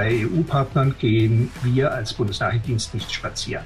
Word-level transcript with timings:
bei 0.00 0.26
EU-Partnern 0.26 0.94
gehen 0.98 1.50
wir 1.62 1.92
als 1.92 2.14
Bundesnachrichtendienst 2.14 2.94
nicht 2.94 3.12
spazieren. 3.12 3.64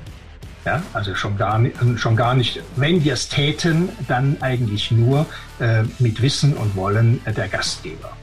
Ja, 0.64 0.82
also 0.92 1.14
schon 1.14 1.36
gar, 1.36 1.60
nicht, 1.60 1.76
schon 1.94 2.16
gar 2.16 2.34
nicht, 2.34 2.60
wenn 2.74 3.04
wir 3.04 3.12
es 3.12 3.28
täten, 3.28 3.88
dann 4.08 4.36
eigentlich 4.40 4.90
nur 4.90 5.26
äh, 5.60 5.84
mit 6.00 6.20
Wissen 6.20 6.54
und 6.54 6.74
Wollen 6.74 7.20
der 7.24 7.46
Gastgeber. 7.46 8.16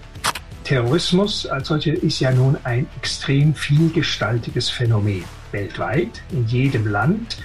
Terrorismus 0.66 1.46
als 1.46 1.70
solcher 1.70 1.94
ist 1.94 2.20
ja 2.20 2.32
nun 2.32 2.58
ein 2.66 2.86
extrem 2.98 3.56
vielgestaltiges 3.56 4.70
Phänomen. 4.70 5.24
Weltweit, 5.54 6.22
in 6.34 6.46
jedem 6.48 6.88
Land, 6.88 7.38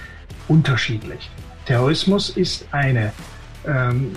unterschiedlich. 0.49 1.29
Terrorismus 1.65 2.29
ist 2.31 2.65
eine, 2.71 3.13
ähm, 3.67 4.15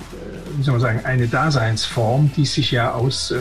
wie 0.56 0.62
soll 0.62 0.72
man 0.72 0.80
sagen, 0.80 1.00
eine 1.04 1.26
Daseinsform, 1.26 2.30
die 2.36 2.46
sich 2.46 2.70
ja 2.70 2.92
aus 2.92 3.30
äh, 3.30 3.38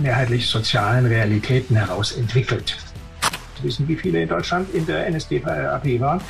mehrheitlich 0.00 0.46
sozialen 0.46 1.06
Realitäten 1.06 1.76
heraus 1.76 2.12
entwickelt 2.12 2.76
wissen, 3.62 3.88
wie 3.88 3.96
viele 3.96 4.22
in 4.22 4.28
Deutschland 4.28 4.72
in 4.74 4.86
der 4.86 5.10
NSDAP 5.10 6.00
waren, 6.00 6.20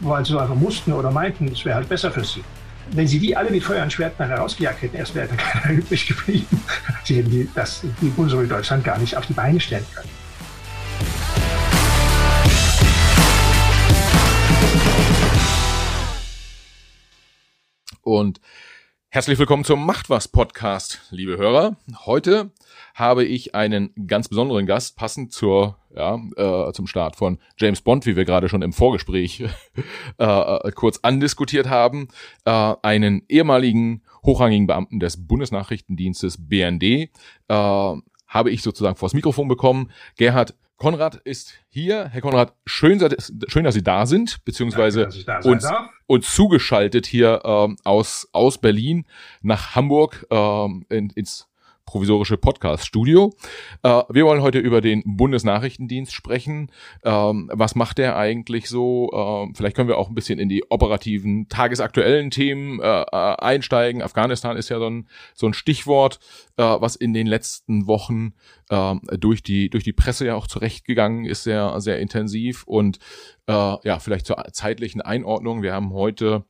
weil 0.00 0.24
sie 0.24 0.38
einfach 0.38 0.54
mussten 0.54 0.92
oder 0.92 1.10
meinten, 1.10 1.48
es 1.48 1.64
wäre 1.64 1.76
halt 1.76 1.88
besser 1.88 2.10
für 2.10 2.24
sie. 2.24 2.44
Wenn 2.92 3.06
sie 3.06 3.18
die 3.18 3.36
alle 3.36 3.50
mit 3.50 3.62
Feuer 3.62 3.82
und 3.82 3.92
Schwert 3.92 4.18
nachher 4.18 4.38
rausgejagt 4.38 4.82
hätten, 4.82 4.96
erst 4.96 5.14
wäre 5.14 5.28
da 5.28 5.34
keiner 5.36 5.78
übrig 5.78 6.06
geblieben. 6.06 6.62
Sie 7.04 7.16
hätten 7.16 7.30
die, 7.30 7.48
das, 7.54 7.82
die 8.00 8.08
Bundesrepublik 8.08 8.50
Deutschland 8.50 8.84
gar 8.84 8.98
nicht 8.98 9.16
auf 9.16 9.26
die 9.26 9.34
Beine 9.34 9.60
stellen 9.60 9.84
können. 9.94 10.08
Und 18.08 18.40
herzlich 19.10 19.38
willkommen 19.38 19.64
zum 19.64 19.84
Macht 19.84 20.08
was 20.08 20.28
Podcast, 20.28 21.02
liebe 21.10 21.36
Hörer. 21.36 21.76
Heute 22.06 22.52
habe 22.94 23.22
ich 23.22 23.54
einen 23.54 23.92
ganz 24.06 24.28
besonderen 24.28 24.64
Gast, 24.64 24.96
passend 24.96 25.30
zur, 25.30 25.76
ja, 25.94 26.18
äh, 26.36 26.72
zum 26.72 26.86
Start 26.86 27.16
von 27.16 27.38
James 27.58 27.82
Bond, 27.82 28.06
wie 28.06 28.16
wir 28.16 28.24
gerade 28.24 28.48
schon 28.48 28.62
im 28.62 28.72
Vorgespräch 28.72 29.44
äh, 30.16 30.72
kurz 30.72 31.00
andiskutiert 31.02 31.68
haben, 31.68 32.08
äh, 32.46 32.74
einen 32.80 33.24
ehemaligen 33.28 34.00
hochrangigen 34.24 34.66
Beamten 34.66 35.00
des 35.00 35.26
Bundesnachrichtendienstes 35.26 36.48
BND, 36.48 36.82
äh, 36.82 37.08
habe 37.48 38.50
ich 38.50 38.62
sozusagen 38.62 38.96
vors 38.96 39.12
Mikrofon 39.12 39.48
bekommen. 39.48 39.90
Gerhard 40.16 40.54
Konrad 40.78 41.16
ist 41.16 41.54
hier. 41.68 42.08
Herr 42.08 42.20
Konrad, 42.20 42.54
schön, 42.64 43.00
schön 43.48 43.64
dass 43.64 43.74
Sie 43.74 43.82
da 43.82 44.06
sind, 44.06 44.44
beziehungsweise 44.44 45.08
Danke, 45.26 45.48
uns, 45.48 45.68
uns 46.06 46.34
zugeschaltet 46.34 47.04
hier 47.04 47.42
ähm, 47.44 47.76
aus, 47.84 48.28
aus 48.32 48.58
Berlin 48.58 49.04
nach 49.42 49.74
Hamburg 49.74 50.24
ähm, 50.30 50.86
in, 50.88 51.10
ins 51.10 51.47
provisorische 51.88 52.36
Podcast-Studio. 52.36 53.34
Äh, 53.82 54.02
wir 54.10 54.26
wollen 54.26 54.42
heute 54.42 54.58
über 54.58 54.82
den 54.82 55.02
Bundesnachrichtendienst 55.06 56.12
sprechen. 56.12 56.70
Ähm, 57.02 57.50
was 57.50 57.74
macht 57.74 57.96
der 57.96 58.18
eigentlich 58.18 58.68
so? 58.68 59.10
Ähm, 59.14 59.54
vielleicht 59.54 59.74
können 59.74 59.88
wir 59.88 59.96
auch 59.96 60.10
ein 60.10 60.14
bisschen 60.14 60.38
in 60.38 60.50
die 60.50 60.70
operativen, 60.70 61.48
tagesaktuellen 61.48 62.30
Themen 62.30 62.78
äh, 62.80 63.02
äh, 63.02 63.06
einsteigen. 63.10 64.02
Afghanistan 64.02 64.58
ist 64.58 64.68
ja 64.68 64.78
so 64.78 64.90
ein, 64.90 65.08
so 65.34 65.46
ein 65.46 65.54
Stichwort, 65.54 66.20
äh, 66.58 66.62
was 66.62 66.94
in 66.94 67.14
den 67.14 67.26
letzten 67.26 67.86
Wochen 67.86 68.34
äh, 68.68 68.94
durch 69.18 69.42
die 69.42 69.70
durch 69.70 69.84
die 69.84 69.94
Presse 69.94 70.26
ja 70.26 70.34
auch 70.34 70.46
zurechtgegangen 70.46 71.24
ist, 71.24 71.44
sehr 71.44 71.80
sehr 71.80 72.00
intensiv 72.00 72.64
und 72.64 72.98
äh, 73.46 73.52
ja 73.52 73.98
vielleicht 73.98 74.26
zur 74.26 74.44
zeitlichen 74.52 75.00
Einordnung. 75.00 75.62
Wir 75.62 75.72
haben 75.72 75.94
heute 75.94 76.44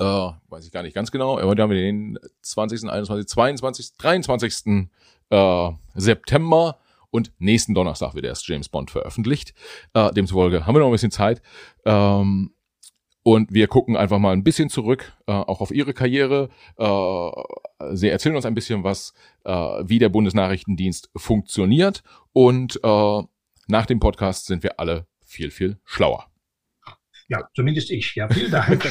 äh, 0.00 0.32
weiß 0.48 0.64
ich 0.64 0.72
gar 0.72 0.82
nicht 0.82 0.94
ganz 0.94 1.10
genau, 1.10 1.40
heute 1.40 1.62
haben 1.62 1.70
wir 1.70 1.80
den 1.80 2.18
20., 2.42 2.88
21., 2.88 3.28
22., 3.28 3.96
23. 3.98 4.88
Äh, 5.28 5.70
September 5.94 6.78
und 7.10 7.32
nächsten 7.38 7.74
Donnerstag 7.74 8.14
wird 8.14 8.24
erst 8.24 8.48
James 8.48 8.68
Bond 8.68 8.90
veröffentlicht. 8.90 9.54
Äh, 9.94 10.12
demzufolge 10.12 10.66
haben 10.66 10.74
wir 10.74 10.80
noch 10.80 10.86
ein 10.86 10.92
bisschen 10.92 11.10
Zeit. 11.10 11.42
Ähm, 11.84 12.52
und 13.22 13.52
wir 13.52 13.66
gucken 13.66 13.96
einfach 13.96 14.18
mal 14.18 14.32
ein 14.32 14.42
bisschen 14.42 14.70
zurück, 14.70 15.12
äh, 15.26 15.32
auch 15.32 15.60
auf 15.60 15.70
Ihre 15.70 15.92
Karriere. 15.92 16.48
Äh, 16.78 17.94
Sie 17.94 18.08
erzählen 18.08 18.36
uns 18.36 18.46
ein 18.46 18.54
bisschen 18.54 18.82
was, 18.82 19.12
äh, 19.44 19.52
wie 19.52 19.98
der 19.98 20.08
Bundesnachrichtendienst 20.08 21.10
funktioniert. 21.14 22.02
Und 22.32 22.80
äh, 22.82 23.22
nach 23.66 23.86
dem 23.86 24.00
Podcast 24.00 24.46
sind 24.46 24.62
wir 24.62 24.80
alle 24.80 25.06
viel, 25.24 25.50
viel 25.50 25.78
schlauer. 25.84 26.29
Ja, 27.30 27.48
zumindest 27.54 27.92
ich. 27.92 28.16
Ja, 28.16 28.28
vielen 28.28 28.50
Dank. 28.50 28.82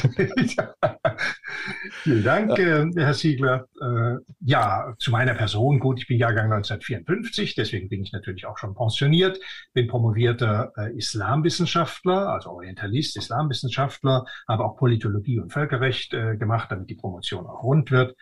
vielen 2.02 2.24
Dank, 2.24 2.58
äh, 2.58 2.86
Herr 2.96 3.12
Siegler. 3.12 3.66
Äh, 3.82 4.16
ja, 4.40 4.94
zu 4.98 5.10
meiner 5.10 5.34
Person. 5.34 5.78
Gut, 5.78 5.98
ich 5.98 6.06
bin 6.06 6.16
Jahrgang 6.16 6.46
1954, 6.46 7.54
deswegen 7.54 7.90
bin 7.90 8.02
ich 8.02 8.12
natürlich 8.12 8.46
auch 8.46 8.56
schon 8.56 8.74
pensioniert. 8.74 9.38
Bin 9.74 9.88
promovierter 9.88 10.72
äh, 10.78 10.96
Islamwissenschaftler, 10.96 12.28
also 12.28 12.52
Orientalist, 12.52 13.18
Islamwissenschaftler, 13.18 14.24
habe 14.48 14.64
auch 14.64 14.78
Politologie 14.78 15.38
und 15.38 15.52
Völkerrecht 15.52 16.14
äh, 16.14 16.38
gemacht, 16.38 16.70
damit 16.70 16.88
die 16.88 16.94
Promotion 16.94 17.46
auch 17.46 17.62
rund 17.62 17.90
wird 17.90 18.16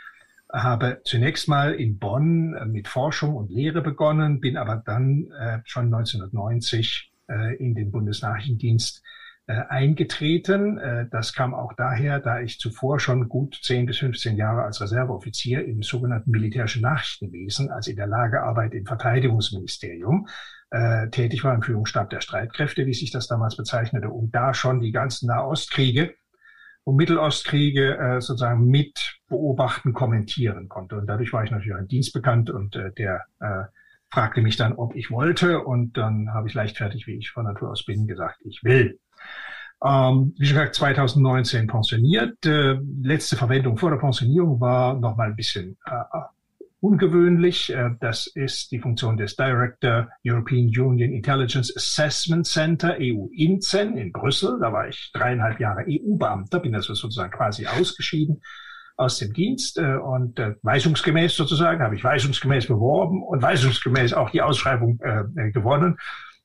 habe 0.51 1.03
zunächst 1.05 1.47
mal 1.47 1.75
in 1.75 1.99
Bonn 1.99 2.55
äh, 2.55 2.65
mit 2.65 2.89
Forschung 2.89 3.37
und 3.37 3.51
Lehre 3.51 3.83
begonnen, 3.83 4.41
bin 4.41 4.57
aber 4.57 4.77
dann 4.77 5.31
äh, 5.39 5.59
schon 5.65 5.95
1990 5.95 7.13
äh, 7.29 7.55
in 7.57 7.75
den 7.75 7.91
Bundesnachrichtendienst 7.91 9.03
eingetreten. 9.53 10.79
Äh, 10.79 11.07
das 11.11 11.33
kam 11.33 11.55
auch 11.55 11.73
daher, 11.73 12.21
da 12.21 12.41
ich 12.41 12.59
zuvor 12.59 13.01
schon 13.01 13.29
gut 13.29 13.59
10 13.63 13.87
bis 13.87 13.99
15 13.99 14.37
Jahre 14.37 14.63
als 14.63 14.81
Reserveoffizier 14.81 15.65
im 15.65 15.83
sogenannten 15.83 16.31
militärischen 16.31 16.83
Nachrichtenwesen, 16.83 17.71
also 17.71 17.91
in 17.91 17.97
der 17.97 18.07
Lagerarbeit 18.07 18.75
im 18.75 18.87
Verteidigungsministerium, 18.87 20.29
äh, 20.71 21.09
tätig 21.09 21.45
war 21.45 21.55
im 21.55 21.63
Führungsstab 21.63 22.11
der 22.11 22.21
Streitkräfte, 22.21 22.87
wie 22.87 22.95
sich 22.95 23.11
das 23.11 23.27
damals 23.27 23.57
bezeichnete, 23.57 24.11
und 24.11 24.35
da 24.35 24.53
schon 24.53 24.81
die 24.81 24.93
ganzen 24.93 25.29
Nahostkriege 25.29 26.15
und 26.85 26.97
Mittelostkriege 26.97 27.97
äh, 27.97 28.21
sozusagen 28.21 28.67
mit 28.67 29.19
beobachten, 29.29 29.93
kommentieren 29.95 30.69
konnte. 30.69 30.97
Und 30.97 31.07
dadurch 31.07 31.33
war 31.33 31.45
ich 31.45 31.51
natürlich 31.51 31.79
im 31.79 31.89
Dienst 31.89 32.13
bekannt 32.13 32.51
und 32.51 32.77
äh, 32.77 32.93
der 32.93 33.25
äh, 33.41 33.65
fragte 34.11 34.43
mich 34.43 34.57
dann, 34.57 34.75
ob 34.75 34.95
ich 34.95 35.11
wollte. 35.11 35.61
Und 35.61 35.97
dann 35.97 36.33
habe 36.33 36.49
ich 36.49 36.55
leichtfertig, 36.55 37.07
wie 37.07 37.17
ich 37.17 37.31
von 37.31 37.45
Natur 37.45 37.71
aus 37.71 37.85
bin, 37.85 38.07
gesagt, 38.07 38.41
ich 38.45 38.63
will. 38.63 38.99
Ähm, 39.85 40.35
wie 40.39 40.49
gesagt, 40.49 40.75
2019 40.75 41.67
pensioniert. 41.67 42.45
Äh, 42.45 42.79
letzte 43.03 43.37
Verwendung 43.37 43.77
vor 43.77 43.91
der 43.91 43.99
Pensionierung 43.99 44.61
war 44.61 44.95
nochmal 44.95 45.29
ein 45.29 45.37
bisschen 45.37 45.77
äh, 45.85 46.19
ungewöhnlich. 46.81 47.73
Äh, 47.73 47.91
das 48.01 48.27
ist 48.27 48.73
die 48.73 48.81
Funktion 48.81 49.17
des 49.17 49.37
Director 49.37 50.09
European 50.27 50.67
Union 50.67 51.13
Intelligence 51.13 51.75
Assessment 51.77 52.47
Center, 52.47 52.97
EU-INCEN 52.99 53.97
in 53.97 54.13
Brüssel. 54.13 54.59
Da 54.61 54.73
war 54.73 54.89
ich 54.89 55.11
dreieinhalb 55.13 55.61
Jahre 55.61 55.85
EU-Beamter, 55.89 56.59
bin 56.61 56.75
also 56.75 56.95
sozusagen 56.95 57.31
quasi 57.31 57.67
ausgeschieden 57.67 58.43
aus 58.97 59.19
dem 59.19 59.33
Dienst 59.33 59.79
äh, 59.79 59.95
und 59.95 60.41
äh, 60.41 60.57
weisungsgemäß 60.63 61.37
sozusagen, 61.37 61.83
habe 61.83 61.95
ich 61.95 62.03
weisungsgemäß 62.03 62.67
beworben 62.67 63.23
und 63.23 63.41
weisungsgemäß 63.41 64.13
auch 64.13 64.31
die 64.31 64.43
Ausschreibung 64.43 64.99
äh, 65.03 65.53
gewonnen. 65.53 65.99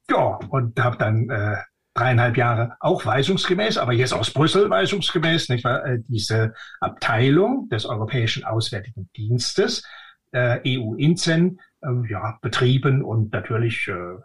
Ja, 0.09 0.37
und 0.49 0.79
habe 0.79 0.97
dann 0.97 1.29
äh, 1.29 1.55
dreieinhalb 1.93 2.37
Jahre 2.37 2.75
auch 2.79 3.05
weisungsgemäß, 3.05 3.77
aber 3.77 3.93
jetzt 3.93 4.13
aus 4.13 4.31
Brüssel 4.31 4.69
weisungsgemäß, 4.69 5.49
nicht 5.49 5.63
wahr? 5.63 5.85
Äh, 5.85 5.99
diese 6.07 6.53
Abteilung 6.79 7.69
des 7.69 7.85
Europäischen 7.85 8.43
Auswärtigen 8.43 9.09
Dienstes, 9.15 9.83
äh, 10.31 10.59
EU-INCEN, 10.65 11.59
äh, 11.81 12.09
ja, 12.09 12.37
betrieben 12.41 13.03
und 13.03 13.31
natürlich 13.31 13.87
äh, 13.87 13.91
äh, 13.91 14.19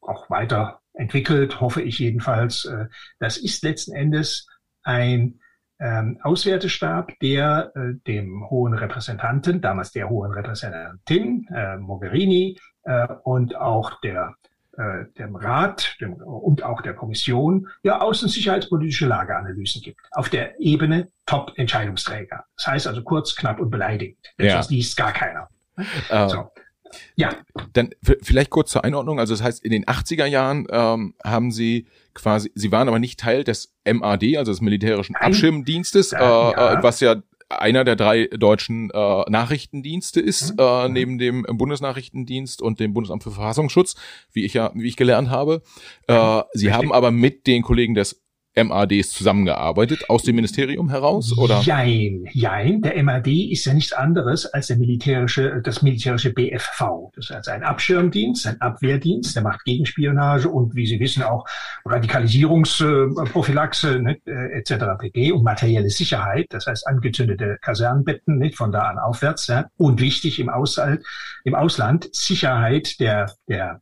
auch 0.00 0.30
weiter 0.30 0.80
entwickelt, 0.92 1.60
hoffe 1.60 1.82
ich 1.82 1.98
jedenfalls. 1.98 2.70
Das 3.18 3.38
ist 3.38 3.64
letzten 3.64 3.92
Endes 3.92 4.46
ein 4.82 5.40
ähm, 5.80 6.18
Auswärtestab, 6.22 7.12
der 7.20 7.72
äh, 7.74 7.94
dem 8.06 8.48
hohen 8.48 8.74
Repräsentanten, 8.74 9.60
damals 9.60 9.92
der 9.92 10.08
hohen 10.08 10.32
Repräsentantin 10.32 11.48
äh, 11.52 11.76
Mogherini 11.76 12.58
äh, 12.84 13.08
und 13.24 13.56
auch 13.56 14.00
der 14.00 14.34
äh, 14.76 15.04
dem 15.18 15.36
Rat 15.36 15.96
dem, 16.00 16.14
und 16.14 16.62
auch 16.62 16.82
der 16.82 16.94
Kommission 16.94 17.68
ja 17.82 18.00
außen- 18.00 18.28
sicherheitspolitische 18.28 19.06
Lageanalysen 19.06 19.82
gibt. 19.82 20.00
Auf 20.12 20.28
der 20.28 20.60
Ebene 20.60 21.08
Top-Entscheidungsträger. 21.26 22.44
Das 22.56 22.66
heißt 22.66 22.86
also 22.86 23.02
kurz, 23.02 23.34
knapp 23.34 23.60
und 23.60 23.70
beleidigend. 23.70 24.18
Ja. 24.38 24.56
Das 24.56 24.70
liest 24.70 24.96
gar 24.96 25.12
keiner. 25.12 25.48
Uh. 25.78 26.28
So. 26.28 26.50
Ja. 27.16 27.30
Dann 27.72 27.90
vielleicht 28.00 28.50
kurz 28.50 28.70
zur 28.70 28.84
Einordnung. 28.84 29.18
Also 29.18 29.34
das 29.34 29.42
heißt, 29.42 29.64
in 29.64 29.72
den 29.72 29.84
80er 29.84 30.26
Jahren 30.26 30.66
ähm, 30.70 31.14
haben 31.24 31.50
Sie 31.50 31.86
quasi, 32.14 32.52
Sie 32.54 32.70
waren 32.70 32.88
aber 32.88 32.98
nicht 32.98 33.18
Teil 33.20 33.44
des 33.44 33.74
MAD, 33.84 34.36
also 34.36 34.52
des 34.52 34.60
militärischen 34.60 35.16
Abschirmdienstes, 35.16 36.12
äh, 36.12 36.18
ja. 36.18 36.78
Äh, 36.78 36.82
was 36.82 37.00
ja 37.00 37.16
einer 37.58 37.84
der 37.84 37.96
drei 37.96 38.26
deutschen 38.26 38.90
äh, 38.90 39.30
Nachrichtendienste 39.30 40.20
ist, 40.20 40.52
mhm. 40.52 40.58
äh, 40.58 40.88
neben 40.88 41.18
dem 41.18 41.42
Bundesnachrichtendienst 41.42 42.62
und 42.62 42.80
dem 42.80 42.94
Bundesamt 42.94 43.22
für 43.22 43.30
Verfassungsschutz, 43.30 43.96
wie 44.32 44.44
ich 44.44 44.54
ja, 44.54 44.70
wie 44.74 44.88
ich 44.88 44.96
gelernt 44.96 45.30
habe. 45.30 45.62
Äh, 46.06 46.42
sie 46.52 46.72
haben 46.72 46.92
aber 46.92 47.10
mit 47.10 47.46
den 47.46 47.62
Kollegen 47.62 47.94
des 47.94 48.23
MADs 48.56 49.10
zusammengearbeitet 49.10 50.08
aus 50.08 50.22
dem 50.22 50.36
Ministerium 50.36 50.88
heraus, 50.90 51.36
oder? 51.36 51.60
Jein, 51.60 52.28
jein. 52.32 52.80
Der 52.82 53.02
MAD 53.02 53.26
ist 53.26 53.64
ja 53.64 53.74
nichts 53.74 53.92
anderes 53.92 54.46
als 54.46 54.68
der 54.68 54.76
militärische, 54.76 55.60
das 55.62 55.82
militärische 55.82 56.32
BFV. 56.32 57.10
Das 57.14 57.24
ist 57.26 57.32
also 57.32 57.50
ein 57.50 57.64
Abschirmdienst, 57.64 58.46
ein 58.46 58.60
Abwehrdienst, 58.60 59.34
der 59.34 59.42
macht 59.42 59.64
Gegenspionage 59.64 60.48
und, 60.48 60.74
wie 60.74 60.86
Sie 60.86 61.00
wissen, 61.00 61.22
auch 61.22 61.46
Radikalisierungsprophylaxe 61.84 64.00
ne, 64.00 64.18
äh, 64.26 64.58
etc. 64.58 64.74
pp. 64.98 65.32
und 65.32 65.42
materielle 65.42 65.90
Sicherheit, 65.90 66.46
das 66.50 66.66
heißt 66.66 66.86
angezündete 66.86 67.58
Kasernenbetten, 67.60 68.38
nicht 68.38 68.56
von 68.56 68.70
da 68.70 68.82
an 68.82 68.98
aufwärts. 68.98 69.48
Ja. 69.48 69.66
Und 69.76 70.00
wichtig 70.00 70.38
im, 70.38 70.48
Ausland, 70.48 71.02
im 71.44 71.54
Ausland 71.54 72.08
Sicherheit 72.14 73.00
der, 73.00 73.34
der 73.48 73.80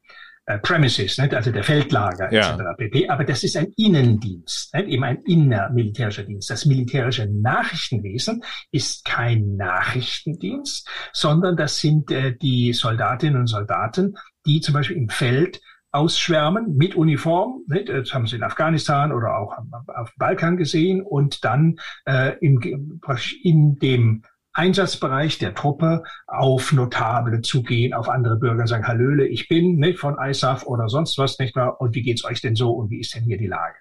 Premises, 0.59 1.19
nicht? 1.19 1.35
also 1.35 1.51
der 1.51 1.65
Feldlager 1.65 2.33
ja. 2.33 2.55
etc. 2.55 2.63
pp. 2.77 3.09
Aber 3.09 3.25
das 3.25 3.45
ist 3.45 3.57
ein 3.57 3.73
Innendienst, 3.77 4.75
nicht? 4.75 4.89
eben 4.89 5.05
ein 5.05 5.23
innermilitärischer 5.25 6.25
Dienst. 6.25 6.51
Das 6.51 6.67
militärische 6.67 7.27
Nachrichtenwesen 7.27 8.43
ist 8.71 9.05
kein 9.05 9.57
Nachrichtendienst, 9.57 10.89
sondern 11.13 11.57
das 11.57 11.79
sind 11.79 12.11
äh, 12.11 12.37
die 12.37 12.73
Soldatinnen 12.73 13.41
und 13.41 13.47
Soldaten, 13.47 14.17
die 14.47 14.61
zum 14.61 14.75
Beispiel 14.75 14.97
im 14.97 15.09
Feld 15.09 15.61
ausschwärmen 15.93 16.77
mit 16.77 16.95
Uniform. 16.95 17.65
Nicht? 17.69 17.89
Das 17.89 18.13
haben 18.13 18.27
sie 18.27 18.37
in 18.37 18.43
Afghanistan 18.43 19.13
oder 19.13 19.37
auch 19.37 19.59
auf 19.89 20.11
dem 20.11 20.19
Balkan 20.19 20.57
gesehen 20.57 21.03
und 21.03 21.45
dann 21.45 21.77
äh, 22.07 22.37
im, 22.41 23.01
in 23.43 23.79
dem 23.79 24.23
Einsatzbereich 24.55 25.39
der 25.39 25.55
Truppe 25.55 26.03
auf 26.27 26.73
Notable 26.73 27.41
zugehen, 27.41 27.95
auf 27.95 28.09
andere 28.09 28.37
Bürger 28.37 28.61
und 28.61 28.67
sagen, 28.67 28.87
Hallöle, 28.87 29.27
ich 29.27 29.49
bin 29.49 29.77
nicht 29.77 29.99
von 29.99 30.17
ISAF 30.21 30.65
oder 30.65 30.89
sonst 30.89 31.17
was, 31.19 31.39
nicht 31.39 31.57
wahr? 31.57 31.81
Und 31.81 31.95
wie 31.95 32.03
geht's 32.03 32.25
euch 32.25 32.41
denn 32.41 32.55
so 32.55 32.73
und 32.73 32.91
wie 32.91 33.01
ist 33.01 33.15
denn 33.15 33.25
hier 33.25 33.39
die 33.39 33.47
Lage? 33.47 33.77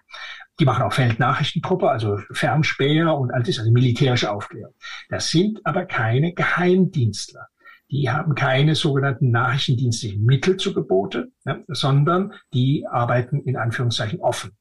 Die 0.60 0.66
machen 0.66 0.84
auch 0.84 0.94
Feldnachrichtentruppe, 0.94 1.90
also 1.90 2.20
Fernspäher 2.32 3.14
und 3.16 3.32
alles, 3.32 3.60
also 3.60 3.72
militärische 3.72 4.32
Aufklärung. 4.32 4.74
Das 5.10 5.30
sind 5.30 5.60
aber 5.66 5.86
keine 5.86 6.34
Geheimdienstler. 6.34 7.48
Die 7.90 8.10
haben 8.10 8.36
keine 8.36 8.76
sogenannten 8.76 9.32
nachrichtendienstlichen 9.32 10.24
Mittel 10.24 10.56
zu 10.56 10.74
Gebote, 10.74 11.32
ja, 11.44 11.60
sondern 11.68 12.34
die 12.54 12.86
arbeiten 12.88 13.42
in 13.42 13.58
Anführungszeichen 13.58 14.22
offen. 14.22 14.52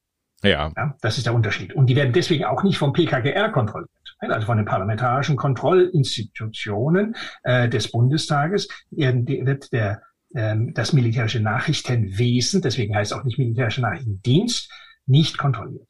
Ja. 0.42 0.72
ja. 0.76 0.96
Das 1.00 1.18
ist 1.18 1.26
der 1.26 1.34
Unterschied. 1.34 1.74
Und 1.74 1.86
die 1.86 1.94
werden 1.94 2.12
deswegen 2.12 2.44
auch 2.44 2.64
nicht 2.64 2.78
vom 2.78 2.92
PKGR 2.92 3.50
kontrolliert 3.50 3.90
also 4.20 4.46
von 4.46 4.58
den 4.58 4.66
parlamentarischen 4.66 5.36
Kontrollinstitutionen 5.36 7.16
äh, 7.42 7.68
des 7.68 7.90
Bundestages, 7.90 8.68
wird 8.90 9.72
der, 9.72 10.02
ähm, 10.34 10.72
das 10.74 10.92
militärische 10.92 11.40
Nachrichtenwesen, 11.40 12.62
deswegen 12.62 12.94
heißt 12.94 13.14
auch 13.14 13.24
nicht 13.24 13.38
militärischer 13.38 13.82
Nachrichtendienst, 13.82 14.70
nicht 15.06 15.38
kontrolliert. 15.38 15.86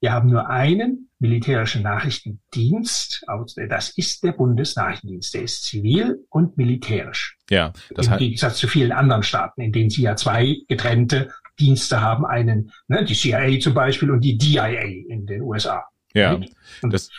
Wir 0.00 0.12
haben 0.12 0.30
nur 0.30 0.48
einen 0.48 1.10
militärischen 1.18 1.82
Nachrichtendienst, 1.82 3.26
das 3.68 3.90
ist 3.90 4.24
der 4.24 4.32
Bundesnachrichtendienst. 4.32 5.34
Der 5.34 5.42
ist 5.42 5.64
zivil 5.64 6.24
und 6.30 6.56
militärisch. 6.56 7.36
Ja, 7.50 7.74
das 7.94 8.06
Im 8.06 8.16
Gegensatz 8.16 8.56
zu 8.56 8.66
vielen 8.66 8.92
anderen 8.92 9.22
Staaten, 9.22 9.60
in 9.60 9.72
denen 9.72 9.90
sie 9.90 10.02
ja 10.02 10.16
zwei 10.16 10.56
getrennte 10.68 11.30
Dienste 11.58 12.00
haben, 12.00 12.24
einen, 12.24 12.72
ne, 12.88 13.04
die 13.04 13.14
CIA 13.14 13.60
zum 13.60 13.74
Beispiel 13.74 14.10
und 14.10 14.22
die 14.22 14.38
DIA 14.38 14.80
in 15.08 15.26
den 15.26 15.42
USA. 15.42 15.84
Ja, 16.14 16.32
und 16.32 16.92
das, 16.92 17.10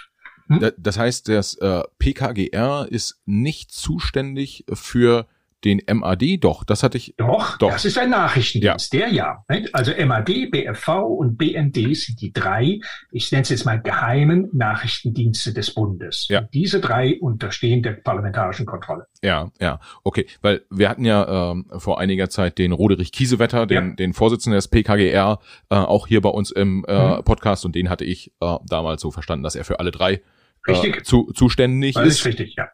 hm? 0.59 0.71
Das 0.77 0.97
heißt, 0.97 1.29
das 1.29 1.55
äh, 1.55 1.83
PKGR 1.99 2.87
ist 2.89 3.21
nicht 3.25 3.71
zuständig 3.71 4.65
für 4.71 5.27
den 5.63 5.81
MAD, 5.91 6.43
doch, 6.43 6.63
das 6.63 6.83
hatte 6.83 6.97
ich. 6.97 7.13
Doch, 7.17 7.57
doch. 7.57 7.71
das 7.71 7.85
ist 7.85 7.97
ein 7.97 8.09
Nachrichtendienst, 8.09 8.93
ja. 8.93 8.99
der 8.99 9.09
ja. 9.09 9.45
Nicht? 9.47 9.73
Also 9.75 9.91
MAD, 9.93 10.49
BFV 10.51 10.87
und 10.87 11.37
BND 11.37 11.95
sind 11.95 12.19
die 12.21 12.33
drei, 12.33 12.79
ich 13.11 13.31
nenne 13.31 13.43
es 13.43 13.49
jetzt 13.49 13.65
mal 13.65 13.79
geheimen 13.79 14.49
Nachrichtendienste 14.53 15.53
des 15.53 15.73
Bundes. 15.73 16.27
Ja. 16.29 16.39
Und 16.39 16.53
diese 16.53 16.79
drei 16.79 17.19
unterstehen 17.19 17.83
der 17.83 17.91
parlamentarischen 17.91 18.65
Kontrolle. 18.65 19.05
Ja, 19.21 19.51
ja, 19.59 19.79
okay, 20.03 20.25
weil 20.41 20.61
wir 20.69 20.89
hatten 20.89 21.05
ja 21.05 21.51
ähm, 21.51 21.65
vor 21.77 21.99
einiger 21.99 22.29
Zeit 22.29 22.57
den 22.57 22.71
Roderich 22.71 23.11
Kiesewetter, 23.11 23.67
den, 23.67 23.89
ja. 23.89 23.95
den 23.95 24.13
Vorsitzenden 24.13 24.57
des 24.57 24.67
PKGR, 24.67 25.39
äh, 25.69 25.75
auch 25.75 26.07
hier 26.07 26.21
bei 26.21 26.29
uns 26.29 26.51
im 26.51 26.85
äh, 26.87 27.17
mhm. 27.17 27.23
Podcast 27.23 27.65
und 27.65 27.75
den 27.75 27.89
hatte 27.89 28.05
ich 28.05 28.31
äh, 28.41 28.57
damals 28.65 29.01
so 29.01 29.11
verstanden, 29.11 29.43
dass 29.43 29.55
er 29.55 29.63
für 29.63 29.79
alle 29.79 29.91
drei 29.91 30.21
Richtig. 30.67 31.05
Zu, 31.05 31.31
zuständig 31.33 31.97
Alles 31.97 32.19
ist. 32.19 32.25
Richtig, 32.25 32.55
ja. 32.55 32.69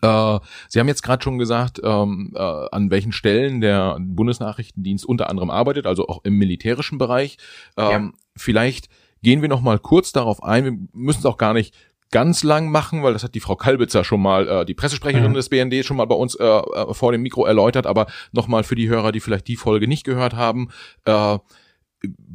Äh, 0.00 0.40
Sie 0.68 0.78
haben 0.78 0.88
jetzt 0.88 1.02
gerade 1.02 1.22
schon 1.22 1.38
gesagt, 1.38 1.80
ähm, 1.82 2.32
äh, 2.34 2.40
an 2.40 2.90
welchen 2.90 3.12
Stellen 3.12 3.60
der 3.60 3.98
Bundesnachrichtendienst 4.00 5.04
unter 5.04 5.28
anderem 5.28 5.50
arbeitet, 5.50 5.86
also 5.86 6.06
auch 6.08 6.24
im 6.24 6.34
militärischen 6.34 6.98
Bereich. 6.98 7.38
Ähm, 7.76 7.90
ja. 7.90 8.12
Vielleicht 8.36 8.88
gehen 9.22 9.42
wir 9.42 9.48
noch 9.48 9.60
mal 9.60 9.78
kurz 9.78 10.12
darauf 10.12 10.42
ein. 10.42 10.64
Wir 10.64 10.78
müssen 10.92 11.20
es 11.20 11.26
auch 11.26 11.38
gar 11.38 11.54
nicht 11.54 11.74
ganz 12.10 12.42
lang 12.42 12.70
machen, 12.70 13.02
weil 13.02 13.12
das 13.12 13.24
hat 13.24 13.34
die 13.34 13.40
Frau 13.40 13.56
Kalbitzer 13.56 14.04
schon 14.04 14.22
mal, 14.22 14.48
äh, 14.48 14.64
die 14.64 14.74
Pressesprecherin 14.74 15.30
mhm. 15.30 15.34
des 15.34 15.48
BND, 15.48 15.84
schon 15.84 15.96
mal 15.96 16.06
bei 16.06 16.14
uns 16.14 16.34
äh, 16.36 16.44
äh, 16.44 16.94
vor 16.94 17.12
dem 17.12 17.22
Mikro 17.22 17.44
erläutert. 17.44 17.86
Aber 17.86 18.06
noch 18.32 18.48
mal 18.48 18.62
für 18.62 18.76
die 18.76 18.88
Hörer, 18.88 19.12
die 19.12 19.20
vielleicht 19.20 19.48
die 19.48 19.56
Folge 19.56 19.88
nicht 19.88 20.04
gehört 20.04 20.34
haben. 20.34 20.68
Äh, 21.04 21.38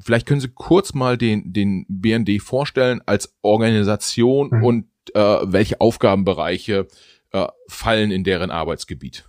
vielleicht 0.03 0.27
können 0.27 0.41
Sie 0.41 0.49
kurz 0.49 0.93
mal 0.93 1.17
den, 1.17 1.53
den 1.53 1.85
BND 1.87 2.41
vorstellen 2.41 3.01
als 3.05 3.35
Organisation 3.41 4.49
mhm. 4.51 4.63
und 4.63 4.85
äh, 5.13 5.19
welche 5.19 5.81
Aufgabenbereiche 5.81 6.87
äh, 7.31 7.47
fallen 7.67 8.11
in 8.11 8.23
deren 8.23 8.51
Arbeitsgebiet? 8.51 9.25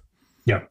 Ja, 0.46 0.62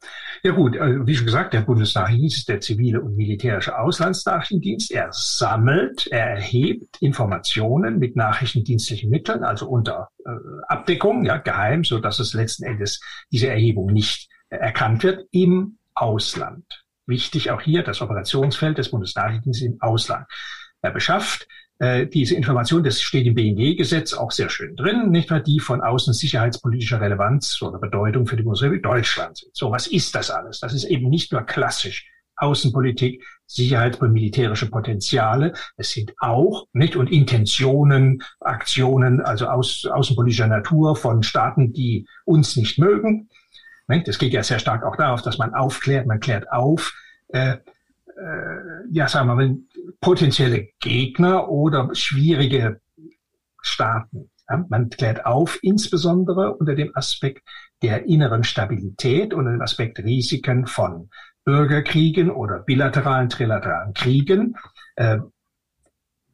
ja 0.44 0.52
gut, 0.52 0.78
also 0.78 1.04
wie 1.04 1.16
schon 1.16 1.26
gesagt, 1.26 1.52
der 1.52 1.62
Bundesnachrichtendienst 1.62 2.36
ist 2.38 2.48
der 2.48 2.60
zivile 2.60 3.00
und 3.00 3.16
militärische 3.16 3.76
Auslandsnachrichtendienst. 3.76 4.92
Er 4.92 5.08
sammelt, 5.10 6.06
er 6.06 6.26
erhebt 6.26 7.02
Informationen 7.02 7.98
mit 7.98 8.14
nachrichtendienstlichen 8.14 9.10
Mitteln, 9.10 9.42
also 9.42 9.68
unter 9.68 10.10
äh, 10.24 10.30
Abdeckung, 10.68 11.24
ja, 11.24 11.38
geheim, 11.38 11.82
so 11.82 11.98
dass 11.98 12.20
es 12.20 12.34
letzten 12.34 12.64
Endes 12.64 13.00
diese 13.32 13.48
Erhebung 13.48 13.86
nicht 13.86 14.30
äh, 14.48 14.56
erkannt 14.58 15.02
wird 15.02 15.26
im 15.32 15.78
Ausland. 15.94 16.84
Wichtig 17.06 17.50
auch 17.50 17.60
hier 17.60 17.82
das 17.82 18.00
Operationsfeld 18.00 18.78
des 18.78 18.90
Bundesnachrichtendienstes 18.90 19.66
im 19.66 19.80
Ausland. 19.80 20.26
Er 20.82 20.92
beschafft 20.92 21.48
äh, 21.84 22.06
diese 22.06 22.34
Information, 22.34 22.82
das 22.82 23.02
steht 23.02 23.26
im 23.26 23.34
BND-Gesetz 23.34 24.14
auch 24.14 24.30
sehr 24.30 24.48
schön 24.48 24.74
drin, 24.74 25.10
nicht 25.10 25.30
wahr, 25.30 25.40
die 25.40 25.60
von 25.60 25.82
außen 25.82 26.14
sicherheitspolitischer 26.14 26.98
Relevanz 26.98 27.60
oder 27.60 27.78
Bedeutung 27.78 28.26
für 28.26 28.36
die 28.36 28.42
Bundesrepublik 28.42 28.82
Deutschland 28.82 29.36
sind. 29.36 29.54
So, 29.54 29.70
was 29.70 29.86
ist 29.86 30.14
das 30.14 30.30
alles? 30.30 30.60
Das 30.60 30.72
ist 30.72 30.84
eben 30.84 31.10
nicht 31.10 31.30
nur 31.32 31.42
klassisch 31.42 32.10
Außenpolitik, 32.36 33.22
Sicherheits- 33.46 33.98
und 33.98 34.12
militärische 34.12 34.70
Potenziale. 34.70 35.52
Es 35.76 35.90
sind 35.90 36.14
auch, 36.18 36.66
nicht, 36.72 36.96
und 36.96 37.12
Intentionen, 37.12 38.22
Aktionen, 38.40 39.20
also 39.20 39.46
aus, 39.46 39.84
außenpolitischer 39.84 40.46
Natur 40.46 40.96
von 40.96 41.22
Staaten, 41.22 41.74
die 41.74 42.06
uns 42.24 42.56
nicht 42.56 42.78
mögen. 42.78 43.28
Das 44.06 44.18
geht 44.18 44.32
ja 44.32 44.42
sehr 44.42 44.58
stark 44.58 44.84
auch 44.84 44.96
darauf, 44.96 45.20
dass 45.20 45.36
man 45.36 45.52
aufklärt, 45.52 46.06
man 46.06 46.18
klärt 46.18 46.50
auf, 46.50 46.94
äh, 47.28 47.58
ja, 48.90 49.08
sagen 49.08 49.28
wir 49.28 49.34
mal, 49.34 49.56
potenzielle 50.00 50.68
Gegner 50.80 51.48
oder 51.48 51.94
schwierige 51.94 52.80
Staaten. 53.60 54.30
Man 54.68 54.90
klärt 54.90 55.24
auf, 55.24 55.58
insbesondere 55.62 56.54
unter 56.56 56.74
dem 56.74 56.90
Aspekt 56.94 57.42
der 57.82 58.04
inneren 58.06 58.44
Stabilität 58.44 59.32
und 59.34 59.46
dem 59.46 59.60
Aspekt 59.60 59.98
Risiken 59.98 60.66
von 60.66 61.08
Bürgerkriegen 61.44 62.30
oder 62.30 62.60
bilateralen, 62.60 63.28
trilateralen 63.28 63.92
Kriegen. 63.94 64.56
Äh, 64.96 65.18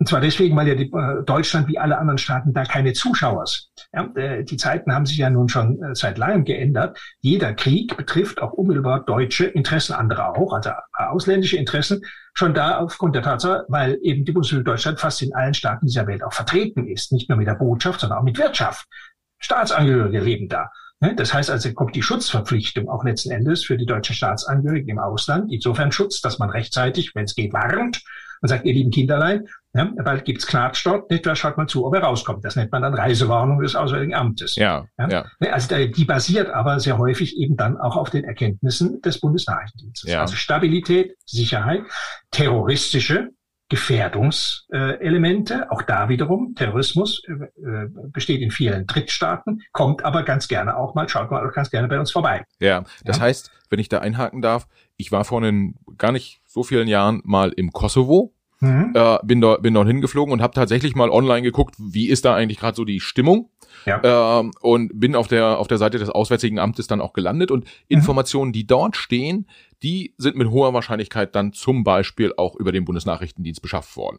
und 0.00 0.06
zwar 0.06 0.22
deswegen, 0.22 0.56
weil 0.56 0.66
ja 0.66 0.74
die, 0.74 0.90
äh, 0.90 1.22
Deutschland 1.26 1.68
wie 1.68 1.78
alle 1.78 1.98
anderen 1.98 2.16
Staaten 2.16 2.54
da 2.54 2.64
keine 2.64 2.94
Zuschauer 2.94 3.46
sind. 3.46 3.68
Ja, 3.92 4.10
äh, 4.14 4.44
die 4.44 4.56
Zeiten 4.56 4.94
haben 4.94 5.04
sich 5.04 5.18
ja 5.18 5.28
nun 5.28 5.50
schon 5.50 5.80
äh, 5.82 5.94
seit 5.94 6.16
langem 6.16 6.44
geändert. 6.44 6.98
Jeder 7.20 7.52
Krieg 7.52 7.94
betrifft 7.98 8.40
auch 8.40 8.54
unmittelbar 8.54 9.04
deutsche 9.04 9.44
Interessen, 9.44 9.92
andere 9.92 10.34
auch, 10.34 10.54
also 10.54 10.70
ausländische 10.94 11.58
Interessen, 11.58 12.00
schon 12.32 12.54
da 12.54 12.78
aufgrund 12.78 13.14
der 13.14 13.22
Tatsache, 13.22 13.66
weil 13.68 13.98
eben 14.00 14.24
die 14.24 14.32
Bundesrepublik 14.32 14.72
Deutschland 14.72 15.00
fast 15.00 15.20
in 15.20 15.34
allen 15.34 15.52
Staaten 15.52 15.86
dieser 15.86 16.06
Welt 16.06 16.24
auch 16.24 16.32
vertreten 16.32 16.88
ist, 16.88 17.12
nicht 17.12 17.28
nur 17.28 17.36
mit 17.36 17.46
der 17.46 17.56
Botschaft, 17.56 18.00
sondern 18.00 18.20
auch 18.20 18.24
mit 18.24 18.38
Wirtschaft. 18.38 18.86
Staatsangehörige 19.38 20.20
leben 20.20 20.48
da. 20.48 20.70
Das 21.16 21.34
heißt 21.34 21.50
also, 21.50 21.72
kommt 21.74 21.94
die 21.94 22.02
Schutzverpflichtung 22.02 22.88
auch 22.88 23.04
letzten 23.04 23.32
Endes 23.32 23.64
für 23.64 23.76
die 23.76 23.86
deutschen 23.86 24.14
Staatsangehörigen 24.14 24.88
im 24.88 24.98
Ausland, 24.98 25.52
insofern 25.52 25.92
Schutz, 25.92 26.22
dass 26.22 26.38
man 26.38 26.48
rechtzeitig, 26.48 27.14
wenn 27.14 27.24
es 27.24 27.34
geht, 27.34 27.52
warnt 27.52 28.02
und 28.40 28.48
sagt, 28.48 28.64
ihr 28.64 28.72
lieben 28.72 28.90
Kinderlein, 28.90 29.46
ja, 29.72 29.88
bald 30.02 30.24
gibt's 30.24 30.48
dort, 30.82 31.10
nicht, 31.10 31.24
da 31.24 31.36
schaut 31.36 31.56
mal 31.56 31.68
zu, 31.68 31.86
ob 31.86 31.94
er 31.94 32.02
rauskommt. 32.02 32.44
Das 32.44 32.56
nennt 32.56 32.72
man 32.72 32.82
dann 32.82 32.94
Reisewarnung 32.94 33.60
des 33.60 33.76
Auswärtigen 33.76 34.14
Amtes. 34.14 34.56
Ja, 34.56 34.86
ja. 34.98 35.08
ja. 35.08 35.24
Also 35.52 35.86
die 35.86 36.04
basiert 36.04 36.50
aber 36.50 36.80
sehr 36.80 36.98
häufig 36.98 37.36
eben 37.36 37.56
dann 37.56 37.76
auch 37.76 37.96
auf 37.96 38.10
den 38.10 38.24
Erkenntnissen 38.24 39.00
des 39.02 39.20
Bundesnachrichtendienstes. 39.20 40.10
Ja. 40.10 40.22
Also 40.22 40.34
Stabilität, 40.34 41.14
Sicherheit, 41.24 41.82
terroristische 42.32 43.30
Gefährdungselemente, 43.70 45.70
auch 45.70 45.82
da 45.82 46.08
wiederum, 46.08 46.56
Terrorismus 46.56 47.22
äh, 47.28 47.34
äh, 47.64 47.88
besteht 48.12 48.40
in 48.40 48.50
vielen 48.50 48.88
Drittstaaten, 48.88 49.62
kommt 49.70 50.04
aber 50.04 50.24
ganz 50.24 50.48
gerne 50.48 50.76
auch 50.76 50.96
mal, 50.96 51.08
schaut 51.08 51.30
mal 51.30 51.48
auch 51.48 51.52
ganz 51.52 51.70
gerne 51.70 51.86
bei 51.86 52.00
uns 52.00 52.10
vorbei. 52.10 52.44
Ja, 52.58 52.82
das 53.04 53.18
ja? 53.18 53.22
heißt, 53.22 53.52
wenn 53.70 53.78
ich 53.78 53.88
da 53.88 54.00
einhaken 54.00 54.42
darf, 54.42 54.66
ich 54.96 55.12
war 55.12 55.24
vor 55.24 55.40
einen 55.40 55.76
gar 55.96 56.10
nicht 56.10 56.40
so 56.44 56.64
vielen 56.64 56.88
Jahren 56.88 57.22
mal 57.24 57.52
im 57.52 57.70
Kosovo 57.70 58.34
Mhm. 58.60 58.92
Äh, 58.94 59.18
bin, 59.22 59.40
dort, 59.40 59.62
bin 59.62 59.74
dort 59.74 59.86
hingeflogen 59.86 60.32
und 60.32 60.42
habe 60.42 60.54
tatsächlich 60.54 60.94
mal 60.94 61.10
online 61.10 61.42
geguckt, 61.42 61.76
wie 61.78 62.08
ist 62.08 62.24
da 62.24 62.34
eigentlich 62.34 62.58
gerade 62.58 62.76
so 62.76 62.84
die 62.84 63.00
Stimmung. 63.00 63.50
Ja. 63.86 64.40
Ähm, 64.40 64.52
und 64.60 65.00
bin 65.00 65.16
auf 65.16 65.28
der, 65.28 65.58
auf 65.58 65.66
der 65.66 65.78
Seite 65.78 65.98
des 65.98 66.10
Auswärtigen 66.10 66.58
Amtes 66.58 66.86
dann 66.86 67.00
auch 67.00 67.14
gelandet 67.14 67.50
und 67.50 67.64
mhm. 67.64 67.70
Informationen, 67.88 68.52
die 68.52 68.66
dort 68.66 68.96
stehen, 68.96 69.48
die 69.82 70.14
sind 70.18 70.36
mit 70.36 70.50
hoher 70.50 70.74
Wahrscheinlichkeit 70.74 71.34
dann 71.34 71.54
zum 71.54 71.84
Beispiel 71.84 72.34
auch 72.36 72.54
über 72.56 72.72
den 72.72 72.84
Bundesnachrichtendienst 72.84 73.62
beschafft 73.62 73.96
worden 73.96 74.18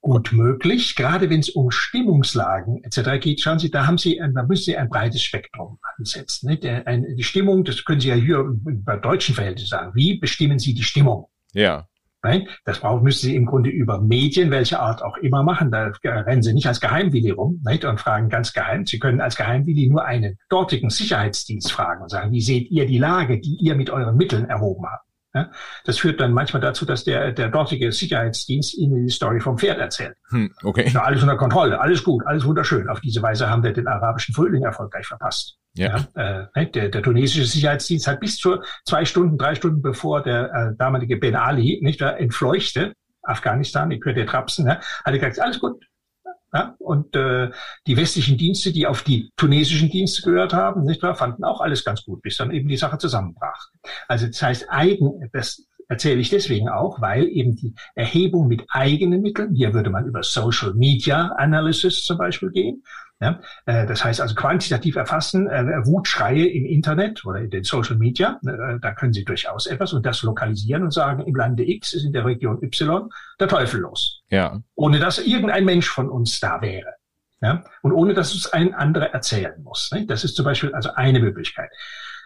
gut 0.00 0.32
möglich. 0.32 0.96
Gerade 0.96 1.28
wenn 1.30 1.40
es 1.40 1.50
um 1.50 1.70
Stimmungslagen 1.70 2.82
etc. 2.84 3.20
geht, 3.20 3.40
schauen 3.40 3.58
Sie, 3.58 3.70
da 3.70 3.86
haben 3.86 3.98
Sie, 3.98 4.16
da 4.16 4.42
müssen 4.44 4.64
Sie 4.64 4.76
ein 4.76 4.88
breites 4.88 5.22
Spektrum 5.22 5.78
ansetzen. 5.96 6.48
Nicht? 6.48 6.64
Die 6.64 7.22
Stimmung, 7.22 7.64
das 7.64 7.84
können 7.84 8.00
Sie 8.00 8.08
ja 8.08 8.14
hier 8.14 8.44
bei 8.64 8.96
deutschen 8.96 9.34
Verhältnissen 9.34 9.68
sagen. 9.68 9.92
Wie 9.94 10.18
bestimmen 10.18 10.58
Sie 10.58 10.74
die 10.74 10.82
Stimmung? 10.82 11.26
Ja. 11.52 11.88
Nein, 12.22 12.48
das 12.64 12.80
brauchen, 12.80 13.04
müssen 13.04 13.26
Sie 13.26 13.36
im 13.36 13.46
Grunde 13.46 13.70
über 13.70 14.00
Medien, 14.00 14.50
welche 14.50 14.80
Art 14.80 15.02
auch 15.02 15.16
immer 15.18 15.44
machen. 15.44 15.70
Da 15.70 15.92
rennen 16.02 16.42
Sie 16.42 16.52
nicht 16.52 16.66
als 16.66 16.80
Geheimwilli 16.80 17.30
rum 17.30 17.62
nicht? 17.64 17.84
und 17.84 18.00
fragen 18.00 18.28
ganz 18.28 18.52
geheim. 18.52 18.86
Sie 18.86 18.98
können 18.98 19.20
als 19.20 19.36
Geheimwilli 19.36 19.88
nur 19.88 20.04
einen 20.04 20.36
dortigen 20.48 20.90
Sicherheitsdienst 20.90 21.70
fragen 21.70 22.02
und 22.02 22.08
sagen, 22.08 22.32
wie 22.32 22.40
seht 22.40 22.70
ihr 22.70 22.86
die 22.86 22.98
Lage, 22.98 23.40
die 23.40 23.56
ihr 23.60 23.76
mit 23.76 23.90
euren 23.90 24.16
Mitteln 24.16 24.46
erhoben 24.46 24.86
habt? 24.86 25.07
Ja, 25.38 25.50
das 25.84 25.98
führt 25.98 26.20
dann 26.20 26.32
manchmal 26.32 26.60
dazu, 26.60 26.84
dass 26.84 27.04
der, 27.04 27.32
der 27.32 27.48
dortige 27.48 27.92
Sicherheitsdienst 27.92 28.76
Ihnen 28.76 29.06
die 29.06 29.12
Story 29.12 29.40
vom 29.40 29.56
Pferd 29.56 29.78
erzählt. 29.78 30.16
Hm, 30.30 30.52
okay. 30.64 30.90
Ja, 30.92 31.02
alles 31.02 31.22
unter 31.22 31.36
Kontrolle, 31.36 31.80
alles 31.80 32.02
gut, 32.02 32.26
alles 32.26 32.44
wunderschön. 32.44 32.88
Auf 32.88 33.00
diese 33.00 33.22
Weise 33.22 33.48
haben 33.48 33.62
wir 33.62 33.72
den 33.72 33.86
arabischen 33.86 34.34
Frühling 34.34 34.64
erfolgreich 34.64 35.06
verpasst. 35.06 35.56
Ja. 35.74 36.04
ja 36.16 36.48
äh, 36.54 36.70
der, 36.70 36.88
der 36.88 37.02
tunesische 37.02 37.44
Sicherheitsdienst 37.44 38.08
hat 38.08 38.20
bis 38.20 38.36
zu 38.36 38.56
zwei 38.84 39.04
Stunden, 39.04 39.38
drei 39.38 39.54
Stunden 39.54 39.80
bevor 39.80 40.22
der 40.22 40.52
äh, 40.52 40.76
damalige 40.76 41.16
Ben 41.16 41.36
Ali 41.36 41.78
nicht 41.82 42.00
entfleuchte, 42.00 42.92
Afghanistan, 43.22 43.90
ich 43.90 44.00
könnte 44.00 44.26
trapsen, 44.26 44.66
ja, 44.66 44.76
hat 44.76 44.82
er 45.04 45.18
gesagt, 45.18 45.40
alles 45.40 45.60
gut, 45.60 45.84
ja, 46.52 46.74
und 46.78 47.14
äh, 47.14 47.50
die 47.86 47.96
westlichen 47.96 48.38
Dienste, 48.38 48.72
die 48.72 48.86
auf 48.86 49.02
die 49.02 49.30
tunesischen 49.36 49.90
Dienste 49.90 50.22
gehört 50.22 50.52
haben, 50.52 50.84
nicht 50.84 51.02
wahr, 51.02 51.14
fanden 51.14 51.44
auch 51.44 51.60
alles 51.60 51.84
ganz 51.84 52.04
gut, 52.04 52.22
bis 52.22 52.36
dann 52.38 52.50
eben 52.50 52.68
die 52.68 52.76
Sache 52.76 52.98
zusammenbrach. 52.98 53.68
Also 54.06 54.26
das 54.26 54.40
heißt, 54.40 54.66
eigen, 54.70 55.28
das 55.32 55.66
erzähle 55.88 56.20
ich 56.20 56.30
deswegen 56.30 56.68
auch, 56.68 57.00
weil 57.00 57.26
eben 57.28 57.56
die 57.56 57.74
Erhebung 57.94 58.46
mit 58.46 58.64
eigenen 58.68 59.22
Mitteln, 59.22 59.54
hier 59.54 59.74
würde 59.74 59.90
man 59.90 60.06
über 60.06 60.22
Social 60.22 60.74
Media 60.74 61.28
Analysis 61.36 62.04
zum 62.04 62.18
Beispiel 62.18 62.50
gehen, 62.50 62.82
ja, 63.20 63.40
äh, 63.66 63.86
das 63.86 64.04
heißt 64.04 64.20
also 64.20 64.34
quantitativ 64.34 64.94
erfassen, 64.94 65.48
äh, 65.48 65.64
Wutschreie 65.84 66.46
im 66.46 66.64
Internet 66.64 67.24
oder 67.24 67.40
in 67.40 67.50
den 67.50 67.64
Social 67.64 67.96
Media, 67.96 68.38
äh, 68.46 68.78
da 68.80 68.92
können 68.94 69.12
Sie 69.12 69.24
durchaus 69.24 69.66
etwas 69.66 69.92
und 69.92 70.06
das 70.06 70.22
lokalisieren 70.22 70.84
und 70.84 70.92
sagen, 70.92 71.24
im 71.24 71.34
Lande 71.34 71.68
X 71.68 71.94
ist 71.94 72.04
in 72.04 72.12
der 72.12 72.24
Region 72.24 72.62
Y 72.62 73.08
der 73.40 73.48
Teufel 73.48 73.80
los. 73.80 74.22
Ja. 74.30 74.60
Ohne 74.76 75.00
dass 75.00 75.18
irgendein 75.18 75.64
Mensch 75.64 75.88
von 75.88 76.08
uns 76.08 76.38
da 76.38 76.60
wäre. 76.62 76.94
Ja, 77.40 77.62
und 77.82 77.92
ohne 77.92 78.14
dass 78.14 78.34
es 78.34 78.52
ein 78.52 78.74
anderer 78.74 79.10
erzählen 79.10 79.62
muss. 79.62 79.92
Ne? 79.92 80.06
Das 80.06 80.24
ist 80.24 80.34
zum 80.34 80.44
Beispiel 80.44 80.74
also 80.74 80.90
eine 80.94 81.20
Möglichkeit. 81.20 81.70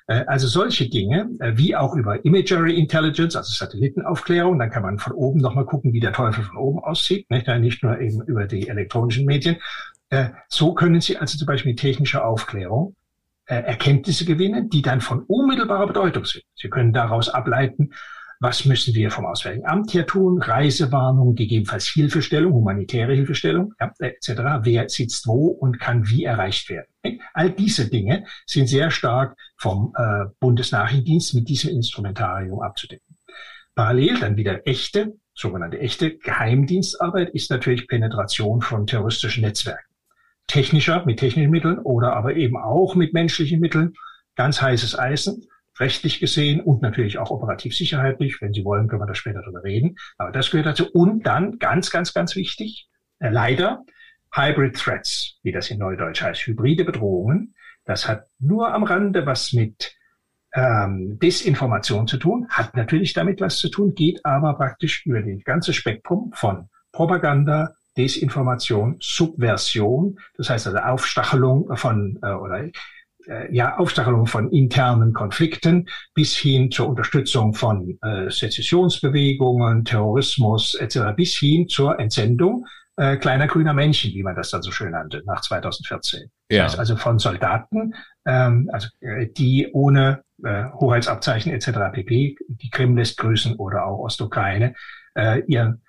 Also 0.06 0.48
solche 0.48 0.88
Dinge, 0.88 1.28
wie 1.54 1.76
auch 1.76 1.94
über 1.94 2.24
Imagery 2.24 2.76
Intelligence, 2.76 3.36
also 3.36 3.52
Satellitenaufklärung, 3.52 4.58
dann 4.58 4.70
kann 4.70 4.82
man 4.82 4.98
von 4.98 5.12
oben 5.12 5.40
nochmal 5.40 5.64
gucken, 5.64 5.92
wie 5.92 6.00
der 6.00 6.12
Teufel 6.12 6.42
von 6.42 6.56
oben 6.56 6.78
aussieht, 6.80 7.30
nicht, 7.30 7.46
nicht 7.46 7.84
nur 7.84 8.00
eben 8.00 8.22
über 8.22 8.46
die 8.46 8.68
elektronischen 8.68 9.26
Medien, 9.26 9.58
so 10.48 10.74
können 10.74 11.00
Sie 11.00 11.16
also 11.16 11.38
zum 11.38 11.46
Beispiel 11.46 11.72
mit 11.72 11.80
technischer 11.80 12.26
Aufklärung 12.26 12.96
äh, 13.46 13.54
Erkenntnisse 13.54 14.24
gewinnen, 14.24 14.68
die 14.68 14.82
dann 14.82 15.00
von 15.00 15.24
unmittelbarer 15.24 15.86
Bedeutung 15.86 16.24
sind. 16.24 16.44
Sie 16.54 16.68
können 16.68 16.92
daraus 16.92 17.28
ableiten, 17.28 17.92
was 18.40 18.64
müssen 18.64 18.94
wir 18.94 19.10
vom 19.10 19.24
Auswärtigen 19.24 19.66
Amt 19.66 19.94
her 19.94 20.06
tun, 20.06 20.42
Reisewarnung, 20.42 21.34
gegebenenfalls 21.34 21.86
Hilfestellung, 21.86 22.52
humanitäre 22.52 23.14
Hilfestellung, 23.14 23.72
ja, 23.80 23.92
etc. 24.00 24.30
Wer 24.62 24.88
sitzt 24.88 25.26
wo 25.26 25.46
und 25.46 25.78
kann 25.78 26.08
wie 26.08 26.24
erreicht 26.24 26.68
werden. 26.68 26.88
All 27.34 27.50
diese 27.50 27.88
Dinge 27.88 28.24
sind 28.46 28.68
sehr 28.68 28.90
stark 28.90 29.36
vom 29.56 29.92
äh, 29.96 30.24
Bundesnachrichtendienst 30.40 31.34
mit 31.34 31.48
diesem 31.48 31.70
Instrumentarium 31.70 32.60
abzudecken. 32.60 33.16
Parallel 33.74 34.18
dann 34.18 34.36
wieder 34.36 34.66
echte, 34.66 35.14
sogenannte 35.34 35.78
echte 35.78 36.18
Geheimdienstarbeit 36.18 37.30
ist 37.30 37.50
natürlich 37.50 37.86
Penetration 37.86 38.60
von 38.60 38.86
terroristischen 38.86 39.42
Netzwerken 39.42 39.91
technischer, 40.52 41.02
mit 41.06 41.18
technischen 41.18 41.50
Mitteln 41.50 41.78
oder 41.78 42.14
aber 42.14 42.36
eben 42.36 42.58
auch 42.58 42.94
mit 42.94 43.14
menschlichen 43.14 43.58
Mitteln. 43.58 43.94
Ganz 44.36 44.60
heißes 44.60 44.98
Eisen, 44.98 45.46
rechtlich 45.80 46.20
gesehen 46.20 46.60
und 46.60 46.82
natürlich 46.82 47.16
auch 47.16 47.30
operativ 47.30 47.74
sicherheitlich. 47.74 48.36
Wenn 48.42 48.52
Sie 48.52 48.62
wollen, 48.62 48.86
können 48.86 49.00
wir 49.00 49.06
da 49.06 49.14
später 49.14 49.40
drüber 49.40 49.64
reden. 49.64 49.96
Aber 50.18 50.30
das 50.30 50.50
gehört 50.50 50.66
dazu. 50.66 50.90
Und 50.92 51.26
dann, 51.26 51.58
ganz, 51.58 51.90
ganz, 51.90 52.12
ganz 52.12 52.36
wichtig, 52.36 52.88
äh, 53.18 53.30
leider, 53.30 53.82
Hybrid 54.34 54.76
Threats, 54.76 55.38
wie 55.42 55.52
das 55.52 55.70
in 55.70 55.78
Neudeutsch 55.78 56.22
heißt, 56.22 56.46
hybride 56.46 56.84
Bedrohungen. 56.84 57.54
Das 57.86 58.06
hat 58.06 58.26
nur 58.38 58.74
am 58.74 58.84
Rande 58.84 59.24
was 59.24 59.54
mit 59.54 59.96
ähm, 60.54 61.18
Desinformation 61.18 62.06
zu 62.06 62.18
tun, 62.18 62.46
hat 62.50 62.76
natürlich 62.76 63.14
damit 63.14 63.40
was 63.40 63.56
zu 63.56 63.70
tun, 63.70 63.94
geht 63.94 64.24
aber 64.24 64.54
praktisch 64.54 65.06
über 65.06 65.22
das 65.22 65.44
ganze 65.44 65.72
Spektrum 65.72 66.30
von 66.34 66.68
Propaganda, 66.92 67.74
Desinformation, 67.96 68.96
Subversion, 69.00 70.18
das 70.36 70.50
heißt 70.50 70.66
also 70.66 70.78
Aufstachelung 70.78 71.76
von 71.76 72.18
äh, 72.22 72.32
oder 72.32 72.64
äh, 72.64 73.54
ja 73.54 73.76
Aufstachelung 73.76 74.26
von 74.26 74.50
internen 74.50 75.12
Konflikten 75.12 75.88
bis 76.14 76.34
hin 76.36 76.70
zur 76.70 76.88
Unterstützung 76.88 77.54
von 77.54 77.98
äh, 78.02 78.30
Sezessionsbewegungen, 78.30 79.84
Terrorismus 79.84 80.74
etc. 80.74 81.14
bis 81.16 81.34
hin 81.36 81.68
zur 81.68 81.98
Entsendung 81.98 82.66
äh, 82.96 83.16
kleiner 83.16 83.46
grüner 83.46 83.72
Männchen, 83.72 84.12
wie 84.12 84.22
man 84.22 84.36
das 84.36 84.50
dann 84.50 84.62
so 84.62 84.70
schön 84.70 84.90
nannte, 84.90 85.22
nach 85.24 85.40
2014. 85.40 86.30
Ja. 86.50 86.64
Das 86.64 86.72
heißt 86.72 86.80
also 86.80 86.96
von 86.96 87.18
Soldaten, 87.18 87.94
ähm, 88.26 88.68
also 88.72 88.88
äh, 89.00 89.28
die 89.28 89.70
ohne 89.72 90.22
äh, 90.44 90.64
Hoheitsabzeichen 90.78 91.52
etc. 91.52 91.70
pp. 91.92 92.36
die 92.48 92.70
Krim 92.70 92.96
lässt 92.96 93.16
grüßen 93.18 93.56
oder 93.56 93.86
auch 93.86 94.00
Ostukraine 94.00 94.74
äh, 95.14 95.42
ihren 95.46 95.81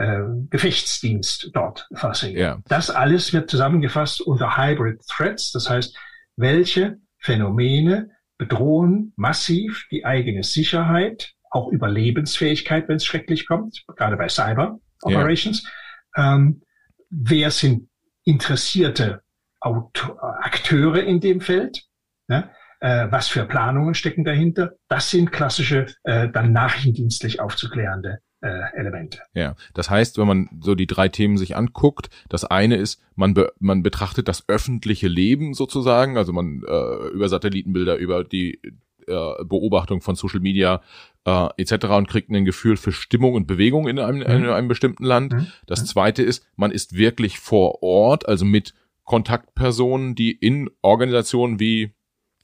äh, 0.00 0.22
Gefechtsdienst 0.48 1.50
dort 1.52 1.86
versehen. 1.92 2.36
Ja. 2.36 2.58
Das 2.68 2.88
alles 2.88 3.34
wird 3.34 3.50
zusammengefasst 3.50 4.22
unter 4.22 4.56
Hybrid 4.56 5.02
Threats, 5.06 5.52
das 5.52 5.68
heißt, 5.68 5.94
welche 6.36 6.96
Phänomene 7.18 8.10
bedrohen 8.38 9.12
massiv 9.16 9.86
die 9.90 10.06
eigene 10.06 10.42
Sicherheit, 10.42 11.34
auch 11.50 11.70
Überlebensfähigkeit, 11.70 12.88
wenn 12.88 12.96
es 12.96 13.04
schrecklich 13.04 13.46
kommt, 13.46 13.84
gerade 13.96 14.16
bei 14.16 14.28
Cyber 14.28 14.78
Operations. 15.02 15.68
Ja. 16.16 16.36
Ähm, 16.36 16.62
wer 17.10 17.50
sind 17.50 17.90
interessierte 18.24 19.22
Auto 19.60 20.16
Akteure 20.18 21.02
in 21.02 21.20
dem 21.20 21.42
Feld? 21.42 21.84
Äh, 22.28 23.08
was 23.10 23.28
für 23.28 23.44
Planungen 23.44 23.92
stecken 23.92 24.24
dahinter? 24.24 24.72
Das 24.88 25.10
sind 25.10 25.30
klassische, 25.30 25.86
äh, 26.04 26.30
dann 26.30 26.52
nachrichtendienstlich 26.52 27.38
aufzuklärende 27.40 28.20
äh, 28.40 28.74
Elemente. 28.74 29.20
Ja, 29.34 29.54
das 29.74 29.90
heißt, 29.90 30.18
wenn 30.18 30.26
man 30.26 30.48
so 30.60 30.74
die 30.74 30.86
drei 30.86 31.08
Themen 31.08 31.36
sich 31.36 31.56
anguckt, 31.56 32.10
das 32.28 32.44
eine 32.44 32.76
ist, 32.76 33.02
man, 33.14 33.34
be 33.34 33.52
man 33.58 33.82
betrachtet 33.82 34.28
das 34.28 34.48
öffentliche 34.48 35.08
Leben 35.08 35.54
sozusagen, 35.54 36.16
also 36.16 36.32
man 36.32 36.62
äh, 36.66 37.08
über 37.08 37.28
Satellitenbilder, 37.28 37.96
über 37.96 38.24
die 38.24 38.60
äh, 39.06 39.44
Beobachtung 39.44 40.00
von 40.00 40.14
Social 40.14 40.40
Media 40.40 40.80
äh, 41.24 41.48
etc. 41.56 41.86
und 41.86 42.08
kriegt 42.08 42.30
ein 42.30 42.44
Gefühl 42.44 42.76
für 42.76 42.92
Stimmung 42.92 43.34
und 43.34 43.46
Bewegung 43.46 43.88
in 43.88 43.98
einem, 43.98 44.18
mhm. 44.18 44.22
in 44.22 44.46
einem 44.46 44.68
bestimmten 44.68 45.04
Land. 45.04 45.32
Mhm. 45.32 45.46
Das 45.66 45.82
mhm. 45.82 45.86
zweite 45.86 46.22
ist, 46.22 46.46
man 46.56 46.70
ist 46.70 46.96
wirklich 46.96 47.38
vor 47.38 47.82
Ort, 47.82 48.28
also 48.28 48.44
mit 48.44 48.74
Kontaktpersonen, 49.04 50.14
die 50.14 50.30
in 50.30 50.70
Organisationen 50.82 51.58
wie 51.58 51.92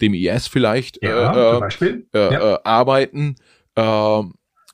dem 0.01 0.15
IS 0.15 0.49
vielleicht 0.49 1.03
ja, 1.03 1.61
äh, 1.61 1.69
äh, 1.85 2.03
äh, 2.13 2.33
ja. 2.33 2.55
äh, 2.55 2.59
arbeiten. 2.65 3.37
Äh, 3.77 4.23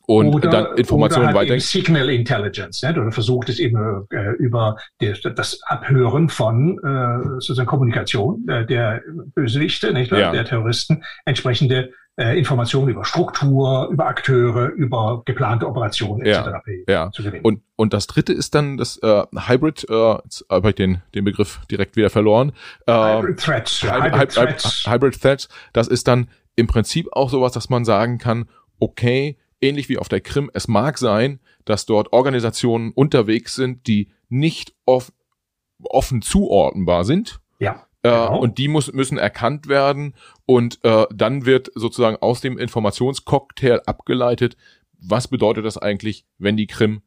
und 0.06 0.34
oder, 0.34 0.50
dann 0.50 0.76
Informationen 0.76 1.28
oder 1.28 1.38
halt 1.38 1.50
weiter. 1.50 1.60
Signal 1.60 2.10
Intelligence, 2.10 2.82
ne? 2.82 3.00
oder 3.00 3.12
versucht 3.12 3.48
es 3.48 3.58
eben 3.58 4.06
äh, 4.10 4.30
über 4.32 4.76
die, 5.00 5.12
das 5.34 5.60
Abhören 5.64 6.28
von 6.28 6.78
äh, 6.78 7.24
sozusagen 7.34 7.68
Kommunikation 7.68 8.46
äh, 8.48 8.66
der 8.66 9.02
Bösewichte, 9.34 9.92
nicht, 9.92 10.10
ja. 10.10 10.32
der 10.32 10.44
Terroristen, 10.44 11.04
entsprechende 11.24 11.90
äh, 12.16 12.38
Informationen 12.38 12.88
über 12.88 13.04
Struktur, 13.04 13.88
über 13.90 14.06
Akteure, 14.06 14.68
über 14.72 15.22
geplante 15.24 15.66
Operationen 15.66 16.26
etc. 16.26 16.48
Ja, 16.86 17.10
zu 17.10 17.22
gewinnen. 17.22 17.44
Und, 17.44 17.62
und 17.76 17.94
das 17.94 18.06
dritte 18.06 18.32
ist 18.32 18.54
dann 18.54 18.76
das 18.76 18.98
äh, 18.98 19.24
Hybrid, 19.34 19.86
äh, 19.88 20.14
jetzt 20.24 20.44
habe 20.50 20.70
ich 20.70 20.74
den, 20.74 21.00
den 21.14 21.24
Begriff 21.24 21.60
direkt 21.70 21.96
wieder 21.96 22.10
verloren. 22.10 22.52
Äh, 22.86 22.92
Hybrid 22.92 23.40
Threats. 23.40 23.82
Ja, 23.82 23.96
Hybrid, 23.96 24.12
Hybrid, 24.14 24.30
Threats. 24.32 24.84
Hybrid 24.86 25.22
Threats. 25.22 25.48
Das 25.72 25.88
ist 25.88 26.06
dann 26.06 26.28
im 26.54 26.66
Prinzip 26.66 27.08
auch 27.12 27.30
sowas, 27.30 27.52
dass 27.52 27.70
man 27.70 27.84
sagen 27.84 28.18
kann, 28.18 28.46
okay, 28.78 29.38
ähnlich 29.62 29.88
wie 29.88 29.98
auf 29.98 30.08
der 30.08 30.20
Krim, 30.20 30.50
es 30.54 30.68
mag 30.68 30.98
sein, 30.98 31.40
dass 31.64 31.86
dort 31.86 32.12
Organisationen 32.12 32.92
unterwegs 32.92 33.54
sind, 33.54 33.86
die 33.86 34.10
nicht 34.28 34.74
off 34.84 35.12
offen 35.84 36.22
zuordnenbar 36.22 37.04
sind. 37.04 37.40
Ja. 37.58 37.86
Äh, 38.04 38.10
genau. 38.10 38.40
und 38.40 38.58
die 38.58 38.66
muss, 38.66 38.92
müssen 38.92 39.16
erkannt 39.16 39.68
werden 39.68 40.14
und 40.44 40.80
äh, 40.82 41.06
dann 41.14 41.46
wird 41.46 41.70
sozusagen 41.74 42.16
aus 42.16 42.40
dem 42.40 42.58
Informationscocktail 42.58 43.80
abgeleitet, 43.86 44.56
was 44.98 45.28
bedeutet 45.28 45.64
das 45.64 45.78
eigentlich, 45.78 46.24
wenn 46.38 46.56
die 46.56 46.66
Krim 46.66 47.02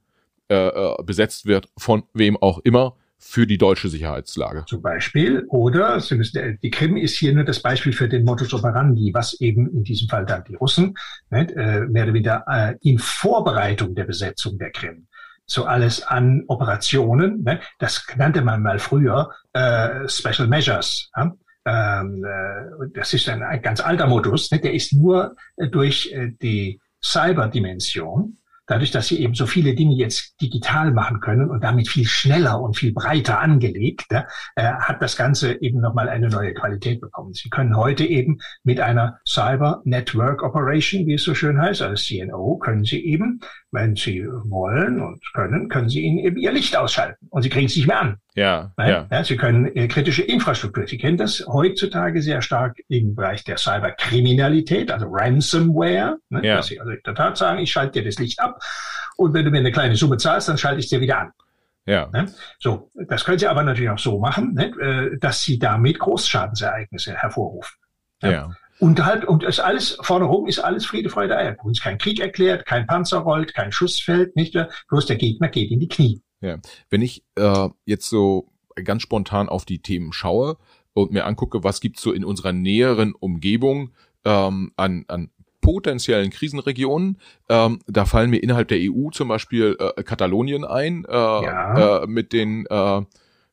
äh, 0.50 0.55
äh, 0.55 1.03
besetzt 1.03 1.45
wird, 1.45 1.69
von 1.77 2.03
wem 2.13 2.38
auch 2.38 2.59
immer, 2.59 2.95
für 3.27 3.48
die 3.48 3.58
deutsche 3.58 3.89
Sicherheitslage. 3.89 4.63
Zum 4.67 4.82
Beispiel. 4.82 5.46
Oder 5.50 6.00
Sie 6.00 6.15
müssen, 6.15 6.60
die 6.62 6.70
Krim 6.70 6.96
ist 6.96 7.17
hier 7.17 7.34
nur 7.34 7.44
das 7.44 7.60
Beispiel 7.60 7.91
für 7.91 8.08
den 8.08 8.24
Modus 8.24 8.53
operandi, 8.53 9.13
was 9.13 9.41
eben 9.41 9.67
in 9.74 9.84
diesem 9.84 10.08
Fall 10.08 10.25
dann 10.25 10.44
die 10.44 10.55
Russen 10.55 10.94
nicht, 11.32 11.51
äh, 11.51 11.82
mehr 11.82 12.03
oder 12.03 12.13
weniger 12.13 12.46
äh, 12.48 12.75
in 12.82 13.00
Vorbereitung 13.00 13.96
der 13.96 14.03
Besetzung 14.03 14.58
der 14.58 14.72
Krim 14.72 15.08
so 15.48 15.65
alles 15.65 16.01
an 16.01 16.44
Operationen, 16.48 17.44
ne, 17.44 17.60
das 17.77 18.03
nannte 18.17 18.41
man 18.41 18.63
mal 18.63 18.79
früher 18.79 19.32
äh, 19.53 20.08
Special 20.08 20.48
Measures. 20.48 21.12
Ja? 21.15 21.36
Ähm, 21.65 22.25
äh, 22.25 22.89
das 22.94 23.13
ist 23.13 23.29
ein, 23.29 23.44
ein 23.44 23.62
ganz 23.62 23.79
alter 23.79 24.08
Modus, 24.08 24.51
ne, 24.51 24.60
der 24.60 24.74
ist 24.74 24.94
nur 24.94 25.36
äh, 25.58 25.67
durch 25.67 26.12
äh, 26.13 26.32
die 26.41 26.79
Cyberdimension 27.03 28.38
dadurch, 28.67 28.91
dass 28.91 29.07
sie 29.07 29.22
eben 29.22 29.34
so 29.34 29.45
viele 29.45 29.75
Dinge 29.75 29.95
jetzt 29.95 30.39
digital 30.41 30.91
machen 30.91 31.19
können 31.19 31.50
und 31.50 31.63
damit 31.63 31.88
viel 31.88 32.05
schneller 32.05 32.62
und 32.62 32.75
viel 32.75 32.93
breiter 32.93 33.39
angelegt, 33.39 34.05
äh, 34.12 34.24
hat 34.55 35.01
das 35.01 35.15
Ganze 35.15 35.62
eben 35.62 35.81
nochmal 35.81 36.10
eine 36.10 36.29
neue 36.29 36.53
Qualität 36.53 37.01
bekommen. 37.01 37.34
Sie 37.34 37.50
können 37.50 37.77
heute 37.77 38.05
eben 38.05 38.39
mit 38.63 38.79
einer 38.79 39.19
Cyber 39.27 39.81
Network 39.86 40.43
Operation, 40.43 41.05
wie 41.07 41.13
es 41.15 41.24
so 41.24 41.36
schön 41.36 41.62
heißt, 41.62 41.81
also 41.81 41.95
CNO, 42.01 42.57
können 42.57 42.86
Sie 42.86 43.03
eben, 43.05 43.39
wenn 43.75 43.96
Sie 43.96 44.25
wollen 44.25 45.00
und 45.00 45.22
können, 45.34 45.70
können 45.70 45.89
Sie 45.89 46.01
Ihnen 46.01 46.17
eben 46.17 46.38
Ihr 46.38 46.51
Licht 46.51 46.75
ausschalten 46.75 47.27
und 47.29 47.44
Sie 47.44 47.50
kriegen 47.50 47.67
es 47.67 47.75
nicht 47.75 47.88
mehr 47.88 48.01
an. 48.01 48.17
Ja, 48.34 48.74
ja. 48.79 49.08
ja. 49.10 49.24
Sie 49.24 49.38
können 49.38 49.67
äh, 49.75 49.88
kritische 49.88 50.24
Infrastruktur. 50.24 50.88
Sie 50.88 50.98
kennen 50.98 51.17
das 51.17 51.46
heutzutage 51.48 52.22
sehr 52.22 52.41
stark 52.41 52.77
im 52.88 53.15
Bereich 53.15 53.44
der 53.44 53.58
Cyberkriminalität, 53.58 54.91
also 54.91 55.08
Ransomware. 55.10 56.17
Ne? 56.29 56.46
Ja. 56.46 56.58
Dass 56.58 56.67
Sie 56.67 56.79
also 56.79 56.91
in 56.91 57.01
der 57.05 57.13
Tat 57.13 57.38
sagen, 57.38 57.60
ich 57.60 57.72
schalte 57.72 58.00
dir 58.01 58.05
das 58.05 58.17
Licht 58.17 58.39
ab 58.39 58.60
und 59.17 59.34
wenn 59.34 59.46
du 59.46 59.51
mir 59.51 59.60
eine 59.60 59.72
kleine 59.72 59.96
Summe 59.96 60.17
zahlst, 60.17 60.50
dann 60.50 60.58
schalte 60.58 60.79
ich 60.79 60.86
es 60.86 60.89
dir 60.89 61.01
wieder 61.01 61.20
an. 61.20 61.32
Ja. 61.86 62.10
Ne? 62.12 62.34
So, 62.60 62.91
das 63.08 63.24
können 63.24 63.38
Sie 63.38 63.48
aber 63.48 63.63
natürlich 63.63 63.91
auch 63.91 64.00
so 64.00 64.20
machen, 64.20 64.55
ne? 64.55 64.72
Äh, 64.79 65.17
dass 65.20 65.44
Sie 65.44 65.60
damit 65.60 66.00
Großschadensereignisse 66.00 67.13
hervorrufen. 67.13 67.77
Ja. 68.24 68.50
Und 68.79 69.05
halt, 69.05 69.25
und 69.25 69.44
das 69.44 69.60
alles, 69.60 69.98
vorne 70.01 70.25
rum 70.25 70.48
ist 70.48 70.60
alles 70.60 70.86
Friede, 70.86 71.10
Freude, 71.10 71.38
Eier. 71.38 71.55
Uns 71.63 71.82
kein 71.82 71.98
Krieg 71.98 72.20
erklärt, 72.20 72.65
kein 72.65 72.86
Panzer 72.88 73.20
rollt, 73.20 73.53
kein 73.53 73.72
Schuss 73.72 74.00
fällt, 74.00 74.36
nicht 74.36 74.53
mehr. 74.53 74.70
Bloß 74.89 75.05
der 75.05 75.15
Gegner 75.15 75.48
geht 75.48 75.72
in 75.72 75.79
die 75.79 75.88
Knie. 75.88 76.22
Ja. 76.41 76.58
Wenn 76.89 77.01
ich 77.01 77.24
äh, 77.36 77.70
jetzt 77.86 78.10
so 78.10 78.51
ganz 78.84 79.01
spontan 79.01 79.48
auf 79.48 79.65
die 79.65 79.82
Themen 79.82 80.12
schaue 80.12 80.58
und 80.94 81.12
mir 81.12 81.25
angucke, 81.25 81.63
was 81.63 81.79
gibt's 81.79 82.01
so 82.01 82.12
in 82.12 82.25
unserer 82.25 82.51
näheren 82.51 83.13
Umgebung 83.13 83.91
ähm, 84.25 84.72
an, 84.75 85.05
an 85.08 85.29
potenziellen 85.62 86.29
Krisenregionen. 86.29 87.20
Ähm, 87.50 87.79
da 87.88 88.05
fallen 88.05 88.29
mir 88.29 88.44
innerhalb 88.44 88.67
der 88.67 88.77
EU 88.82 89.10
zum 89.10 89.29
Beispiel 89.29 89.75
äh, 89.79 90.03
Katalonien 90.03 90.63
ein, 90.63 91.05
äh, 91.05 91.12
ja. 91.12 92.03
äh, 92.03 92.08
mit 92.08 92.34
den 92.34 92.65
äh, 92.67 93.01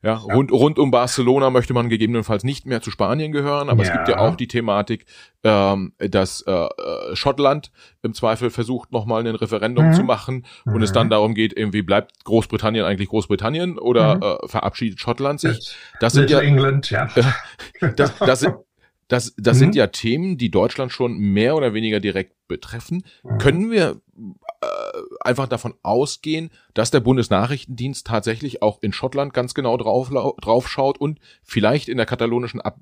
ja, 0.02 0.14
rund, 0.14 0.50
rund 0.50 0.80
um 0.80 0.90
Barcelona 0.90 1.50
möchte 1.50 1.74
man 1.74 1.88
gegebenenfalls 1.88 2.42
nicht 2.42 2.66
mehr 2.66 2.82
zu 2.82 2.90
Spanien 2.90 3.30
gehören, 3.30 3.68
aber 3.68 3.84
ja. 3.84 3.90
es 3.90 3.96
gibt 3.96 4.08
ja 4.08 4.18
auch 4.18 4.34
die 4.34 4.48
Thematik, 4.48 5.06
ähm, 5.44 5.92
dass 5.98 6.40
äh, 6.42 6.50
äh, 6.50 7.14
Schottland 7.14 7.70
im 8.02 8.12
Zweifel 8.12 8.50
versucht, 8.50 8.90
nochmal 8.90 9.24
ein 9.24 9.34
Referendum 9.34 9.88
mhm. 9.88 9.92
zu 9.92 10.02
machen 10.02 10.44
und 10.64 10.78
mhm. 10.78 10.82
es 10.82 10.90
dann 10.90 11.08
darum 11.08 11.34
geht, 11.34 11.56
irgendwie 11.56 11.82
bleibt 11.82 12.24
Großbritannien 12.24 12.84
eigentlich 12.84 13.10
Großbritannien 13.10 13.78
oder 13.78 14.16
mhm. 14.16 14.22
äh, 14.22 14.48
verabschiedet 14.48 14.98
Schottland 14.98 15.38
sich. 15.38 15.76
Das 16.00 16.14
sind 16.14 16.30
ja, 16.30 16.40
England, 16.40 16.90
ja. 16.90 17.08
das, 17.96 18.18
das, 18.18 18.40
sind, 18.40 18.54
das, 19.06 19.34
das 19.36 19.56
mhm. 19.56 19.60
sind 19.60 19.74
ja 19.76 19.86
Themen, 19.86 20.36
die 20.36 20.50
Deutschland 20.50 20.90
schon 20.90 21.16
mehr 21.16 21.54
oder 21.54 21.74
weniger 21.74 22.00
direkt 22.00 22.34
betreffen. 22.48 23.04
Mhm. 23.22 23.38
Können 23.38 23.70
wir 23.70 23.90
äh, 23.90 24.11
einfach 25.20 25.48
davon 25.48 25.74
ausgehen, 25.82 26.50
dass 26.74 26.90
der 26.90 27.00
Bundesnachrichtendienst 27.00 28.06
tatsächlich 28.06 28.62
auch 28.62 28.82
in 28.82 28.92
Schottland 28.92 29.34
ganz 29.34 29.54
genau 29.54 29.76
drauf, 29.76 30.10
drauf 30.40 30.68
schaut 30.68 30.98
und 30.98 31.18
vielleicht 31.42 31.88
in 31.88 31.96
der 31.96 32.06
katalonischen 32.06 32.60
Ab 32.60 32.78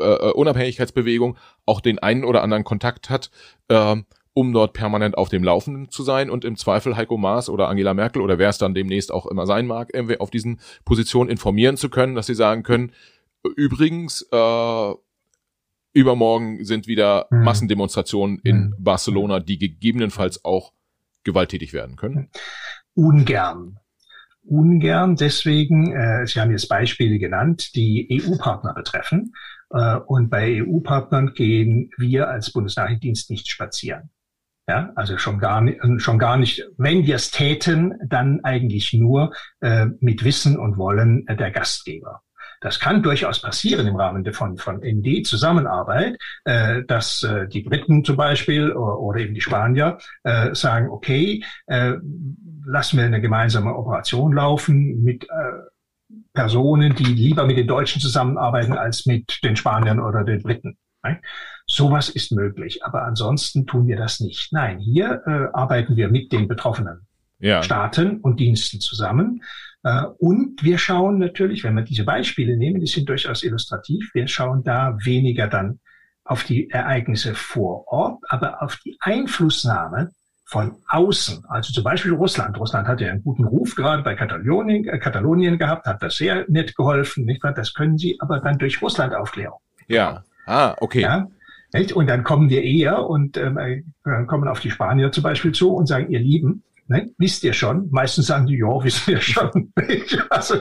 äh, 0.00 0.04
äh, 0.04 0.32
Unabhängigkeitsbewegung 0.32 1.36
auch 1.64 1.80
den 1.80 2.00
einen 2.00 2.24
oder 2.24 2.42
anderen 2.42 2.64
Kontakt 2.64 3.10
hat, 3.10 3.30
äh, 3.68 3.96
um 4.34 4.52
dort 4.52 4.72
permanent 4.72 5.16
auf 5.16 5.28
dem 5.28 5.44
Laufenden 5.44 5.90
zu 5.90 6.02
sein 6.02 6.30
und 6.30 6.44
im 6.44 6.56
Zweifel 6.56 6.96
Heiko 6.96 7.16
Maas 7.16 7.48
oder 7.48 7.68
Angela 7.68 7.94
Merkel 7.94 8.22
oder 8.22 8.38
wer 8.38 8.48
es 8.48 8.58
dann 8.58 8.74
demnächst 8.74 9.12
auch 9.12 9.26
immer 9.26 9.46
sein 9.46 9.66
mag, 9.66 9.90
irgendwie 9.92 10.18
auf 10.18 10.30
diesen 10.30 10.60
Positionen 10.84 11.30
informieren 11.30 11.76
zu 11.76 11.90
können, 11.90 12.14
dass 12.14 12.26
sie 12.26 12.34
sagen 12.34 12.62
können, 12.64 12.92
übrigens, 13.56 14.26
äh, 14.32 14.94
Übermorgen 15.94 16.64
sind 16.64 16.86
wieder 16.86 17.26
mhm. 17.30 17.44
Massendemonstrationen 17.44 18.40
in 18.44 18.56
mhm. 18.56 18.74
Barcelona, 18.78 19.40
die 19.40 19.58
gegebenenfalls 19.58 20.44
auch 20.44 20.72
gewalttätig 21.28 21.72
werden 21.72 21.96
können? 21.96 22.30
Ungern. 22.94 23.78
Ungern 24.42 25.14
deswegen, 25.16 25.92
äh, 25.92 26.26
Sie 26.26 26.40
haben 26.40 26.50
jetzt 26.50 26.68
Beispiele 26.68 27.18
genannt, 27.18 27.74
die 27.74 28.08
EU-Partner 28.10 28.72
betreffen. 28.72 29.34
Äh, 29.70 29.96
und 30.06 30.30
bei 30.30 30.62
EU-Partnern 30.62 31.34
gehen 31.34 31.90
wir 31.98 32.28
als 32.28 32.52
Bundesnachrichtendienst 32.52 33.30
nicht 33.30 33.48
spazieren. 33.48 34.10
Ja, 34.66 34.92
also 34.96 35.16
schon 35.16 35.38
gar 35.38 35.62
nicht, 35.62 35.80
schon 35.96 36.18
gar 36.18 36.36
nicht, 36.36 36.62
wenn 36.76 37.06
wir 37.06 37.16
es 37.16 37.30
täten, 37.30 37.94
dann 38.06 38.44
eigentlich 38.44 38.92
nur 38.92 39.32
äh, 39.60 39.86
mit 40.00 40.24
Wissen 40.24 40.58
und 40.58 40.76
Wollen 40.76 41.24
der 41.26 41.50
Gastgeber. 41.50 42.22
Das 42.60 42.80
kann 42.80 43.02
durchaus 43.02 43.40
passieren 43.40 43.86
im 43.86 43.96
Rahmen 43.96 44.24
von, 44.32 44.56
von 44.56 44.80
ND-Zusammenarbeit, 44.82 46.16
äh, 46.44 46.82
dass 46.84 47.22
äh, 47.22 47.48
die 47.48 47.62
Briten 47.62 48.04
zum 48.04 48.16
Beispiel 48.16 48.72
oder, 48.72 48.98
oder 48.98 49.20
eben 49.20 49.34
die 49.34 49.40
Spanier 49.40 49.98
äh, 50.24 50.54
sagen, 50.54 50.88
okay, 50.90 51.44
äh, 51.66 51.94
lassen 52.64 52.98
wir 52.98 53.04
eine 53.04 53.20
gemeinsame 53.20 53.74
Operation 53.74 54.32
laufen 54.32 55.02
mit 55.02 55.24
äh, 55.24 56.16
Personen, 56.32 56.94
die 56.94 57.04
lieber 57.04 57.46
mit 57.46 57.56
den 57.56 57.66
Deutschen 57.66 58.00
zusammenarbeiten 58.00 58.72
als 58.72 59.06
mit 59.06 59.40
den 59.42 59.56
Spaniern 59.56 60.00
oder 60.00 60.24
den 60.24 60.42
Briten. 60.42 60.76
Right? 61.02 61.18
Sowas 61.66 62.08
ist 62.08 62.32
möglich, 62.32 62.84
aber 62.84 63.04
ansonsten 63.04 63.66
tun 63.66 63.86
wir 63.86 63.96
das 63.96 64.20
nicht. 64.20 64.52
Nein, 64.52 64.78
hier 64.78 65.22
äh, 65.26 65.56
arbeiten 65.56 65.96
wir 65.96 66.08
mit 66.08 66.32
den 66.32 66.48
betroffenen 66.48 67.06
ja. 67.38 67.62
Staaten 67.62 68.20
und 68.20 68.40
Diensten 68.40 68.80
zusammen. 68.80 69.42
Äh, 69.82 70.04
und 70.18 70.62
wir 70.62 70.78
schauen 70.78 71.18
natürlich, 71.18 71.64
wenn 71.64 71.74
wir 71.74 71.82
diese 71.82 72.04
Beispiele 72.04 72.56
nehmen, 72.56 72.80
die 72.80 72.86
sind 72.86 73.08
durchaus 73.08 73.42
illustrativ, 73.42 74.10
wir 74.14 74.28
schauen 74.28 74.62
da 74.64 74.96
weniger 75.02 75.46
dann 75.48 75.80
auf 76.24 76.44
die 76.44 76.70
Ereignisse 76.70 77.34
vor 77.34 77.88
Ort, 77.88 78.22
aber 78.28 78.62
auf 78.62 78.76
die 78.84 78.96
Einflussnahme 79.00 80.10
von 80.44 80.76
außen. 80.88 81.44
Also 81.48 81.72
zum 81.72 81.84
Beispiel 81.84 82.12
Russland. 82.12 82.58
Russland 82.58 82.88
hat 82.88 83.00
ja 83.00 83.10
einen 83.10 83.22
guten 83.22 83.44
Ruf 83.44 83.74
gerade 83.74 84.02
bei 84.02 84.14
Katalonien, 84.14 84.88
äh, 84.88 84.98
Katalonien 84.98 85.58
gehabt, 85.58 85.86
hat 85.86 86.02
das 86.02 86.16
sehr 86.16 86.46
nett 86.48 86.74
geholfen, 86.74 87.24
nicht 87.24 87.42
wahr? 87.42 87.52
Das 87.52 87.74
können 87.74 87.98
sie 87.98 88.18
aber 88.20 88.40
dann 88.40 88.58
durch 88.58 88.80
Russland 88.80 89.14
Aufklärung. 89.14 89.60
Ja. 89.88 90.24
Ah, 90.46 90.74
okay. 90.80 91.02
Ja? 91.02 91.28
Nicht? 91.74 91.92
Und 91.92 92.08
dann 92.08 92.24
kommen 92.24 92.48
wir 92.48 92.62
eher 92.62 93.06
und 93.06 93.36
ähm, 93.36 93.58
äh, 93.58 93.82
kommen 94.26 94.48
auf 94.48 94.60
die 94.60 94.70
Spanier 94.70 95.12
zum 95.12 95.22
Beispiel 95.22 95.52
zu 95.52 95.74
und 95.74 95.86
sagen, 95.86 96.10
ihr 96.10 96.20
Lieben, 96.20 96.62
Ne? 96.88 97.10
Wisst 97.18 97.44
ihr 97.44 97.52
schon? 97.52 97.88
Meistens 97.90 98.26
sagen 98.26 98.46
die, 98.46 98.56
ja, 98.56 98.82
wissen 98.82 99.06
wir 99.06 99.20
schon. 99.20 99.72
also, 100.30 100.56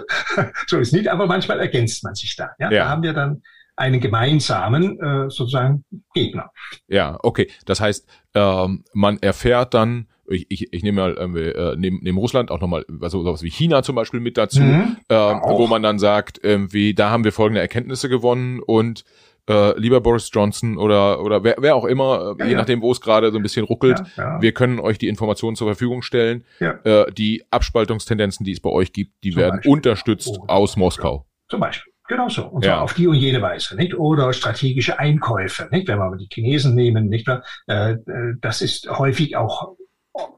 so 0.68 0.78
ist 0.78 0.94
nicht, 0.94 1.08
aber 1.08 1.26
manchmal 1.26 1.60
ergänzt 1.60 2.04
man 2.04 2.16
sich 2.16 2.36
da. 2.36 2.50
Ja? 2.60 2.72
ja. 2.72 2.84
Da 2.84 2.90
haben 2.90 3.04
wir 3.04 3.13
dann 3.13 3.42
einen 3.78 4.02
gemeinsamen 4.02 5.00
äh, 5.00 5.30
sozusagen 5.30 5.86
Gegner. 6.13 6.52
Ja, 6.88 7.18
okay. 7.22 7.50
Das 7.66 7.80
heißt, 7.80 8.08
ähm, 8.34 8.84
man 8.94 9.20
erfährt 9.20 9.74
dann, 9.74 10.08
ich, 10.28 10.48
ich, 10.50 10.74
ich 10.74 10.84
nehme 10.84 11.02
mal 11.02 11.18
äh, 11.18 11.76
neben, 11.78 12.00
neben 12.02 12.18
Russland 12.18 12.52
auch 12.52 12.60
nochmal 12.60 12.86
also 13.02 13.24
sowas 13.24 13.44
wie 13.44 13.52
China 13.52 13.84
zum 13.84 13.96
Beispiel 13.96 14.20
mit 14.20 14.38
dazu, 14.38 14.62
mhm, 14.62 14.98
äh, 15.08 15.16
wo 15.16 15.68
man 15.68 15.84
dann 15.84 16.00
sagt, 16.00 16.40
irgendwie, 16.44 16.94
da 16.94 17.12
haben 17.12 17.24
wir 17.24 17.32
folgende 17.32 17.62
Erkenntnisse 17.62 18.10
gewonnen 18.10 18.60
und 18.60 19.06
äh, 19.50 19.78
lieber 19.80 20.02
Boris 20.02 20.30
Johnson 20.34 20.78
oder 20.78 21.22
oder 21.24 21.44
wer, 21.44 21.56
wer 21.60 21.76
auch 21.76 21.86
immer, 21.86 22.36
äh, 22.38 22.40
ja, 22.40 22.46
je 22.46 22.52
ja. 22.52 22.58
nachdem, 22.58 22.82
wo 22.82 22.92
es 22.92 23.02
gerade 23.02 23.32
so 23.32 23.38
ein 23.38 23.44
bisschen 23.44 23.66
ruckelt, 23.66 24.02
ja, 24.16 24.42
wir 24.42 24.52
können 24.54 24.80
euch 24.80 24.98
die 24.98 25.08
Informationen 25.08 25.56
zur 25.56 25.68
Verfügung 25.68 26.02
stellen. 26.02 26.44
Äh, 26.60 27.12
die 27.12 27.44
Abspaltungstendenzen, 27.52 28.46
die 28.46 28.52
es 28.52 28.60
bei 28.60 28.70
euch 28.70 28.94
gibt, 28.94 29.24
die 29.24 29.32
Zum 29.32 29.42
werden 29.42 29.56
Beispiel. 29.58 29.72
unterstützt 29.72 30.38
oh, 30.40 30.46
aus 30.48 30.76
Moskau. 30.76 31.26
Zum 31.50 31.60
Beispiel. 31.60 31.92
Genau 32.08 32.30
so. 32.30 32.48
Und 32.48 32.64
zwar 32.64 32.84
auf 32.84 32.94
die 32.94 33.08
und 33.08 33.16
jede 33.16 33.42
Weise, 33.42 33.76
nicht? 33.76 33.94
Oder 33.94 34.32
strategische 34.32 34.98
Einkäufe, 34.98 35.68
nicht? 35.72 35.88
Wenn 35.90 36.00
wir 36.00 36.16
die 36.16 36.30
Chinesen 36.32 36.74
nehmen, 36.74 37.10
nicht 37.10 37.28
wahr? 37.28 37.44
Äh, 37.68 37.94
äh, 37.94 38.36
das 38.40 38.62
ist 38.62 38.90
häufig 38.90 39.36
auch 39.36 39.76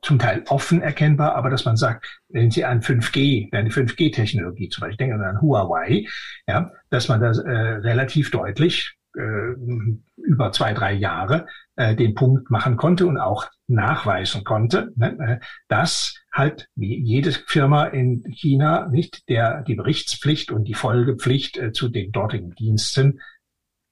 zum 0.02 0.20
Teil 0.20 0.44
offen 0.50 0.82
erkennbar, 0.82 1.36
aber 1.36 1.50
dass 1.50 1.66
man 1.66 1.78
sagt, 1.78 2.20
wenn 2.28 2.52
Sie 2.52 2.66
an 2.66 2.82
5G, 2.82 3.54
eine 3.54 3.70
5G-Technologie 3.70 4.70
zum 4.70 4.82
Beispiel, 4.82 4.98
denken 4.98 5.22
an 5.22 5.42
Huawei, 5.42 6.06
ja, 6.48 6.72
dass 6.90 7.08
man 7.08 7.22
das 7.22 7.38
äh, 7.38 7.50
relativ 7.50 8.32
deutlich 8.32 8.96
über 9.16 10.52
zwei, 10.52 10.74
drei 10.74 10.94
Jahre 10.94 11.48
äh, 11.76 11.96
den 11.96 12.14
Punkt 12.14 12.50
machen 12.52 12.78
konnte 12.78 13.08
und 13.08 13.18
auch 13.18 13.48
nachweisen 13.68 14.44
konnte, 14.44 14.92
ne, 14.96 15.18
äh, 15.20 15.46
dass 15.68 16.16
halt 16.32 16.70
wie 16.76 17.02
jede 17.02 17.32
Firma 17.32 17.86
in 17.86 18.24
China 18.30 18.88
nicht 18.88 19.28
der 19.30 19.64
die 19.64 19.76
Berichtspflicht 19.76 20.52
und 20.52 20.66
die 20.66 20.74
Folgepflicht 20.74 21.58
äh, 21.58 21.72
zu 21.72 21.90
den 21.90 22.12
dortigen 22.12 22.54
Diensten 22.56 23.20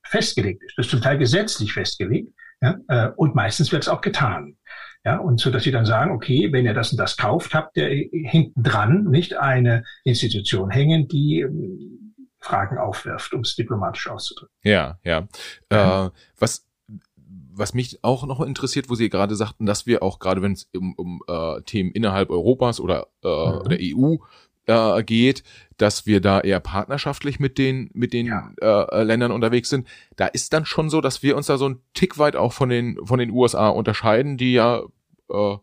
festgelegt 0.03 0.63
ist. 0.63 0.77
Das 0.77 0.85
ist 0.85 0.91
zum 0.91 1.01
Teil 1.01 1.17
gesetzlich 1.17 1.73
festgelegt 1.73 2.33
ja, 2.61 2.77
äh, 2.87 3.09
und 3.15 3.35
meistens 3.35 3.71
wird 3.71 3.83
es 3.83 3.89
auch 3.89 4.01
getan. 4.01 4.57
Ja, 5.05 5.17
und 5.17 5.39
so, 5.39 5.51
dass 5.51 5.63
sie 5.63 5.71
dann 5.71 5.85
sagen, 5.85 6.11
okay, 6.11 6.51
wenn 6.51 6.65
ihr 6.65 6.73
das 6.73 6.91
und 6.91 6.97
das 6.97 7.15
kauft, 7.15 7.53
habt 7.53 7.77
ihr 7.77 7.87
hinten 8.11 8.61
dran 8.61 9.05
nicht 9.05 9.37
eine 9.37 9.83
Institution 10.03 10.69
hängen, 10.69 11.07
die 11.07 11.45
Fragen 12.47 12.77
aufwirft, 12.77 13.33
um 13.33 13.41
es 13.41 13.55
diplomatisch 13.55 14.07
auszudrücken. 14.09 14.55
Ja, 14.63 14.97
ja. 15.03 15.27
ja. 15.71 16.07
Äh, 16.07 16.11
was 16.39 16.65
was 17.59 17.73
mich 17.73 18.03
auch 18.03 18.25
noch 18.25 18.39
interessiert, 18.39 18.89
wo 18.89 18.95
Sie 18.95 19.09
gerade 19.09 19.35
sagten, 19.35 19.65
dass 19.65 19.87
wir 19.87 20.03
auch 20.03 20.19
gerade, 20.19 20.41
wenn 20.41 20.53
es 20.53 20.69
um, 20.75 20.93
um 20.93 21.23
äh, 21.27 21.61
Themen 21.63 21.91
innerhalb 21.91 22.29
Europas 22.29 22.79
oder 22.79 23.07
äh, 23.23 23.27
mhm. 23.27 23.69
der 23.69 23.79
EU 23.81 24.17
äh, 24.67 25.03
geht, 25.03 25.43
dass 25.77 26.05
wir 26.05 26.21
da 26.21 26.39
eher 26.39 26.59
partnerschaftlich 26.59 27.39
mit 27.39 27.57
den 27.57 27.89
mit 27.93 28.13
den 28.13 28.27
ja. 28.27 28.51
äh, 28.61 29.03
Ländern 29.03 29.31
unterwegs 29.31 29.69
sind. 29.69 29.87
Da 30.15 30.27
ist 30.27 30.53
dann 30.53 30.65
schon 30.65 30.89
so, 30.89 31.01
dass 31.01 31.23
wir 31.23 31.35
uns 31.35 31.47
da 31.47 31.57
so 31.57 31.69
ein 31.69 31.81
Tick 31.93 32.17
weit 32.17 32.35
auch 32.35 32.53
von 32.53 32.69
den 32.69 32.99
von 33.05 33.19
den 33.19 33.31
USA 33.31 33.69
unterscheiden, 33.69 34.37
die 34.37 34.53
ja 34.53 34.83
äh, 35.29 35.57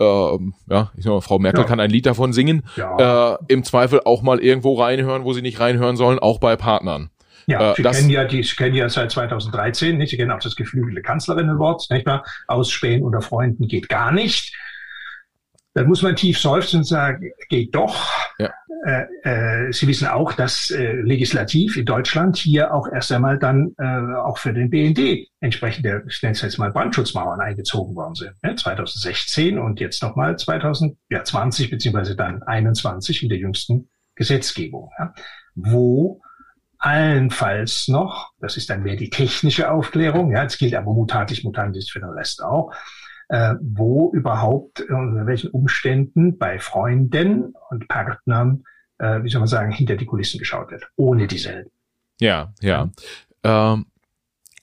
äh, 0.00 0.38
ja, 0.72 0.90
ich 0.96 1.04
sag 1.04 1.12
mal, 1.12 1.20
Frau 1.20 1.38
Merkel 1.38 1.62
ja. 1.62 1.66
kann 1.66 1.80
ein 1.80 1.90
Lied 1.90 2.06
davon 2.06 2.32
singen, 2.32 2.62
ja. 2.76 3.34
äh, 3.34 3.38
im 3.48 3.62
Zweifel 3.64 4.00
auch 4.04 4.22
mal 4.22 4.40
irgendwo 4.40 4.74
reinhören, 4.74 5.24
wo 5.24 5.32
sie 5.32 5.42
nicht 5.42 5.60
reinhören 5.60 5.96
sollen, 5.96 6.18
auch 6.18 6.38
bei 6.38 6.56
Partnern. 6.56 7.10
Ja, 7.46 7.72
äh, 7.72 7.74
Sie, 7.74 7.82
kennen 7.82 8.10
ja 8.10 8.24
die, 8.24 8.42
Sie 8.42 8.54
kennen 8.54 8.74
ja 8.74 8.88
seit 8.88 9.10
2013, 9.10 9.98
nicht? 9.98 10.10
Sie 10.10 10.16
kennen 10.16 10.30
auch 10.30 10.40
das 10.40 10.56
geflügelte 10.56 11.02
Kanzlerinnenwort, 11.02 11.90
nicht 11.90 12.06
wahr? 12.06 12.24
Ausspähen 12.46 13.02
unter 13.02 13.22
Freunden 13.22 13.66
geht 13.66 13.88
gar 13.88 14.12
nicht. 14.12 14.54
Dann 15.74 15.86
muss 15.86 16.02
man 16.02 16.16
tief 16.16 16.38
seufzen 16.38 16.78
und 16.78 16.84
sagen, 16.84 17.30
geht 17.48 17.74
doch. 17.74 18.08
Ja. 18.38 18.50
Äh, 18.84 19.68
äh, 19.68 19.72
Sie 19.72 19.86
wissen 19.86 20.08
auch, 20.08 20.32
dass 20.32 20.70
äh, 20.70 20.92
legislativ 20.92 21.76
in 21.76 21.84
Deutschland 21.84 22.36
hier 22.38 22.74
auch 22.74 22.88
erst 22.90 23.12
einmal 23.12 23.38
dann 23.38 23.74
äh, 23.78 24.16
auch 24.16 24.38
für 24.38 24.52
den 24.52 24.70
BND 24.70 25.28
entsprechende, 25.40 26.02
ich 26.08 26.22
nenne 26.22 26.32
es 26.32 26.40
jetzt 26.42 26.58
mal 26.58 26.72
Brandschutzmauern 26.72 27.40
eingezogen 27.40 27.94
worden 27.94 28.14
sind. 28.14 28.32
Ne? 28.42 28.56
2016 28.56 29.58
und 29.58 29.80
jetzt 29.80 30.02
nochmal 30.02 30.36
2020 30.36 31.70
beziehungsweise 31.70 32.16
dann 32.16 32.42
21 32.42 33.22
in 33.22 33.28
der 33.28 33.38
jüngsten 33.38 33.90
Gesetzgebung, 34.16 34.90
ja? 34.98 35.14
wo 35.54 36.22
allenfalls 36.78 37.88
noch, 37.88 38.32
das 38.40 38.56
ist 38.56 38.70
dann 38.70 38.82
mehr 38.82 38.96
die 38.96 39.10
technische 39.10 39.70
Aufklärung, 39.70 40.32
ja, 40.32 40.44
es 40.44 40.56
gilt 40.56 40.74
aber 40.74 40.94
mutatis 40.94 41.44
mutandis 41.44 41.90
für 41.90 42.00
den 42.00 42.08
Rest 42.08 42.42
auch, 42.42 42.72
äh, 43.30 43.54
wo 43.62 44.10
überhaupt, 44.12 44.80
unter 44.80 45.26
welchen 45.26 45.50
Umständen 45.50 46.36
bei 46.36 46.58
Freunden 46.58 47.54
und 47.70 47.86
Partnern, 47.86 48.64
äh, 48.98 49.22
wie 49.22 49.28
soll 49.28 49.38
man 49.38 49.48
sagen, 49.48 49.70
hinter 49.70 49.96
die 49.96 50.06
Kulissen 50.06 50.38
geschaut 50.38 50.72
wird, 50.72 50.90
ohne 50.96 51.28
dieselben. 51.28 51.70
Ja, 52.20 52.52
ja. 52.60 52.90
Ähm, 53.44 53.86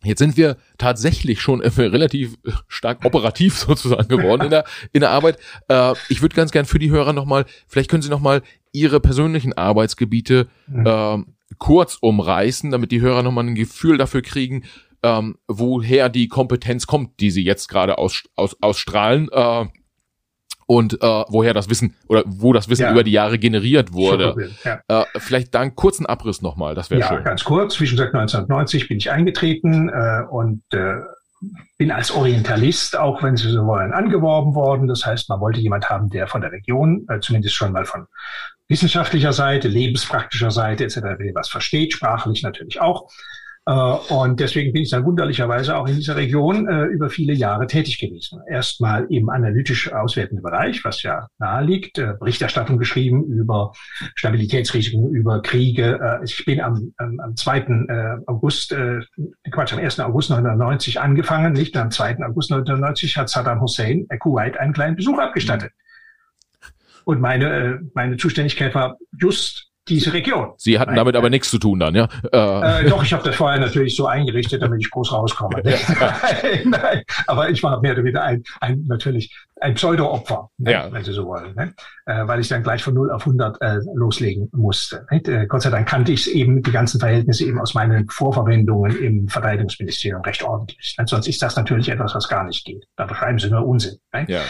jetzt 0.04 0.20
sind 0.20 0.36
wir 0.36 0.58
tatsächlich 0.78 1.40
schon 1.40 1.62
äh, 1.62 1.70
relativ 1.70 2.36
stark 2.68 3.06
operativ 3.06 3.56
sozusagen 3.58 4.10
geworden 4.10 4.44
in 4.44 4.50
der, 4.50 4.66
in 4.92 5.00
der 5.00 5.12
Arbeit. 5.12 5.40
Äh, 5.70 5.94
ich 6.10 6.22
würde 6.22 6.36
ganz 6.36 6.52
gern 6.52 6.66
für 6.66 6.80
die 6.80 6.92
Hörer 6.92 7.14
nochmal, 7.14 7.46
vielleicht 7.68 7.90
können 7.90 8.04
Sie 8.04 8.10
nochmal 8.10 8.42
Ihre 8.74 9.00
persönlichen 9.00 9.54
Arbeitsgebiete 9.54 10.50
mhm. 10.68 10.86
äh, 10.86 11.18
kurz 11.58 11.98
umreißen, 12.02 12.70
damit 12.70 12.92
die 12.92 13.00
Hörer 13.00 13.24
nochmal 13.24 13.46
ein 13.46 13.56
Gefühl 13.56 13.98
dafür 13.98 14.22
kriegen, 14.22 14.66
ähm, 15.08 15.38
woher 15.48 16.10
die 16.10 16.28
Kompetenz 16.28 16.88
kommt, 16.88 17.20
die 17.20 17.32
sie 17.32 17.44
jetzt 17.44 17.68
gerade 17.68 17.98
aus, 17.98 18.24
aus, 18.36 18.56
ausstrahlen. 18.62 19.30
Äh, 19.32 19.66
und 20.70 21.02
äh, 21.02 21.24
woher 21.30 21.54
das 21.54 21.70
Wissen 21.70 21.96
oder 22.10 22.24
wo 22.26 22.52
das 22.52 22.68
Wissen 22.68 22.82
ja. 22.82 22.92
über 22.92 23.06
die 23.06 23.12
Jahre 23.12 23.40
generiert 23.40 23.94
wurde. 23.94 24.52
Ja. 24.66 24.82
Äh, 24.90 25.06
vielleicht 25.18 25.56
da 25.56 25.62
einen 25.62 25.76
kurzen 25.76 26.06
Abriss 26.06 26.42
nochmal, 26.42 26.76
das 26.76 26.90
wäre 26.90 27.00
ja, 27.00 27.08
schön. 27.08 27.18
Ja, 27.20 27.24
ganz 27.24 27.46
kurz. 27.46 27.76
Zwischen 27.76 27.98
1990 27.98 28.90
bin 28.90 28.98
ich 28.98 29.10
eingetreten 29.10 29.88
äh, 29.88 30.24
und 30.30 30.62
äh, 30.74 30.96
bin 31.78 31.90
als 31.90 32.12
Orientalist, 32.12 32.98
auch 32.98 33.24
wenn 33.24 33.38
Sie 33.38 33.50
so 33.50 33.66
wollen, 33.66 33.94
angeworben 33.94 34.56
worden. 34.56 34.88
Das 34.88 35.06
heißt, 35.06 35.30
man 35.30 35.40
wollte 35.40 35.62
jemand 35.62 35.90
haben, 35.90 36.10
der 36.10 36.28
von 36.28 36.42
der 36.42 36.52
Region, 36.52 37.06
äh, 37.08 37.22
zumindest 37.22 37.56
schon 37.56 37.72
mal 37.72 37.86
von 37.86 38.08
wissenschaftlicher 38.68 39.32
Seite, 39.32 39.70
lebenspraktischer 39.70 40.52
Seite 40.52 40.84
etc. 40.84 40.98
was 41.34 41.48
versteht, 41.48 41.94
sprachlich 41.94 42.44
natürlich 42.44 42.82
auch. 42.82 43.10
Äh, 43.68 44.14
und 44.14 44.40
deswegen 44.40 44.72
bin 44.72 44.84
ich 44.84 44.92
dann 44.92 45.04
wunderlicherweise 45.04 45.76
auch 45.76 45.88
in 45.88 45.96
dieser 45.96 46.16
Region 46.16 46.70
äh, 46.70 46.86
über 46.86 47.10
viele 47.10 47.34
Jahre 47.34 47.68
tätig 47.68 48.00
gewesen. 48.00 48.40
Erstmal 48.50 49.06
im 49.10 49.30
analytisch 49.30 49.92
auswertenden 49.92 50.42
Bereich, 50.42 50.86
was 50.86 51.04
ja 51.04 51.28
nahe 51.38 51.66
liegt, 51.66 51.98
äh, 51.98 52.14
Berichterstattung 52.18 52.78
geschrieben 52.78 53.26
über 53.26 53.74
Stabilitätsrisiken, 54.16 55.14
über 55.14 55.42
Kriege. 55.42 56.00
Äh, 56.02 56.24
ich 56.24 56.46
bin 56.46 56.62
am, 56.62 56.94
am, 56.96 57.20
am 57.20 57.36
2. 57.36 57.58
Äh, 57.58 58.18
August, 58.28 58.74
Quatsch, 59.52 59.74
am 59.74 59.80
1. 59.80 60.00
August 60.00 60.32
1990 60.32 61.02
angefangen, 61.02 61.52
nicht? 61.52 61.76
Am 61.76 61.92
2. 61.92 62.20
August 62.24 62.52
1990 62.54 63.18
hat 63.18 63.28
Saddam 63.28 63.60
Hussein 63.60 64.08
Kuwait 64.20 64.56
einen 64.58 64.72
kleinen 64.72 64.96
Besuch 64.96 65.20
abgestattet. 65.20 65.72
Und 67.04 67.20
meine, 67.20 67.82
meine 67.94 68.18
Zuständigkeit 68.18 68.76
war 68.76 68.98
just 69.20 69.67
diese 69.90 70.14
Region. 70.14 70.54
Sie 70.58 70.80
hatten 70.80 70.92
Nein, 70.92 70.98
damit 70.98 71.16
aber 71.16 71.30
nichts 71.30 71.50
zu 71.50 71.58
tun 71.58 71.80
dann, 71.80 71.96
ja? 71.96 72.08
Äh, 72.32 72.86
äh, 72.86 72.90
doch, 72.90 73.04
ich 73.04 73.14
habe 73.14 73.24
das 73.24 73.36
vorher 73.36 73.60
natürlich 73.60 73.96
so 73.96 74.08
eingerichtet, 74.08 74.62
damit 74.62 74.82
ich 74.82 74.90
groß 74.90 75.12
rauskomme. 75.14 75.62
Nein, 75.64 76.62
nein, 76.66 77.04
aber 77.28 77.50
ich 77.50 77.62
war 77.64 77.82
mehr 77.82 77.94
oder 77.94 78.04
weniger 78.04 78.24
ein, 78.24 78.44
ein 78.60 78.86
natürlich 78.88 79.34
ein 79.62 79.74
Pseudo-Opfer, 79.74 80.50
ne, 80.58 80.72
ja. 80.72 80.92
wenn 80.92 81.04
Sie 81.04 81.14
so 81.14 81.26
wollen, 81.26 81.56
ne? 81.56 81.74
äh, 82.06 82.28
weil 82.28 82.40
ich 82.40 82.48
dann 82.48 82.64
gleich 82.64 82.84
von 82.84 82.94
0 82.94 83.12
auf 83.12 83.22
100 83.22 83.62
äh, 83.62 83.80
loslegen 83.94 84.50
musste. 84.54 85.06
Äh, 85.10 85.48
Gott 85.48 85.62
sei 85.62 85.70
Dank 85.70 85.88
kannte 85.88 86.12
ich 86.12 86.34
eben 86.34 86.62
die 86.62 86.72
ganzen 86.72 87.00
Verhältnisse 87.00 87.46
eben 87.46 87.60
aus 87.60 87.74
meinen 87.74 88.08
Vorverwendungen 88.10 88.98
im 88.98 89.28
Verteidigungsministerium 89.28 90.22
recht 90.22 90.44
ordentlich. 90.44 90.96
Ne? 90.98 91.08
Sonst 91.08 91.28
ist 91.28 91.42
das 91.42 91.56
natürlich 91.56 91.90
etwas, 91.90 92.14
was 92.16 92.28
gar 92.28 92.44
nicht 92.46 92.66
geht. 92.66 92.86
Da 92.96 93.06
beschreiben 93.06 93.40
Sie 93.40 93.50
nur 93.50 93.66
Unsinn. 93.66 93.98
Ne? 94.14 94.26
Ja. 94.28 94.42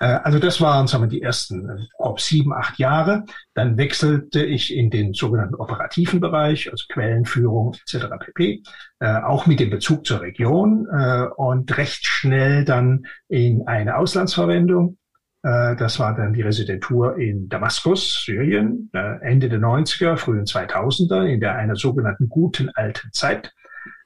Äh, 0.00 0.20
also 0.24 0.38
das 0.38 0.60
waren 0.60 0.86
sagen 0.86 1.04
wir, 1.04 1.08
die 1.08 1.22
ersten 1.22 1.68
äh, 1.68 1.76
grob 1.96 2.20
sieben, 2.20 2.52
acht 2.54 2.78
Jahre. 2.78 3.24
Dann 3.54 3.76
wechselte 3.76 4.44
ich 4.44 4.74
in 4.74 4.90
den 4.90 5.12
sogenannten 5.12 5.54
operativen 5.54 6.20
Bereich, 6.20 6.70
also 6.70 6.84
Quellenführung 6.88 7.74
etc. 7.86 8.06
pp 8.18 8.62
äh, 9.00 9.20
auch 9.22 9.46
mit 9.46 9.60
dem 9.60 9.70
Bezug 9.70 10.06
zur 10.06 10.20
Region 10.20 10.86
äh, 10.90 11.26
und 11.36 11.76
recht 11.76 12.06
schnell 12.06 12.64
dann 12.64 13.06
in 13.28 13.66
eine 13.66 13.96
Auslandsverwendung. 13.96 14.98
Äh, 15.42 15.76
das 15.76 15.98
war 15.98 16.14
dann 16.14 16.32
die 16.32 16.42
Residentur 16.42 17.18
in 17.18 17.48
Damaskus, 17.48 18.24
Syrien, 18.24 18.90
äh, 18.94 19.20
Ende 19.20 19.48
der 19.48 19.60
90er, 19.60 20.16
frühen 20.16 20.44
2000er, 20.44 21.24
in 21.26 21.40
der 21.40 21.56
einer 21.56 21.76
sogenannten 21.76 22.28
guten 22.28 22.70
alten 22.70 23.12
Zeit, 23.12 23.52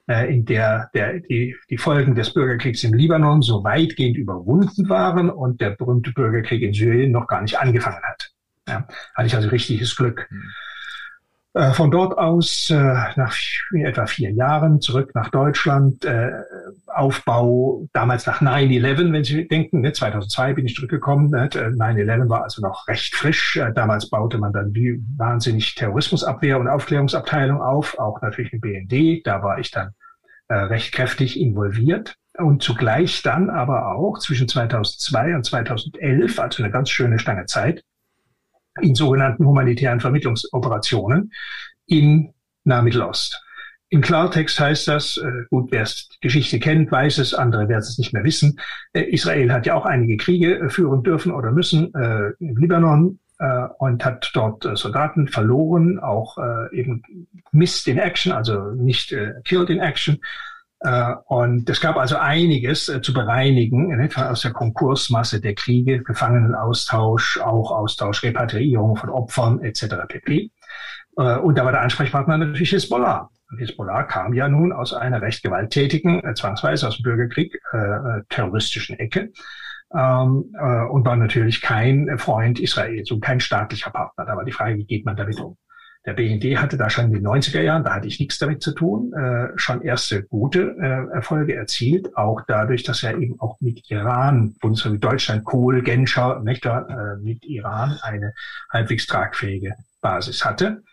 äh, 0.07 0.33
in 0.33 0.45
der, 0.45 0.89
der 0.93 1.19
die, 1.19 1.55
die 1.69 1.77
Folgen 1.77 2.15
des 2.15 2.33
Bürgerkriegs 2.33 2.83
im 2.83 2.93
Libanon 2.93 3.41
so 3.41 3.63
weitgehend 3.63 4.17
überwunden 4.17 4.89
waren 4.89 5.29
und 5.29 5.61
der 5.61 5.71
berühmte 5.71 6.11
Bürgerkrieg 6.11 6.61
in 6.61 6.73
Syrien 6.73 7.11
noch 7.11 7.27
gar 7.27 7.41
nicht 7.41 7.59
angefangen 7.59 8.03
hat. 8.03 8.31
Ja, 8.67 8.87
hatte 9.15 9.27
ich 9.27 9.35
also 9.35 9.49
richtiges 9.49 9.95
Glück. 9.95 10.27
Mhm. 10.29 10.43
Äh, 11.53 11.73
von 11.73 11.89
dort 11.89 12.15
aus 12.15 12.69
äh, 12.69 12.75
nach 13.15 13.35
etwa 13.73 14.05
vier 14.05 14.31
Jahren 14.31 14.81
zurück 14.81 15.11
nach 15.15 15.29
Deutschland, 15.29 16.05
äh, 16.05 16.31
Aufbau 16.85 17.87
damals 17.91 18.27
nach 18.27 18.41
9-11, 18.41 19.11
wenn 19.11 19.23
Sie 19.23 19.47
denken, 19.47 19.81
ne, 19.81 19.91
2002 19.91 20.53
bin 20.53 20.65
ich 20.67 20.75
zurückgekommen, 20.75 21.31
ne, 21.31 21.49
9-11 21.49 22.29
war 22.29 22.43
also 22.43 22.61
noch 22.61 22.87
recht 22.87 23.15
frisch, 23.15 23.59
damals 23.73 24.09
baute 24.09 24.37
man 24.37 24.53
dann 24.53 24.75
wie 24.75 25.03
wahnsinnig 25.17 25.73
Terrorismusabwehr 25.73 26.59
und 26.59 26.67
Aufklärungsabteilung 26.67 27.61
auf, 27.61 27.97
auch 27.97 28.21
natürlich 28.21 28.53
im 28.53 28.59
BND, 28.59 29.25
da 29.25 29.41
war 29.41 29.59
ich 29.59 29.71
dann 29.71 29.91
recht 30.51 30.93
kräftig 30.93 31.39
involviert. 31.39 32.15
Und 32.37 32.63
zugleich 32.63 33.21
dann 33.21 33.49
aber 33.49 33.95
auch 33.95 34.17
zwischen 34.17 34.47
2002 34.47 35.35
und 35.35 35.45
2011, 35.45 36.39
also 36.39 36.63
eine 36.63 36.71
ganz 36.71 36.89
schöne 36.89 37.19
Stange 37.19 37.45
Zeit, 37.45 37.83
in 38.81 38.95
sogenannten 38.95 39.45
humanitären 39.45 39.99
Vermittlungsoperationen 39.99 41.31
in 41.85 42.33
Nahmittelost. 42.63 43.41
Im 43.91 44.01
Klartext 44.01 44.59
heißt 44.59 44.87
das, 44.87 45.17
äh, 45.17 45.45
gut, 45.49 45.71
wer 45.71 45.81
es 45.81 46.09
Geschichte 46.21 46.59
kennt, 46.59 46.91
weiß 46.91 47.17
es, 47.17 47.33
andere 47.33 47.67
werden 47.67 47.79
es 47.79 47.97
nicht 47.97 48.13
mehr 48.13 48.23
wissen. 48.23 48.59
Äh, 48.93 49.01
Israel 49.01 49.51
hat 49.51 49.65
ja 49.65 49.73
auch 49.73 49.85
einige 49.85 50.15
Kriege 50.17 50.59
äh, 50.59 50.69
führen 50.69 51.01
dürfen 51.01 51.31
oder 51.31 51.51
müssen 51.51 51.91
äh, 51.95 52.31
im 52.39 52.55
Libanon 52.57 53.19
äh, 53.39 53.67
und 53.79 54.05
hat 54.05 54.29
dort 54.35 54.63
äh, 54.65 54.75
Soldaten 54.75 55.27
verloren, 55.27 55.97
auch 55.99 56.37
eben 56.71 57.01
missed 57.51 57.87
in 57.87 57.97
action, 57.97 58.31
also 58.31 58.71
nicht 58.71 59.15
killed 59.43 59.71
in 59.71 59.79
action. 59.79 60.19
Äh, 60.81 61.13
und 61.27 61.69
es 61.69 61.81
gab 61.81 61.97
also 61.97 62.17
einiges 62.17 62.87
äh, 62.89 63.01
zu 63.01 63.13
bereinigen, 63.13 63.91
in 63.91 63.99
etwa 63.99 64.29
aus 64.29 64.41
der 64.41 64.51
Konkursmasse 64.51 65.41
der 65.41 65.55
Kriege, 65.55 66.01
Gefangenenaustausch, 66.03 67.39
auch 67.39 67.71
Austausch, 67.71 68.23
Repatriierung 68.23 68.95
von 68.95 69.09
Opfern 69.09 69.61
etc. 69.61 69.95
pp. 70.07 70.51
Äh, 71.17 71.37
und 71.37 71.57
da 71.57 71.65
war 71.65 71.71
der 71.71 71.81
Ansprechpartner 71.81 72.37
natürlich 72.37 72.71
Hezbollah. 72.71 73.29
Hezbollah 73.57 74.03
kam 74.03 74.33
ja 74.33 74.47
nun 74.47 74.71
aus 74.71 74.93
einer 74.93 75.21
recht 75.21 75.43
gewalttätigen, 75.43 76.21
zwangsweise 76.35 76.87
aus 76.87 76.97
dem 76.97 77.03
Bürgerkrieg, 77.03 77.59
äh, 77.73 78.21
terroristischen 78.29 78.97
Ecke 78.99 79.31
ähm, 79.93 80.53
äh, 80.57 80.85
und 80.85 81.05
war 81.05 81.15
natürlich 81.15 81.61
kein 81.61 82.17
Freund 82.17 82.59
Israels 82.59 83.11
und 83.11 83.21
kein 83.21 83.39
staatlicher 83.39 83.89
Partner. 83.91 84.25
Da 84.25 84.35
war 84.35 84.45
die 84.45 84.51
Frage, 84.51 84.77
wie 84.77 84.85
geht 84.85 85.05
man 85.05 85.15
damit 85.15 85.39
um? 85.39 85.57
Der 86.05 86.13
BND 86.13 86.57
hatte 86.57 86.77
da 86.77 86.89
schon 86.89 87.05
in 87.05 87.13
den 87.13 87.27
90er 87.27 87.61
Jahren, 87.61 87.83
da 87.83 87.93
hatte 87.93 88.07
ich 88.07 88.19
nichts 88.19 88.39
damit 88.39 88.63
zu 88.63 88.73
tun, 88.73 89.11
äh, 89.13 89.49
schon 89.57 89.81
erste 89.81 90.23
gute 90.23 90.75
äh, 90.79 91.13
Erfolge 91.13 91.55
erzielt, 91.55 92.15
auch 92.15 92.41
dadurch, 92.47 92.83
dass 92.83 93.03
er 93.03 93.17
eben 93.17 93.39
auch 93.39 93.59
mit 93.59 93.89
Iran, 93.91 94.55
Bundesrepublik 94.61 95.01
Deutschland, 95.01 95.43
Kohl, 95.43 95.81
Genscher, 95.81 96.39
nicht, 96.39 96.65
äh, 96.65 96.81
mit 97.21 97.43
Iran 97.45 97.99
eine 98.01 98.33
halbwegs 98.71 99.07
tragfähige 99.07 99.75
Basis 100.01 100.45
hatte. 100.45 100.83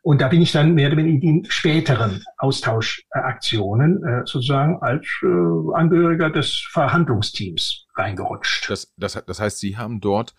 Und 0.00 0.20
da 0.20 0.28
bin 0.28 0.42
ich 0.42 0.52
dann 0.52 0.74
mehr 0.74 0.88
oder 0.88 0.96
weniger 0.96 1.14
in 1.14 1.42
den 1.42 1.50
späteren 1.50 2.24
Austauschaktionen 2.38 4.02
äh, 4.02 4.22
sozusagen 4.26 4.78
als 4.82 5.06
äh, 5.22 5.74
Angehöriger 5.74 6.30
des 6.30 6.66
Verhandlungsteams 6.72 7.86
reingerutscht. 7.96 8.70
Das, 8.70 8.92
das, 8.96 9.22
das 9.26 9.40
heißt, 9.40 9.58
Sie 9.58 9.76
haben 9.76 10.00
dort 10.00 10.34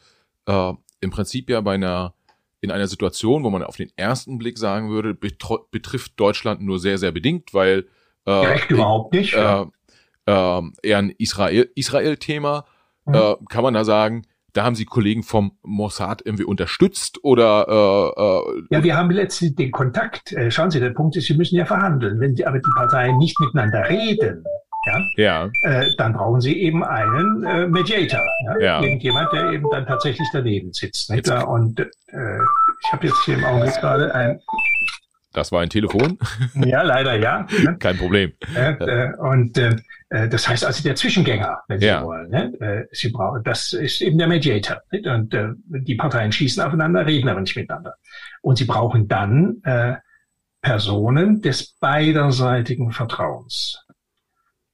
äh, 0.47 0.73
im 0.99 1.11
Prinzip 1.11 1.49
ja 1.49 1.61
bei 1.61 1.75
einer 1.75 2.14
in 2.65 2.71
einer 2.71 2.87
Situation, 2.87 3.43
wo 3.43 3.49
man 3.49 3.63
auf 3.63 3.77
den 3.77 3.91
ersten 3.95 4.37
Blick 4.37 4.57
sagen 4.57 4.89
würde, 4.89 5.13
betrifft 5.13 6.19
Deutschland 6.19 6.61
nur 6.61 6.79
sehr, 6.79 6.97
sehr 6.97 7.11
bedingt, 7.11 7.53
weil 7.53 7.85
äh, 8.25 8.41
Direkt 8.41 8.71
überhaupt 8.71 9.13
nicht. 9.13 9.33
Äh, 9.33 9.65
äh, 10.27 10.61
eher 10.83 10.97
ein 10.97 11.11
Israel-Thema, 11.17 11.69
Israel 11.75 12.17
mhm. 13.05 13.15
äh, 13.15 13.45
kann 13.49 13.63
man 13.63 13.73
da 13.73 13.85
sagen, 13.85 14.23
da 14.53 14.63
haben 14.63 14.75
Sie 14.75 14.85
Kollegen 14.85 15.21
vom 15.21 15.51
Mossad 15.63 16.21
irgendwie 16.23 16.45
unterstützt 16.45 17.23
oder 17.23 17.67
äh, 17.67 18.21
äh, 18.21 18.63
Ja, 18.71 18.83
wir 18.83 18.95
haben 18.95 19.11
letztlich 19.11 19.53
den 19.53 19.71
Kontakt. 19.71 20.31
Äh, 20.31 20.49
schauen 20.49 20.71
Sie, 20.71 20.79
der 20.79 20.91
Punkt 20.91 21.17
ist, 21.17 21.27
Sie 21.27 21.35
müssen 21.35 21.57
ja 21.57 21.65
verhandeln. 21.65 22.21
Wenn 22.21 22.35
die, 22.35 22.47
aber 22.47 22.59
die 22.59 22.71
Parteien 22.73 23.17
nicht 23.17 23.37
miteinander 23.39 23.89
reden, 23.89 24.45
ja, 24.85 25.03
ja. 25.15 25.51
Äh, 25.61 25.95
dann 25.97 26.13
brauchen 26.13 26.41
Sie 26.41 26.61
eben 26.61 26.83
einen 26.83 27.43
äh, 27.43 27.67
Mediator, 27.67 28.25
ja? 28.45 28.59
ja. 28.59 28.81
irgendjemand, 28.81 29.31
der 29.33 29.51
eben 29.51 29.69
dann 29.71 29.85
tatsächlich 29.85 30.27
daneben 30.33 30.73
sitzt. 30.73 31.09
Nicht? 31.09 31.27
Jetzt. 31.27 31.43
Und 31.43 31.79
äh, 31.79 31.85
ich 32.07 32.91
habe 32.91 33.07
jetzt 33.07 33.23
hier 33.25 33.37
im 33.37 33.45
Augenblick 33.45 33.75
gerade 33.75 34.13
ein 34.13 34.39
das 35.35 35.51
war 35.51 35.61
ein 35.61 35.69
Telefon? 35.69 36.17
Ja, 36.65 36.81
leider 36.81 37.15
ja. 37.15 37.45
Kein 37.79 37.97
Problem. 37.97 38.31
Äh, 38.55 39.13
und 39.17 39.57
äh, 39.57 39.75
äh, 40.09 40.29
das 40.29 40.47
heißt 40.47 40.63
also 40.63 40.81
der 40.81 40.95
Zwischengänger, 40.95 41.61
wenn 41.67 41.79
Sie 41.79 41.87
ja. 41.87 42.03
wollen. 42.03 42.29
Ne? 42.29 42.53
Äh, 42.61 42.95
Sie 42.95 43.09
brauchen, 43.09 43.43
das 43.43 43.73
ist 43.73 44.01
eben 44.01 44.17
der 44.17 44.27
Mediator. 44.27 44.81
Nicht? 44.91 45.05
Und 45.05 45.33
äh, 45.33 45.49
die 45.67 45.95
Parteien 45.95 46.31
schießen 46.31 46.63
aufeinander, 46.63 47.05
reden 47.05 47.27
aber 47.27 47.41
nicht 47.41 47.55
miteinander. 47.55 47.95
Und 48.41 48.57
Sie 48.57 48.65
brauchen 48.65 49.09
dann 49.09 49.61
äh, 49.63 49.95
Personen 50.61 51.41
des 51.41 51.73
beiderseitigen 51.79 52.91
Vertrauens. 52.91 53.84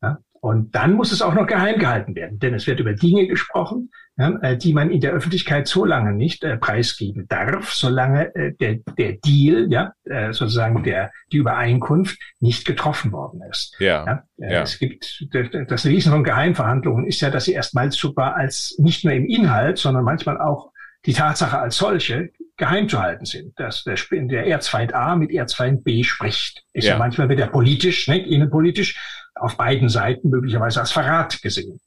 Ja? 0.01 0.19
Und 0.41 0.73
dann 0.73 0.93
muss 0.93 1.11
es 1.11 1.21
auch 1.21 1.35
noch 1.35 1.45
geheim 1.45 1.77
gehalten 1.77 2.15
werden, 2.15 2.39
denn 2.39 2.55
es 2.55 2.65
wird 2.65 2.79
über 2.79 2.93
Dinge 2.93 3.27
gesprochen, 3.27 3.91
ja, 4.17 4.39
äh, 4.41 4.57
die 4.57 4.73
man 4.73 4.89
in 4.89 4.99
der 4.99 5.11
Öffentlichkeit 5.11 5.67
so 5.67 5.85
lange 5.85 6.13
nicht 6.13 6.43
äh, 6.43 6.57
preisgeben 6.57 7.27
darf, 7.27 7.71
solange 7.71 8.33
äh, 8.35 8.53
der, 8.53 8.79
der 8.97 9.13
Deal, 9.13 9.67
ja, 9.69 9.93
äh, 10.03 10.33
sozusagen 10.33 10.83
der, 10.83 11.11
die 11.31 11.37
Übereinkunft 11.37 12.19
nicht 12.39 12.65
getroffen 12.65 13.11
worden 13.11 13.41
ist. 13.51 13.75
Ja, 13.79 14.05
ja, 14.05 14.23
äh, 14.39 14.53
ja. 14.53 14.61
Es 14.63 14.79
gibt, 14.79 15.27
das 15.31 15.85
Wesen 15.85 16.11
von 16.11 16.23
Geheimverhandlungen 16.23 17.05
ist 17.05 17.21
ja, 17.21 17.29
dass 17.29 17.45
sie 17.45 17.53
erstmals 17.53 17.95
sogar 17.95 18.35
als 18.35 18.75
nicht 18.79 19.05
nur 19.05 19.13
im 19.13 19.27
Inhalt, 19.27 19.77
sondern 19.77 20.03
manchmal 20.03 20.41
auch 20.41 20.71
die 21.05 21.13
Tatsache 21.13 21.59
als 21.59 21.77
solche 21.77 22.31
geheim 22.57 22.87
zu 22.87 23.01
halten 23.01 23.25
sind. 23.25 23.59
Dass 23.59 23.83
der, 23.83 23.97
der 24.11 24.47
Erzfeind 24.47 24.93
A 24.93 25.15
mit 25.15 25.31
Erzfeind 25.31 25.83
B 25.83 26.03
spricht. 26.03 26.63
Ist 26.73 26.85
ja, 26.85 26.93
ja 26.93 26.99
manchmal 26.99 27.29
wird 27.29 27.39
er 27.39 27.47
politisch, 27.47 28.07
ne, 28.07 28.19
innenpolitisch, 28.19 28.99
auf 29.35 29.57
beiden 29.57 29.89
Seiten 29.89 30.29
möglicherweise 30.29 30.79
als 30.79 30.91
Verrat 30.91 31.41
gesehen. 31.41 31.79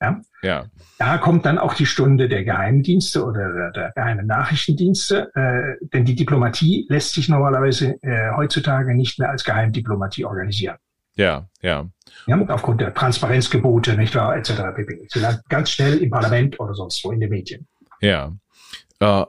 Ja? 0.00 0.20
ja. 0.42 0.64
Da 0.98 1.18
kommt 1.18 1.44
dann 1.46 1.58
auch 1.58 1.74
die 1.74 1.86
Stunde 1.86 2.28
der 2.28 2.44
Geheimdienste 2.44 3.24
oder 3.24 3.52
der, 3.52 3.70
der 3.72 3.92
geheimen 3.94 4.26
Nachrichtendienste, 4.26 5.30
äh, 5.34 5.86
denn 5.92 6.04
die 6.04 6.14
Diplomatie 6.14 6.86
lässt 6.88 7.12
sich 7.12 7.28
normalerweise 7.28 8.02
äh, 8.02 8.30
heutzutage 8.36 8.94
nicht 8.94 9.18
mehr 9.18 9.30
als 9.30 9.44
Geheimdiplomatie 9.44 10.24
organisieren. 10.24 10.76
Ja, 11.14 11.48
ja. 11.62 11.86
ja 12.26 12.48
aufgrund 12.48 12.80
der 12.80 12.94
Transparenzgebote, 12.94 13.96
nicht 13.96 14.14
wahr, 14.14 14.36
etc. 14.36 14.52
pp. 14.74 15.06
Sie 15.08 15.20
ganz 15.48 15.70
schnell 15.70 15.98
im 15.98 16.10
Parlament 16.10 16.58
oder 16.60 16.74
sonst 16.74 17.04
wo 17.04 17.10
in 17.10 17.20
den 17.20 17.30
Medien. 17.30 17.66
Ja. 18.00 18.32
Äh, 19.00 19.24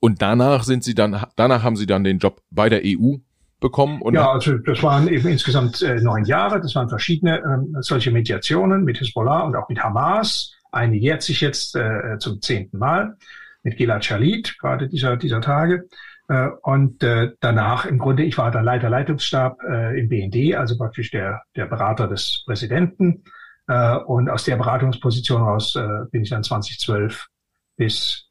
und 0.00 0.22
danach 0.22 0.62
sind 0.62 0.84
Sie 0.84 0.94
dann, 0.94 1.24
danach 1.36 1.62
haben 1.62 1.76
Sie 1.76 1.86
dann 1.86 2.04
den 2.04 2.18
Job 2.18 2.42
bei 2.50 2.68
der 2.68 2.82
EU 2.84 3.16
bekommen? 3.60 4.02
Und 4.02 4.14
ja, 4.14 4.30
also 4.30 4.58
das 4.58 4.82
waren 4.82 5.08
eben 5.08 5.28
insgesamt 5.28 5.82
äh, 5.82 5.96
neun 6.00 6.24
Jahre. 6.24 6.60
Das 6.60 6.74
waren 6.74 6.88
verschiedene 6.88 7.38
äh, 7.38 7.80
solche 7.80 8.10
Mediationen 8.10 8.84
mit 8.84 9.00
Hezbollah 9.00 9.42
und 9.42 9.56
auch 9.56 9.68
mit 9.68 9.82
Hamas. 9.82 10.54
Eine 10.72 10.96
jährt 10.96 11.22
sich 11.22 11.40
jetzt 11.40 11.74
äh, 11.76 12.18
zum 12.18 12.42
zehnten 12.42 12.78
Mal 12.78 13.16
mit 13.62 13.76
Gilad 13.76 14.04
Shalit, 14.04 14.56
gerade 14.60 14.88
dieser, 14.88 15.16
dieser 15.16 15.40
Tage. 15.40 15.88
Äh, 16.28 16.48
und 16.62 17.02
äh, 17.02 17.32
danach 17.40 17.86
im 17.86 17.98
Grunde, 17.98 18.24
ich 18.24 18.36
war 18.38 18.50
der 18.50 18.62
Leiter 18.62 18.90
Leitungsstab 18.90 19.58
äh, 19.68 19.98
im 19.98 20.08
BND, 20.08 20.54
also 20.54 20.76
praktisch 20.76 21.10
der, 21.10 21.42
der 21.56 21.66
Berater 21.66 22.08
des 22.08 22.42
Präsidenten. 22.46 23.24
Äh, 23.68 23.96
und 23.96 24.28
aus 24.28 24.44
der 24.44 24.56
Beratungsposition 24.56 25.42
raus 25.42 25.74
äh, 25.76 25.86
bin 26.10 26.22
ich 26.22 26.30
dann 26.30 26.44
2012 26.44 27.26
bis 27.76 28.26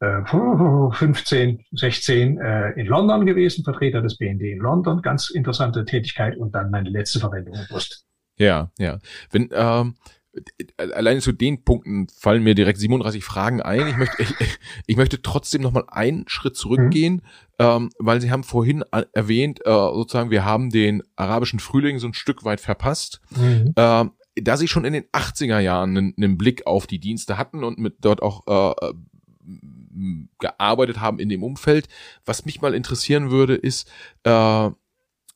15, 0.00 1.58
äh, 1.58 1.64
16 1.72 2.38
äh, 2.38 2.70
in 2.80 2.86
London 2.86 3.26
gewesen, 3.26 3.64
Vertreter 3.64 4.00
des 4.00 4.16
BND 4.16 4.42
in 4.42 4.58
London, 4.58 5.02
ganz 5.02 5.28
interessante 5.28 5.84
Tätigkeit 5.84 6.38
und 6.38 6.54
dann 6.54 6.70
meine 6.70 6.88
letzte 6.88 7.20
Verwendung 7.20 7.54
in 7.54 7.66
Brust. 7.68 8.06
Ja, 8.38 8.70
ja. 8.78 8.98
Wenn 9.30 9.50
ähm, 9.52 9.96
alleine 10.78 11.20
zu 11.20 11.32
den 11.32 11.64
Punkten 11.64 12.06
fallen 12.08 12.42
mir 12.42 12.54
direkt 12.54 12.78
37 12.78 13.24
Fragen 13.24 13.60
ein. 13.60 13.88
Ich 13.88 13.96
möchte, 13.96 14.22
ich, 14.22 14.34
ich 14.86 14.96
möchte 14.96 15.20
trotzdem 15.22 15.62
noch 15.62 15.72
mal 15.72 15.84
einen 15.88 16.26
Schritt 16.28 16.56
zurückgehen, 16.56 17.14
mhm. 17.14 17.20
ähm, 17.58 17.90
weil 17.98 18.20
Sie 18.20 18.30
haben 18.30 18.44
vorhin 18.44 18.84
erwähnt, 19.12 19.60
äh, 19.66 19.70
sozusagen, 19.70 20.30
wir 20.30 20.44
haben 20.44 20.70
den 20.70 21.02
arabischen 21.16 21.58
Frühling 21.58 21.98
so 21.98 22.06
ein 22.06 22.14
Stück 22.14 22.44
weit 22.44 22.60
verpasst. 22.60 23.20
Mhm. 23.36 23.74
Ähm, 23.76 24.12
da 24.36 24.56
Sie 24.56 24.68
schon 24.68 24.84
in 24.84 24.92
den 24.92 25.04
80er 25.12 25.58
Jahren 25.58 25.96
einen, 25.96 26.14
einen 26.16 26.38
Blick 26.38 26.66
auf 26.66 26.86
die 26.86 26.98
Dienste 26.98 27.38
hatten 27.38 27.64
und 27.64 27.78
mit 27.78 27.96
dort 28.00 28.22
auch 28.22 28.74
äh, 28.80 28.92
gearbeitet 30.38 31.00
haben 31.00 31.18
in 31.18 31.28
dem 31.28 31.42
Umfeld. 31.42 31.88
Was 32.24 32.44
mich 32.44 32.60
mal 32.60 32.74
interessieren 32.74 33.30
würde, 33.30 33.54
ist 33.54 33.90
äh, 34.24 34.70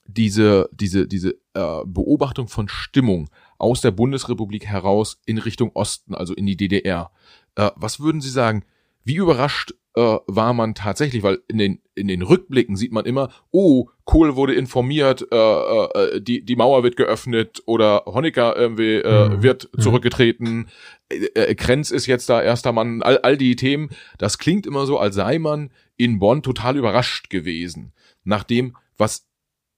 diese, 0.06 0.68
diese, 0.72 1.08
diese 1.08 1.30
äh, 1.54 1.82
Beobachtung 1.84 2.48
von 2.48 2.68
Stimmung 2.68 3.30
aus 3.58 3.80
der 3.80 3.90
Bundesrepublik 3.90 4.66
heraus 4.66 5.20
in 5.26 5.38
Richtung 5.38 5.70
Osten, 5.74 6.14
also 6.14 6.34
in 6.34 6.46
die 6.46 6.56
DDR. 6.56 7.10
Äh, 7.56 7.70
was 7.76 8.00
würden 8.00 8.20
Sie 8.20 8.30
sagen? 8.30 8.64
Wie 9.04 9.16
überrascht 9.16 9.74
äh, 9.94 10.18
war 10.26 10.52
man 10.52 10.74
tatsächlich, 10.74 11.22
weil 11.22 11.40
in 11.48 11.58
den, 11.58 11.80
in 11.94 12.08
den 12.08 12.22
Rückblicken 12.22 12.76
sieht 12.76 12.92
man 12.92 13.06
immer, 13.06 13.30
oh, 13.50 13.88
Kohl 14.04 14.36
wurde 14.36 14.54
informiert, 14.54 15.26
äh, 15.30 15.36
äh, 15.36 16.20
die, 16.20 16.44
die 16.44 16.56
Mauer 16.56 16.82
wird 16.82 16.96
geöffnet 16.96 17.62
oder 17.66 18.02
Honecker 18.06 18.56
irgendwie 18.56 18.96
äh, 18.96 19.28
mhm. 19.28 19.42
wird 19.42 19.70
mhm. 19.72 19.80
zurückgetreten, 19.80 20.68
äh, 21.08 21.26
äh, 21.34 21.54
Krenz 21.54 21.90
ist 21.90 22.06
jetzt 22.06 22.28
da 22.28 22.42
erster 22.42 22.72
Mann, 22.72 23.02
all, 23.02 23.18
all 23.18 23.36
die 23.36 23.56
Themen. 23.56 23.90
Das 24.18 24.38
klingt 24.38 24.66
immer 24.66 24.86
so, 24.86 24.98
als 24.98 25.14
sei 25.14 25.38
man 25.38 25.70
in 25.96 26.18
Bonn 26.18 26.42
total 26.42 26.76
überrascht 26.76 27.30
gewesen. 27.30 27.92
Nach 28.24 28.42
dem, 28.42 28.76
was 28.96 29.28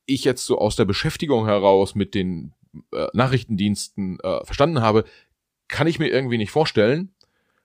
ich 0.06 0.24
jetzt 0.24 0.46
so 0.46 0.58
aus 0.58 0.76
der 0.76 0.84
Beschäftigung 0.84 1.46
heraus 1.46 1.94
mit 1.94 2.14
den 2.14 2.54
äh, 2.92 3.08
Nachrichtendiensten 3.12 4.18
äh, 4.20 4.44
verstanden 4.44 4.80
habe, 4.80 5.04
kann 5.68 5.86
ich 5.86 5.98
mir 5.98 6.08
irgendwie 6.08 6.38
nicht 6.38 6.50
vorstellen, 6.52 7.12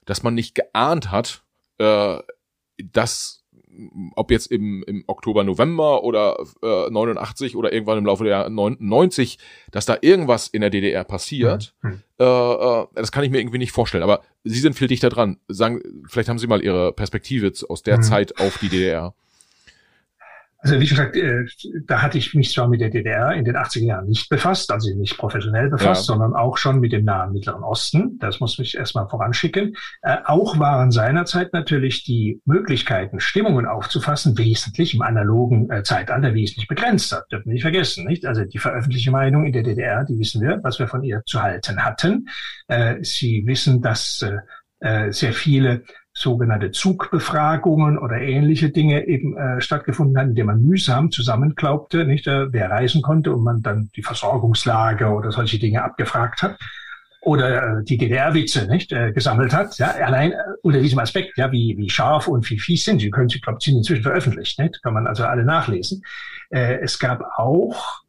dass 0.06 0.24
man 0.24 0.34
nicht 0.34 0.56
geahnt 0.56 1.12
hat, 1.12 1.44
äh, 1.78 2.20
dass 2.92 3.42
ob 4.16 4.32
jetzt 4.32 4.48
im, 4.52 4.84
im 4.84 5.04
Oktober, 5.08 5.44
November 5.44 6.04
oder 6.04 6.38
äh, 6.62 6.90
89 6.90 7.56
oder 7.56 7.72
irgendwann 7.72 7.98
im 7.98 8.06
Laufe 8.06 8.24
der 8.24 8.50
90, 8.50 9.40
dass 9.72 9.86
da 9.86 9.98
irgendwas 10.02 10.48
in 10.48 10.62
der 10.62 10.70
DDR 10.70 11.04
passiert, 11.04 11.74
mhm. 11.82 12.02
äh, 12.20 12.24
äh, 12.24 12.88
das 12.94 13.12
kann 13.12 13.24
ich 13.24 13.32
mir 13.32 13.40
irgendwie 13.40 13.58
nicht 13.58 13.72
vorstellen. 13.72 14.04
Aber 14.04 14.22
Sie 14.44 14.60
sind 14.60 14.76
viel 14.76 14.88
dichter 14.88 15.10
dran. 15.10 15.38
Sagen, 15.48 15.82
vielleicht 16.08 16.30
haben 16.30 16.40
Sie 16.40 16.48
mal 16.48 16.64
Ihre 16.64 16.92
Perspektive 16.92 17.52
aus 17.70 17.82
der 17.84 17.98
mhm. 17.98 18.04
Zeit 18.04 18.40
auf 18.40 18.58
die 18.58 18.70
DDR. 18.70 19.14
Also 20.64 20.80
wie 20.80 20.86
gesagt, 20.86 21.16
äh, 21.16 21.46
da 21.88 22.04
hatte 22.04 22.20
ich 22.20 22.36
mich 22.36 22.52
zwar 22.52 22.68
mit 22.68 22.82
der 22.82 22.92
DDR 22.92 23.34
in 23.34 23.46
den 23.46 23.56
80er 23.56 23.84
Jahren 23.84 24.08
nicht 24.08 24.30
befasst, 24.30 24.72
also 24.72 24.96
nicht 24.96 25.18
professionell 25.18 25.70
befasst, 25.70 26.08
ja. 26.08 26.14
sondern 26.14 26.36
auch 26.36 26.58
schon 26.58 26.80
mit 26.80 26.92
dem 26.92 27.04
nahen 27.04 27.34
Mittleren 27.34 27.64
Osten. 27.64 28.20
Das 28.20 28.40
muss 28.40 28.60
mich 28.60 28.78
erstmal 28.78 29.10
voranschicken. 29.10 29.76
Äh, 30.04 30.18
auch 30.24 30.60
waren 30.60 30.92
seinerzeit 30.92 31.52
natürlich 31.52 32.04
die 32.04 32.42
Möglichkeiten, 32.46 33.20
Stimmungen 33.20 33.66
aufzufassen, 33.66 34.38
wesentlich 34.38 34.94
im 34.94 35.02
analogen 35.02 35.72
äh, 35.72 35.82
Zeitalter 35.82 36.36
wesentlich 36.36 36.68
begrenzt. 36.68 37.12
Das 37.12 37.28
dürfen 37.30 37.48
wir 37.48 37.54
nicht 37.54 37.64
vergessen. 37.64 38.06
Nicht? 38.06 38.28
Also 38.28 38.46
die 38.46 38.60
veröffentlichte 38.60 39.10
Meinung 39.10 39.46
in 39.46 39.54
der 39.54 39.64
DDR, 39.64 40.06
die 40.06 40.20
wissen 40.20 40.42
wir, 40.42 40.60
was 40.62 40.78
wir 40.78 40.88
von 40.88 41.04
ihr 41.04 41.24
zu 41.26 41.42
halten 41.42 41.84
hatten. 41.84 42.28
Äh, 42.68 42.98
Sie 43.02 43.44
wissen, 43.46 43.82
dass 43.82 44.26
sehr 45.10 45.34
viele 45.34 45.84
sogenannte 46.22 46.72
Zugbefragungen 46.72 47.98
oder 47.98 48.22
ähnliche 48.22 48.70
Dinge 48.70 49.08
eben 49.08 49.36
äh, 49.36 49.60
stattgefunden 49.60 50.18
haben, 50.18 50.30
indem 50.30 50.46
man 50.48 50.64
mühsam 50.64 51.12
zusammenklaubte, 51.12 52.06
nicht, 52.06 52.28
äh, 52.28 52.54
wer 52.54 52.70
reisen 52.70 53.02
konnte 53.02 53.34
und 53.34 53.44
man 53.44 53.62
dann 53.62 53.90
die 53.96 54.04
Versorgungslage 54.04 55.08
oder 55.08 55.32
solche 55.32 55.60
Dinge 55.60 55.84
abgefragt 55.84 56.44
hat. 56.44 56.58
oder 57.24 57.80
äh, 57.80 57.84
die 57.84 57.98
DDR-Witze 57.98 58.68
nicht 58.68 58.92
äh, 58.92 59.12
gesammelt 59.12 59.54
hat. 59.54 59.78
Ja, 59.78 59.92
allein 59.92 60.32
äh, 60.32 60.38
unter 60.64 60.82
diesem 60.82 61.00
Aspekt, 61.00 61.38
ja, 61.38 61.52
wie 61.52 61.76
wie 61.78 61.90
scharf 61.90 62.28
und 62.28 62.50
wie 62.50 62.60
fies 62.60 62.84
sind 62.84 63.00
sie, 63.00 63.12
können 63.12 63.30
sie, 63.30 63.40
glaube 63.40 63.60
sind 63.62 63.78
inzwischen 63.78 64.04
veröffentlicht. 64.04 64.58
Nicht? 64.60 64.82
Kann 64.82 64.94
man 64.94 65.08
also 65.08 65.26
alle 65.26 65.46
nachlesen. 65.46 66.02
Äh, 66.50 66.80
es 66.82 66.98
gab 66.98 67.22
auch 67.38 68.02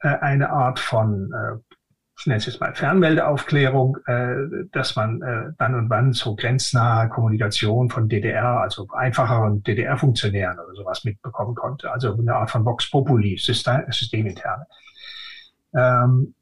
äh, 0.00 0.08
eine 0.08 0.50
Art 0.50 0.80
von 0.80 1.32
äh, 1.32 1.69
ich 2.20 2.26
nenne 2.26 2.36
es 2.36 2.44
jetzt 2.44 2.60
mal 2.60 2.74
Fernmeldeaufklärung, 2.74 3.96
äh, 4.06 4.66
dass 4.72 4.94
man 4.94 5.22
äh, 5.22 5.52
dann 5.56 5.74
und 5.74 5.88
wann 5.88 6.12
so 6.12 6.34
grenznahe 6.36 7.08
Kommunikation 7.08 7.88
von 7.88 8.10
DDR, 8.10 8.60
also 8.60 8.86
einfacheren 8.92 9.62
DDR-Funktionären 9.62 10.58
oder 10.58 10.74
sowas 10.74 11.02
mitbekommen 11.04 11.54
konnte. 11.54 11.90
Also 11.90 12.12
eine 12.12 12.34
Art 12.34 12.50
von 12.50 12.66
Vox 12.66 12.90
Populi, 12.90 13.38
System, 13.38 13.84
systeminterne. 13.90 14.66
Ähm, 15.74 16.34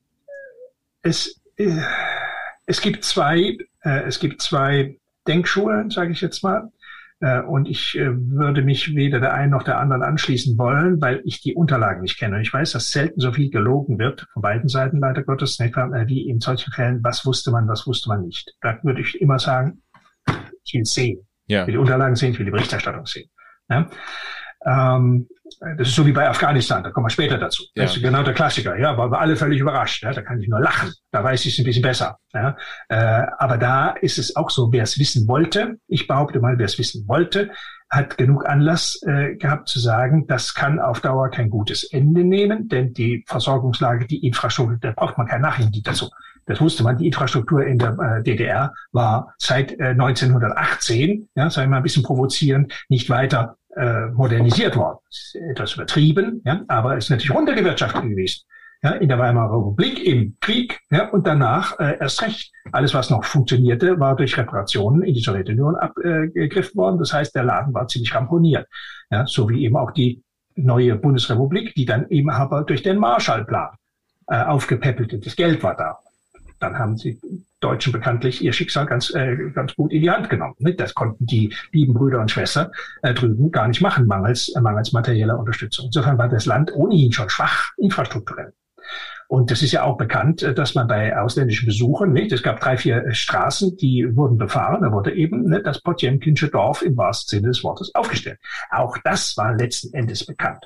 es, 1.02 1.40
äh, 1.56 1.80
es 2.66 2.80
gibt 2.80 3.04
zwei, 3.04 3.56
äh, 3.82 4.00
es 4.00 4.18
gibt 4.18 4.42
zwei 4.42 4.98
Denkschulen, 5.28 5.90
sage 5.90 6.10
ich 6.10 6.20
jetzt 6.20 6.42
mal. 6.42 6.72
Äh, 7.20 7.40
und 7.40 7.68
ich 7.68 7.98
äh, 7.98 8.10
würde 8.14 8.62
mich 8.62 8.94
weder 8.94 9.20
der 9.20 9.34
einen 9.34 9.50
noch 9.50 9.64
der 9.64 9.78
anderen 9.78 10.02
anschließen 10.02 10.56
wollen, 10.56 11.00
weil 11.00 11.20
ich 11.24 11.40
die 11.40 11.54
Unterlagen 11.54 12.02
nicht 12.02 12.18
kenne. 12.18 12.36
Und 12.36 12.42
ich 12.42 12.52
weiß, 12.52 12.72
dass 12.72 12.90
selten 12.90 13.20
so 13.20 13.32
viel 13.32 13.50
gelogen 13.50 13.98
wird, 13.98 14.26
von 14.32 14.42
beiden 14.42 14.68
Seiten 14.68 15.00
leider 15.00 15.22
Gottes, 15.24 15.58
äh, 15.58 15.70
wie 16.06 16.28
in 16.28 16.40
solchen 16.40 16.72
Fällen, 16.72 17.00
was 17.02 17.26
wusste 17.26 17.50
man, 17.50 17.66
was 17.66 17.86
wusste 17.86 18.08
man 18.08 18.22
nicht. 18.22 18.54
Da 18.60 18.78
würde 18.82 19.00
ich 19.00 19.20
immer 19.20 19.38
sagen, 19.38 19.82
ich 20.64 20.74
will 20.74 20.84
sehen. 20.84 21.26
Ja. 21.46 21.62
Ich 21.62 21.66
will 21.68 21.72
die 21.72 21.78
Unterlagen 21.78 22.14
sehen, 22.14 22.32
ich 22.32 22.38
will 22.38 22.46
die 22.46 22.52
Berichterstattung 22.52 23.06
sehen. 23.06 23.30
Ja? 23.68 23.90
Ähm, 24.68 25.26
das 25.78 25.88
ist 25.88 25.94
so 25.94 26.06
wie 26.06 26.12
bei 26.12 26.28
Afghanistan, 26.28 26.82
da 26.82 26.90
kommen 26.90 27.06
wir 27.06 27.10
später 27.10 27.38
dazu. 27.38 27.64
Ja. 27.74 27.84
Das 27.84 27.96
ist 27.96 28.02
genau 28.02 28.22
der 28.22 28.34
Klassiker. 28.34 28.78
Ja, 28.78 28.96
waren 28.96 29.10
wir 29.10 29.18
alle 29.18 29.34
völlig 29.34 29.60
überrascht. 29.60 30.02
Ja, 30.02 30.12
da 30.12 30.22
kann 30.22 30.40
ich 30.40 30.48
nur 30.48 30.60
lachen. 30.60 30.92
Da 31.10 31.24
weiß 31.24 31.46
ich 31.46 31.54
es 31.54 31.58
ein 31.58 31.64
bisschen 31.64 31.82
besser. 31.82 32.18
Ja, 32.34 32.56
äh, 32.88 33.26
aber 33.38 33.56
da 33.56 33.90
ist 33.90 34.18
es 34.18 34.36
auch 34.36 34.50
so, 34.50 34.70
wer 34.72 34.82
es 34.82 34.98
wissen 34.98 35.26
wollte, 35.26 35.78
ich 35.88 36.06
behaupte 36.06 36.40
mal, 36.40 36.58
wer 36.58 36.66
es 36.66 36.78
wissen 36.78 37.08
wollte, 37.08 37.50
hat 37.88 38.18
genug 38.18 38.46
Anlass 38.46 39.00
äh, 39.06 39.36
gehabt 39.36 39.68
zu 39.68 39.80
sagen, 39.80 40.26
das 40.26 40.54
kann 40.54 40.78
auf 40.78 41.00
Dauer 41.00 41.30
kein 41.30 41.48
gutes 41.48 41.84
Ende 41.84 42.22
nehmen, 42.22 42.68
denn 42.68 42.92
die 42.92 43.24
Versorgungslage, 43.26 44.06
die 44.06 44.26
Infrastruktur, 44.26 44.76
da 44.80 44.92
braucht 44.92 45.16
man 45.16 45.26
kein 45.26 45.40
Nachhinein 45.40 45.72
dazu. 45.82 46.10
Das 46.48 46.60
wusste 46.62 46.82
man. 46.82 46.96
Die 46.96 47.06
Infrastruktur 47.06 47.64
in 47.64 47.78
der 47.78 47.96
äh, 47.98 48.22
DDR 48.22 48.72
war 48.92 49.34
seit 49.36 49.78
äh, 49.78 49.88
1918, 49.88 51.28
ja, 51.34 51.50
sagen 51.50 51.66
wir 51.66 51.70
mal 51.72 51.76
ein 51.78 51.82
bisschen 51.82 52.02
provozierend, 52.02 52.72
nicht 52.88 53.10
weiter 53.10 53.57
äh, 53.76 54.06
modernisiert 54.06 54.76
worden. 54.76 54.98
etwas 55.50 55.74
übertrieben, 55.74 56.42
ja, 56.44 56.62
aber 56.68 56.96
es 56.96 57.04
ist 57.04 57.10
natürlich 57.10 57.34
runtergewirtschaftet 57.34 58.02
gewesen. 58.02 58.44
Ja, 58.80 58.92
in 58.92 59.08
der 59.08 59.18
Weimarer 59.18 59.56
Republik, 59.56 60.04
im 60.06 60.36
Krieg 60.40 60.78
ja, 60.90 61.08
und 61.10 61.26
danach 61.26 61.78
äh, 61.80 61.98
erst 61.98 62.22
recht. 62.22 62.52
Alles, 62.70 62.94
was 62.94 63.10
noch 63.10 63.24
funktionierte, 63.24 63.98
war 63.98 64.14
durch 64.14 64.38
Reparationen 64.38 65.02
in 65.02 65.14
die 65.14 65.20
Sowjetunion 65.20 65.74
abgegriffen 65.74 66.76
worden. 66.76 66.98
Das 66.98 67.12
heißt, 67.12 67.34
der 67.34 67.42
Laden 67.42 67.74
war 67.74 67.88
ziemlich 67.88 68.14
ramponiert. 68.14 68.68
Ja, 69.10 69.26
so 69.26 69.48
wie 69.48 69.64
eben 69.64 69.76
auch 69.76 69.90
die 69.90 70.22
neue 70.54 70.94
Bundesrepublik, 70.94 71.74
die 71.74 71.86
dann 71.86 72.08
eben 72.08 72.30
aber 72.30 72.62
durch 72.62 72.84
den 72.84 72.98
Marshallplan 72.98 73.70
äh, 74.28 74.44
aufgepeppelte. 74.44 75.18
Das 75.18 75.34
Geld 75.34 75.60
war 75.64 75.76
da 75.76 75.98
dann 76.58 76.78
haben 76.78 76.96
sie 76.96 77.20
Deutschen 77.60 77.92
bekanntlich 77.92 78.42
ihr 78.42 78.52
Schicksal 78.52 78.86
ganz, 78.86 79.12
äh, 79.14 79.36
ganz 79.52 79.74
gut 79.74 79.92
in 79.92 80.02
die 80.02 80.10
Hand 80.10 80.30
genommen. 80.30 80.54
Das 80.76 80.94
konnten 80.94 81.26
die 81.26 81.54
lieben 81.72 81.94
Brüder 81.94 82.20
und 82.20 82.30
Schwestern 82.30 82.70
äh, 83.02 83.14
drüben 83.14 83.50
gar 83.50 83.68
nicht 83.68 83.80
machen, 83.80 84.06
mangels, 84.06 84.48
äh, 84.54 84.60
mangels 84.60 84.92
materieller 84.92 85.38
Unterstützung. 85.38 85.86
Insofern 85.86 86.18
war 86.18 86.28
das 86.28 86.46
Land 86.46 86.72
ohnehin 86.74 87.12
schon 87.12 87.28
schwach 87.28 87.70
infrastrukturell. 87.76 88.52
Und 89.28 89.50
das 89.50 89.62
ist 89.62 89.72
ja 89.72 89.82
auch 89.82 89.98
bekannt, 89.98 90.42
äh, 90.42 90.54
dass 90.54 90.74
man 90.74 90.86
bei 90.86 91.16
ausländischen 91.16 91.66
Besuchern, 91.66 92.12
nicht, 92.12 92.32
es 92.32 92.42
gab 92.42 92.60
drei, 92.60 92.76
vier 92.76 93.04
äh, 93.04 93.14
Straßen, 93.14 93.76
die 93.76 94.16
wurden 94.16 94.38
befahren, 94.38 94.82
da 94.82 94.90
wurde 94.90 95.14
eben 95.14 95.44
ne, 95.44 95.62
das 95.62 95.82
Potjemkinsche 95.82 96.48
Dorf 96.48 96.82
im 96.82 96.96
wahrsten 96.96 97.38
Sinne 97.38 97.48
des 97.48 97.62
Wortes 97.62 97.94
aufgestellt. 97.94 98.38
Auch 98.70 98.96
das 99.04 99.36
war 99.36 99.54
letzten 99.54 99.92
Endes 99.92 100.24
bekannt. 100.24 100.64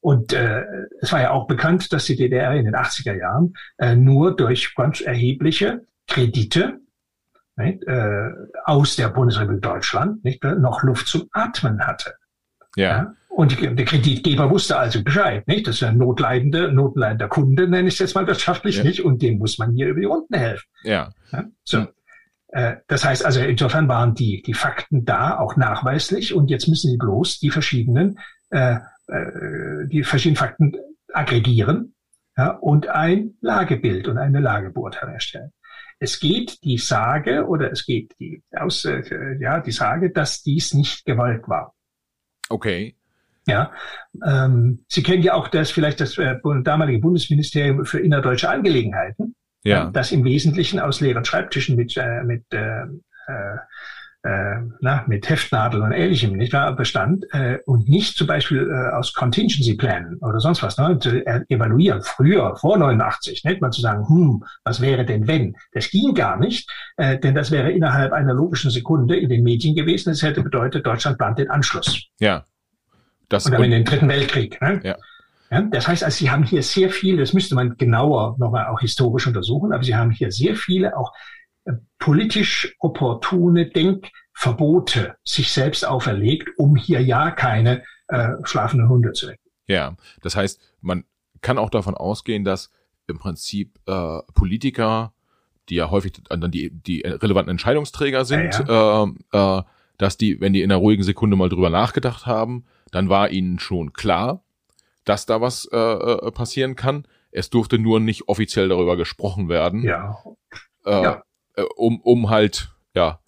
Und 0.00 0.32
äh, 0.32 0.64
es 1.00 1.12
war 1.12 1.20
ja 1.20 1.30
auch 1.30 1.46
bekannt, 1.46 1.92
dass 1.92 2.04
die 2.06 2.16
DDR 2.16 2.54
in 2.54 2.64
den 2.64 2.74
80er 2.74 3.16
Jahren 3.16 3.54
äh, 3.78 3.96
nur 3.96 4.34
durch 4.34 4.74
ganz 4.74 5.00
erhebliche 5.00 5.82
Kredite 6.08 6.80
nicht, 7.56 7.82
äh, 7.84 8.30
aus 8.64 8.96
der 8.96 9.08
Bundesrepublik 9.08 9.62
Deutschland 9.62 10.24
nicht, 10.24 10.42
noch 10.44 10.82
Luft 10.82 11.08
zum 11.08 11.28
Atmen 11.32 11.86
hatte. 11.86 12.14
Ja. 12.76 12.84
ja? 12.84 13.14
Und 13.28 13.52
die, 13.52 13.74
der 13.74 13.84
Kreditgeber 13.84 14.50
wusste 14.50 14.76
also 14.76 15.02
Bescheid, 15.02 15.46
nicht? 15.46 15.66
Das 15.66 15.76
ist 15.76 15.82
ein 15.84 15.98
notleidender, 15.98 16.72
notleidender 16.72 17.28
Kunde, 17.28 17.68
nenne 17.68 17.88
ich 17.88 17.94
es 17.94 18.00
jetzt 18.00 18.14
mal 18.14 18.26
wirtschaftlich, 18.26 18.78
ja. 18.78 18.84
nicht? 18.84 19.04
Und 19.04 19.22
dem 19.22 19.38
muss 19.38 19.58
man 19.58 19.72
hier 19.72 19.88
über 19.88 20.00
die 20.00 20.06
Runden 20.06 20.34
helfen. 20.34 20.66
Ja. 20.82 21.12
ja? 21.32 21.44
So. 21.62 21.78
Ja. 21.78 21.88
Äh, 22.48 22.76
das 22.88 23.04
heißt 23.04 23.24
also, 23.24 23.40
insofern 23.40 23.88
waren 23.88 24.14
die, 24.14 24.42
die 24.42 24.54
Fakten 24.54 25.04
da, 25.04 25.38
auch 25.38 25.56
nachweislich. 25.56 26.34
Und 26.34 26.50
jetzt 26.50 26.66
müssen 26.66 26.90
sie 26.90 26.96
bloß 26.96 27.38
die 27.38 27.50
verschiedenen 27.50 28.18
äh, 28.50 28.78
äh, 29.08 29.86
die 29.86 30.04
verschiedenen 30.04 30.36
Fakten 30.36 30.76
aggregieren 31.12 31.94
ja, 32.36 32.50
und 32.50 32.88
ein 32.88 33.36
Lagebild 33.40 34.06
und 34.06 34.18
eine 34.18 34.40
Lagebeurteilung 34.40 35.14
erstellen. 35.14 35.52
Es 36.00 36.20
geht 36.20 36.62
die 36.62 36.78
Sage 36.78 37.46
oder 37.46 37.72
es 37.72 37.84
geht 37.84 38.14
die 38.20 38.42
aus, 38.52 38.84
äh, 38.84 39.02
ja 39.40 39.60
die 39.60 39.72
Sage, 39.72 40.10
dass 40.10 40.42
dies 40.42 40.74
nicht 40.74 41.04
gewollt 41.04 41.48
war. 41.48 41.74
Okay. 42.48 42.94
Ja, 43.46 43.72
ähm, 44.26 44.84
Sie 44.88 45.02
kennen 45.02 45.22
ja 45.22 45.34
auch 45.34 45.48
das 45.48 45.70
vielleicht 45.70 46.00
das 46.00 46.18
äh, 46.18 46.36
damalige 46.62 46.98
Bundesministerium 46.98 47.86
für 47.86 47.98
innerdeutsche 47.98 48.50
Angelegenheiten, 48.50 49.34
ja. 49.64 49.90
das 49.90 50.12
im 50.12 50.24
Wesentlichen 50.24 50.78
aus 50.78 51.00
leeren 51.00 51.24
Schreibtischen 51.24 51.74
mit 51.76 51.96
äh, 51.96 52.22
mit 52.24 52.44
äh, 52.52 52.84
äh, 54.24 54.56
na, 54.80 55.04
mit 55.06 55.28
Heftnadeln 55.28 55.82
und 55.82 55.92
ähnlichem 55.92 56.36
nicht 56.36 56.52
wahr, 56.52 56.74
bestand 56.74 57.24
äh, 57.32 57.58
und 57.66 57.88
nicht 57.88 58.16
zum 58.16 58.26
Beispiel 58.26 58.68
äh, 58.68 58.96
aus 58.96 59.12
Contingency 59.12 59.74
Plänen 59.74 60.18
oder 60.18 60.40
sonst 60.40 60.62
was 60.62 60.76
ne, 60.76 60.98
zu 60.98 61.24
evaluieren, 61.48 62.02
früher, 62.02 62.56
vor 62.56 62.78
89, 62.78 63.44
nicht 63.44 63.60
mal 63.60 63.70
zu 63.70 63.80
sagen, 63.80 64.08
hm, 64.08 64.44
was 64.64 64.80
wäre 64.80 65.04
denn 65.04 65.28
wenn? 65.28 65.56
Das 65.72 65.90
ging 65.90 66.14
gar 66.14 66.36
nicht, 66.38 66.68
äh, 66.96 67.18
denn 67.18 67.34
das 67.34 67.50
wäre 67.50 67.70
innerhalb 67.70 68.12
einer 68.12 68.34
logischen 68.34 68.70
Sekunde 68.70 69.16
in 69.16 69.28
den 69.28 69.44
Medien 69.44 69.76
gewesen. 69.76 70.10
Das 70.10 70.22
hätte 70.22 70.42
bedeutet, 70.42 70.84
Deutschland 70.84 71.18
plant 71.18 71.38
den 71.38 71.50
Anschluss. 71.50 72.06
Ja. 72.18 72.44
Das 73.28 73.46
und 73.46 73.52
dann 73.52 73.64
in 73.64 73.70
den 73.70 73.84
Dritten 73.84 74.08
Weltkrieg. 74.08 74.60
Ne? 74.60 74.80
Ja. 74.82 74.96
Ja, 75.50 75.62
das 75.62 75.88
heißt, 75.88 76.04
also 76.04 76.18
Sie 76.18 76.30
haben 76.30 76.44
hier 76.44 76.62
sehr 76.62 76.90
viel, 76.90 77.16
das 77.16 77.32
müsste 77.32 77.54
man 77.54 77.76
genauer 77.78 78.36
nochmal 78.38 78.66
auch 78.66 78.80
historisch 78.80 79.26
untersuchen, 79.26 79.72
aber 79.72 79.82
Sie 79.82 79.96
haben 79.96 80.10
hier 80.10 80.30
sehr 80.30 80.54
viele 80.54 80.94
auch 80.96 81.12
politisch 81.98 82.74
opportune 82.78 83.70
Denkverbote 83.70 85.16
sich 85.24 85.52
selbst 85.52 85.86
auferlegt, 85.86 86.50
um 86.56 86.76
hier 86.76 87.02
ja 87.02 87.30
keine 87.30 87.82
äh, 88.08 88.30
schlafenden 88.44 88.88
Hunde 88.88 89.12
zu 89.12 89.28
wecken. 89.28 89.50
Ja, 89.66 89.96
das 90.22 90.36
heißt, 90.36 90.60
man 90.80 91.04
kann 91.40 91.58
auch 91.58 91.70
davon 91.70 91.94
ausgehen, 91.94 92.44
dass 92.44 92.70
im 93.06 93.18
Prinzip 93.18 93.78
äh, 93.86 94.20
Politiker, 94.34 95.12
die 95.68 95.76
ja 95.76 95.90
häufig 95.90 96.12
dann 96.28 96.50
die, 96.50 96.70
die 96.70 97.00
relevanten 97.02 97.50
Entscheidungsträger 97.50 98.24
sind, 98.24 98.54
ja, 98.66 99.04
ja. 99.04 99.04
Äh, 99.32 99.58
äh, 99.58 99.62
dass 99.98 100.16
die, 100.16 100.40
wenn 100.40 100.52
die 100.52 100.62
in 100.62 100.70
einer 100.70 100.80
ruhigen 100.80 101.02
Sekunde 101.02 101.36
mal 101.36 101.48
drüber 101.48 101.70
nachgedacht 101.70 102.24
haben, 102.24 102.64
dann 102.92 103.08
war 103.08 103.30
ihnen 103.30 103.58
schon 103.58 103.92
klar, 103.92 104.44
dass 105.04 105.26
da 105.26 105.40
was 105.40 105.68
äh, 105.72 105.76
äh 105.76 106.30
passieren 106.30 106.76
kann. 106.76 107.06
Es 107.30 107.50
durfte 107.50 107.78
nur 107.78 107.98
nicht 107.98 108.28
offiziell 108.28 108.68
darüber 108.68 108.96
gesprochen 108.96 109.48
werden. 109.48 109.82
Ja. 109.82 110.16
Äh, 110.86 111.02
ja 111.02 111.22
äh, 111.58 111.62
um, 111.76 112.00
um 112.00 112.30
halt, 112.30 112.70
ja, 112.94 113.20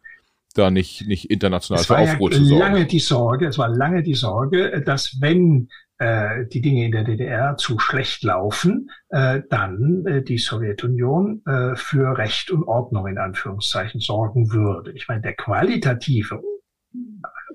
da 0.55 0.71
nicht, 0.71 1.07
nicht 1.07 1.31
international 1.31 1.85
für 1.85 1.99
Aufruhr 1.99 2.33
ja 2.33 2.38
zu 2.38 2.45
sorgen. 2.45 2.61
lange 2.61 2.87
die 2.87 2.99
Sorge, 2.99 3.47
es 3.47 3.59
war 3.59 3.69
lange 3.69 4.03
die 4.03 4.14
Sorge, 4.14 4.83
dass 4.85 5.21
wenn 5.21 5.69
äh, 5.99 6.47
die 6.47 6.61
Dinge 6.61 6.87
in 6.87 6.93
der 6.93 7.05
DDR 7.05 7.57
zu 7.57 7.79
schlecht 7.79 8.25
laufen, 8.25 8.90
äh, 9.11 9.43
dann 9.49 10.05
äh, 10.07 10.23
die 10.23 10.38
Sowjetunion 10.38 11.43
äh, 11.47 11.77
für 11.77 12.16
Recht 12.16 12.51
und 12.51 12.64
Ordnung 12.64 13.07
in 13.07 13.19
Anführungszeichen 13.19 14.01
sorgen 14.01 14.51
würde. 14.51 14.93
Ich 14.93 15.09
meine, 15.09 15.21
der 15.21 15.35
qualitative 15.35 16.43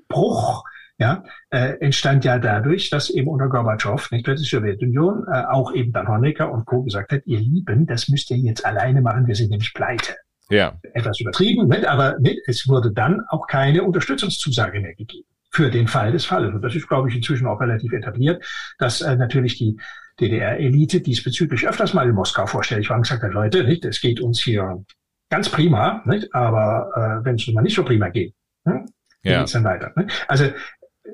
Bruch 0.08 0.64
ja, 0.98 1.24
äh, 1.50 1.78
entstand 1.80 2.24
ja 2.24 2.40
dadurch, 2.40 2.90
dass 2.90 3.10
eben 3.10 3.28
unter 3.28 3.50
Gorbatschow, 3.50 4.12
nicht 4.12 4.28
die 4.28 4.38
Sowjetunion, 4.38 5.26
äh, 5.30 5.44
auch 5.46 5.74
eben 5.74 5.92
dann 5.92 6.08
Honecker 6.08 6.50
und 6.52 6.66
Co. 6.66 6.84
gesagt 6.84 7.12
hat, 7.12 7.24
ihr 7.26 7.40
Lieben, 7.40 7.86
das 7.86 8.08
müsst 8.08 8.32
ihr 8.32 8.38
jetzt 8.38 8.66
alleine 8.66 9.02
machen, 9.02 9.28
wir 9.28 9.36
sind 9.36 9.50
nämlich 9.50 9.74
pleite. 9.74 10.16
Ja. 10.50 10.78
Etwas 10.94 11.20
übertrieben, 11.20 11.68
nicht? 11.68 11.86
aber 11.86 12.20
nicht, 12.20 12.40
es 12.48 12.68
wurde 12.68 12.92
dann 12.92 13.22
auch 13.30 13.48
keine 13.48 13.84
Unterstützungszusage 13.84 14.80
mehr 14.80 14.94
gegeben 14.94 15.26
für 15.56 15.72
den 15.72 15.88
Fall 15.88 16.12
des 16.12 16.26
Falles. 16.26 16.54
Und 16.54 16.62
das 16.62 16.76
ist, 16.76 16.88
glaube 16.88 17.10
ich, 17.10 17.16
inzwischen 17.16 17.48
auch 17.48 17.62
relativ 17.62 17.94
etabliert, 17.94 18.46
dass 18.78 19.02
äh, 19.02 19.16
natürlich 19.16 19.58
die 19.58 19.78
DDR-Elite 20.20 21.02
diesbezüglich 21.02 21.68
öfters 21.68 21.94
mal 21.94 22.08
in 22.08 22.16
Moskau 22.16 22.46
vorstellig 22.46 22.90
war 22.90 22.98
und 22.98 23.04
gesagt 23.04 23.24
hat, 23.24 23.32
Leute, 23.32 23.64
nicht, 23.64 23.86
es 23.86 24.02
geht 24.02 24.20
uns 24.20 24.42
hier 24.44 24.84
ganz 25.30 25.50
prima, 25.50 26.04
nicht? 26.06 26.34
aber 26.34 27.22
äh, 27.22 27.26
wenn 27.26 27.36
es 27.36 27.48
mal 27.48 27.62
nicht 27.62 27.76
so 27.76 27.84
prima 27.84 28.10
geht, 28.10 28.34
hm, 28.66 28.86
ja. 29.24 29.40
geht's 29.40 29.54
dann 29.54 29.64
weiter? 29.64 29.94
Ne? 29.96 30.08
Also 30.28 30.50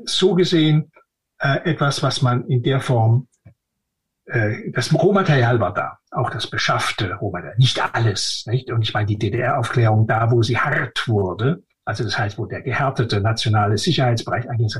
so 0.06 0.34
gesehen 0.34 0.92
äh, 1.40 1.70
etwas, 1.70 2.04
was 2.04 2.22
man 2.22 2.48
in 2.48 2.64
der 2.64 2.80
Form 2.80 3.28
äh, 4.26 4.72
das 4.72 4.94
Rohmaterial 4.94 5.60
war 5.60 5.74
da, 5.74 6.00
auch 6.12 6.30
das 6.30 6.50
beschaffte 6.50 7.14
Rohmaterial, 7.14 7.58
nicht 7.58 7.82
alles. 7.96 8.44
Nicht? 8.48 8.70
Und 8.70 8.82
ich 8.82 8.94
meine, 8.94 9.08
die 9.08 9.18
DDR-Aufklärung 9.18 10.08
da, 10.08 10.32
wo 10.32 10.44
sie 10.44 10.58
hart 10.58 11.08
wurde, 11.08 11.64
also 11.86 12.04
das 12.04 12.18
heißt, 12.18 12.38
wo 12.38 12.46
der 12.46 12.62
gehärtete 12.62 13.22
nationale 13.22 13.78
Sicherheitsbereich 13.78 14.50
eigentlich 14.50 14.76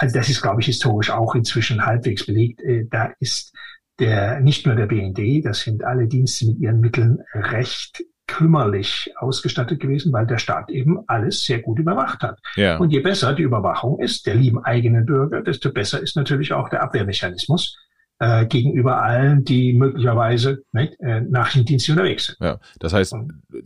also 0.00 0.18
das 0.18 0.30
ist, 0.30 0.40
glaube 0.40 0.62
ich, 0.62 0.66
historisch 0.66 1.10
auch 1.10 1.34
inzwischen 1.34 1.84
halbwegs 1.84 2.24
belegt. 2.24 2.62
Äh, 2.62 2.86
da 2.90 3.12
ist 3.18 3.54
der, 3.98 4.40
nicht 4.40 4.64
nur 4.66 4.74
der 4.74 4.86
BND, 4.86 5.44
das 5.44 5.60
sind 5.60 5.84
alle 5.84 6.08
Dienste 6.08 6.46
mit 6.46 6.58
ihren 6.58 6.80
Mitteln 6.80 7.22
recht 7.34 8.02
kümmerlich 8.26 9.12
ausgestattet 9.16 9.80
gewesen, 9.80 10.12
weil 10.12 10.26
der 10.26 10.38
Staat 10.38 10.70
eben 10.70 11.00
alles 11.08 11.44
sehr 11.44 11.60
gut 11.60 11.78
überwacht 11.78 12.22
hat. 12.22 12.38
Ja. 12.54 12.78
Und 12.78 12.90
je 12.90 13.00
besser 13.00 13.34
die 13.34 13.42
Überwachung 13.42 13.98
ist, 14.00 14.26
der 14.26 14.36
lieben 14.36 14.64
eigenen 14.64 15.04
Bürger, 15.04 15.42
desto 15.42 15.70
besser 15.70 16.00
ist 16.00 16.16
natürlich 16.16 16.52
auch 16.52 16.68
der 16.68 16.82
Abwehrmechanismus 16.82 17.76
äh, 18.20 18.46
gegenüber 18.46 19.02
allen, 19.02 19.44
die 19.44 19.72
möglicherweise 19.72 20.62
ne, 20.72 20.92
äh, 21.00 21.22
Nachrichtendienste 21.22 21.92
unterwegs 21.92 22.26
sind. 22.26 22.36
Ja, 22.40 22.60
das 22.78 22.92
heißt, 22.92 23.14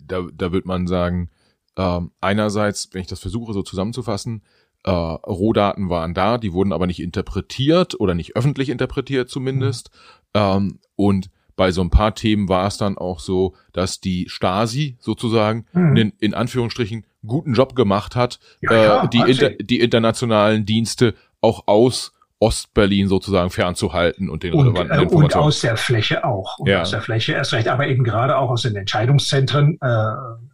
da, 0.07 0.23
da 0.33 0.53
wird 0.53 0.65
man 0.65 0.87
sagen, 0.87 1.29
äh, 1.77 2.01
einerseits, 2.21 2.89
wenn 2.93 3.03
ich 3.03 3.09
das 3.09 3.21
versuche 3.21 3.53
so 3.53 3.63
zusammenzufassen, 3.63 4.43
äh, 4.85 4.91
Rohdaten 4.91 5.91
waren 5.91 6.15
da, 6.15 6.39
die 6.39 6.53
wurden 6.53 6.73
aber 6.73 6.87
nicht 6.87 7.01
interpretiert 7.01 7.99
oder 7.99 8.15
nicht 8.15 8.37
öffentlich 8.37 8.69
interpretiert 8.69 9.29
zumindest. 9.29 9.91
Mhm. 10.35 10.41
Ähm, 10.41 10.79
und 10.95 11.31
bei 11.57 11.73
so 11.73 11.81
ein 11.83 11.91
paar 11.91 12.15
Themen 12.15 12.49
war 12.49 12.67
es 12.67 12.77
dann 12.77 12.97
auch 12.99 13.21
so, 13.21 13.55
dass 13.73 14.01
die 14.01 14.29
Stasi 14.29 14.97
sozusagen 15.01 15.67
mhm. 15.73 15.97
in, 15.97 16.13
in 16.21 16.35
Anführungsstrichen 16.35 17.07
guten 17.27 17.55
Job 17.55 17.75
gemacht 17.75 18.15
hat, 18.15 18.39
ja, 18.61 19.05
äh, 19.05 19.09
die, 19.09 19.19
inter, 19.21 19.51
die 19.51 19.81
internationalen 19.81 20.65
Dienste 20.65 21.15
auch 21.41 21.67
aus 21.67 22.13
Ostberlin 22.41 23.09
sozusagen 23.09 23.51
fernzuhalten 23.51 24.29
und 24.29 24.43
den 24.43 24.55
und, 24.55 24.67
relevanten 24.69 24.99
äh, 24.99 25.03
Informationen. 25.03 25.43
Und 25.43 25.49
aus 25.49 25.61
der 25.61 25.77
Fläche 25.77 26.25
auch. 26.25 26.59
Und 26.59 26.69
ja. 26.69 26.83
aus 26.83 26.91
der 26.91 27.01
Fläche 27.01 27.33
erst 27.33 27.53
recht, 27.53 27.69
aber 27.69 27.87
eben 27.87 28.05
gerade 28.05 28.37
auch 28.37 28.51
aus 28.51 28.63
den 28.63 28.77
Entscheidungszentren, 28.77 29.79
äh, 29.81 30.13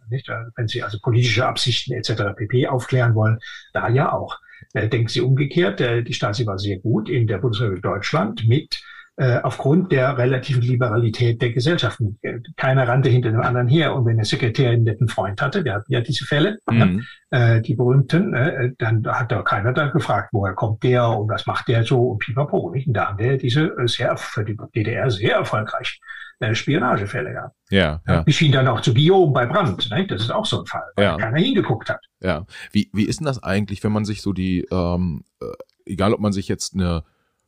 nicht, 0.09 0.29
äh, 0.29 0.33
wenn 0.55 0.67
Sie 0.67 0.83
also 0.83 0.99
politische 0.99 1.45
Absichten 1.45 1.93
etc. 1.93 2.35
pp. 2.35 2.67
aufklären 2.67 3.15
wollen, 3.15 3.39
da 3.73 3.89
ja 3.89 4.11
auch. 4.11 4.37
Äh, 4.73 4.87
denken 4.87 5.07
Sie 5.07 5.21
umgekehrt, 5.21 5.81
äh, 5.81 6.03
die 6.03 6.13
Stasi 6.13 6.45
war 6.45 6.59
sehr 6.59 6.79
gut 6.79 7.09
in 7.09 7.27
der 7.27 7.39
Bundesrepublik 7.39 7.83
Deutschland 7.83 8.47
mit 8.47 8.75
äh, 8.75 9.00
aufgrund 9.43 9.91
der 9.91 10.17
relativen 10.17 10.63
Liberalität 10.63 11.41
der 11.41 11.51
Gesellschaften. 11.51 12.19
Keiner 12.55 12.87
rannte 12.87 13.09
hinter 13.09 13.31
dem 13.31 13.41
anderen 13.41 13.67
her. 13.67 13.95
Und 13.95 14.05
wenn 14.05 14.15
der 14.15 14.25
Sekretär 14.25 14.71
einen 14.71 14.83
netten 14.83 15.07
Freund 15.07 15.41
hatte, 15.41 15.63
wir 15.63 15.73
hatten 15.73 15.91
ja 15.91 16.01
diese 16.01 16.25
Fälle, 16.25 16.57
mhm. 16.69 17.05
äh, 17.29 17.61
die 17.61 17.75
berühmten, 17.75 18.33
äh, 18.33 18.71
dann 18.77 19.05
hat 19.05 19.31
da 19.31 19.41
keiner 19.43 19.73
da 19.73 19.87
gefragt, 19.87 20.29
woher 20.31 20.53
kommt 20.53 20.83
der 20.83 21.07
und 21.09 21.29
was 21.29 21.45
macht 21.45 21.67
der 21.67 21.83
so 21.83 22.01
und 22.01 22.19
pipapo. 22.19 22.71
Nicht? 22.71 22.87
Und 22.87 22.93
da 22.93 23.09
haben 23.09 23.19
wir 23.19 23.37
diese 23.37 23.75
äh, 23.77 23.87
sehr, 23.87 24.17
für 24.17 24.43
die 24.43 24.57
DDR 24.75 25.09
sehr 25.11 25.35
erfolgreich 25.35 25.99
äh, 26.39 26.55
Spionagefälle 26.55 27.33
gehabt. 27.33 27.55
Ja, 27.69 28.01
ja. 28.07 28.21
Bis 28.21 28.39
hin 28.39 28.51
dann 28.51 28.67
auch 28.67 28.81
zu 28.81 28.93
Guillaume 28.93 29.31
bei 29.31 29.45
Brandt. 29.45 29.89
Ne? 29.91 30.07
Das 30.07 30.21
ist 30.21 30.31
auch 30.31 30.45
so 30.45 30.61
ein 30.61 30.65
Fall, 30.65 30.89
weil 30.95 31.05
ja. 31.05 31.17
keiner 31.17 31.37
hingeguckt 31.37 31.89
hat. 31.89 32.03
Ja. 32.21 32.45
Wie, 32.71 32.89
wie 32.93 33.05
ist 33.05 33.19
denn 33.19 33.25
das 33.25 33.43
eigentlich, 33.43 33.83
wenn 33.83 33.91
man 33.91 34.05
sich 34.05 34.21
so 34.21 34.33
die, 34.33 34.65
ähm, 34.71 35.23
äh, 35.41 35.45
egal 35.85 36.13
ob 36.13 36.19
man 36.19 36.33
sich 36.33 36.47
jetzt 36.47 36.73
eine 36.73 37.03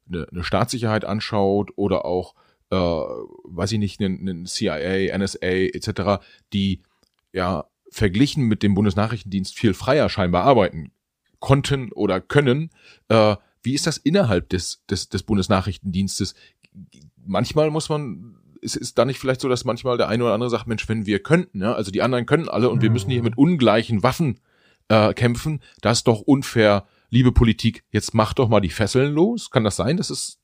eine, 0.08 0.28
eine 0.32 0.44
Staatssicherheit 0.44 1.06
anschaut 1.06 1.72
oder 1.76 2.06
auch, 2.06 2.36
äh, 2.72 2.76
weiß 2.76 3.72
ich 3.74 3.80
nicht, 3.80 4.00
einen, 4.00 4.20
einen 4.20 4.46
CIA, 4.46 5.18
NSA 5.18 5.48
etc., 5.48 6.24
die 6.54 6.82
ja 7.32 7.66
verglichen 7.90 8.46
mit 8.46 8.64
dem 8.64 8.74
Bundesnachrichtendienst 8.74 9.56
viel 9.56 9.74
freier 9.74 10.10
scheinbar 10.10 10.44
arbeiten 10.44 10.92
konnten 11.40 11.92
oder 11.92 12.22
können. 12.22 12.72
Äh, 13.10 13.36
wie 13.62 13.74
ist 13.74 13.88
das 13.88 13.98
innerhalb 13.98 14.50
des, 14.50 14.84
des, 14.90 15.10
des 15.10 15.24
Bundesnachrichtendienstes? 15.24 16.36
Manchmal 17.26 17.70
muss 17.70 17.90
man 17.90 18.38
ist, 18.64 18.76
ist 18.76 18.98
da 18.98 19.06
nicht 19.06 19.20
vielleicht 19.20 19.42
so, 19.42 19.50
dass 19.50 19.66
manchmal 19.66 19.98
der 19.98 20.08
eine 20.08 20.24
oder 20.24 20.34
andere 20.34 20.50
sagt, 20.50 20.68
Mensch, 20.68 20.88
wenn 20.90 21.06
wir 21.06 21.22
könnten, 21.22 21.62
ja, 21.62 21.74
also 21.74 21.92
die 21.92 22.02
anderen 22.02 22.26
können 22.26 22.50
alle 22.50 22.70
und 22.70 22.82
wir 22.82 22.90
müssen 22.90 23.12
hier 23.12 23.22
mit 23.22 23.38
ungleichen 23.38 24.02
Waffen 24.04 24.40
äh, 24.88 25.14
kämpfen, 25.14 25.62
das 25.82 26.00
ist 26.00 26.08
doch 26.08 26.22
unfair 26.22 26.88
liebe 27.14 27.32
Politik, 27.32 27.84
jetzt 27.92 28.14
mach 28.14 28.34
doch 28.34 28.50
mal 28.50 28.60
die 28.60 28.70
Fesseln 28.70 29.14
los. 29.14 29.52
Kann 29.52 29.64
das 29.64 29.76
sein? 29.76 29.98
Das 29.98 30.10
ist 30.10 30.40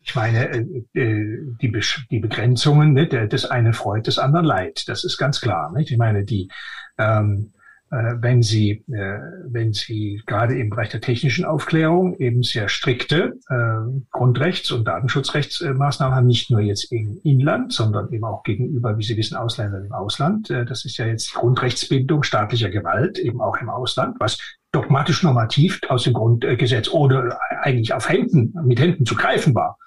ich 0.00 0.14
meine, 0.14 0.48
äh, 0.48 0.60
äh, 0.94 1.38
die, 1.60 1.68
Be 1.68 1.80
die 2.10 2.20
Begrenzungen 2.20 2.92
ne, 2.94 3.06
des 3.08 3.44
einen 3.44 3.74
freut, 3.74 4.06
des 4.06 4.18
anderen 4.18 4.46
leid. 4.46 4.88
Das 4.88 5.04
ist 5.04 5.18
ganz 5.18 5.40
klar. 5.40 5.70
Nicht? 5.72 5.90
Ich 5.90 5.98
meine, 5.98 6.24
die, 6.24 6.48
ähm, 6.96 7.52
äh, 7.90 8.14
wenn 8.18 8.42
Sie, 8.42 8.84
äh, 8.90 9.18
wenn 9.48 9.72
Sie 9.72 10.22
gerade 10.24 10.58
im 10.58 10.70
Bereich 10.70 10.88
der 10.90 11.02
technischen 11.02 11.44
Aufklärung 11.44 12.16
eben 12.18 12.42
sehr 12.42 12.68
strikte 12.68 13.38
äh, 13.50 14.00
Grundrechts- 14.10 14.72
und 14.72 14.86
Datenschutzrechtsmaßnahmen 14.86 16.16
haben, 16.16 16.26
nicht 16.26 16.50
nur 16.50 16.60
jetzt 16.60 16.90
im 16.92 17.20
Inland, 17.24 17.72
sondern 17.72 18.10
eben 18.12 18.24
auch 18.24 18.44
gegenüber, 18.44 18.96
wie 18.96 19.02
Sie 19.02 19.16
wissen, 19.16 19.36
Ausländern 19.36 19.84
im 19.84 19.92
Ausland. 19.92 20.48
Äh, 20.48 20.64
das 20.64 20.84
ist 20.84 20.96
ja 20.96 21.06
jetzt 21.06 21.34
Grundrechtsbindung 21.34 22.22
staatlicher 22.22 22.70
Gewalt, 22.70 23.18
eben 23.18 23.40
auch 23.40 23.56
im 23.60 23.68
Ausland, 23.68 24.16
was 24.20 24.38
dogmatisch 24.72 25.22
normativ 25.22 25.80
aus 25.88 26.04
dem 26.04 26.12
Grundgesetz 26.12 26.88
oder 26.88 27.38
eigentlich 27.62 27.94
auf 27.94 28.08
Händen, 28.08 28.52
mit 28.64 28.80
Händen 28.80 29.06
zu 29.06 29.14
greifen 29.14 29.54
war. 29.54 29.78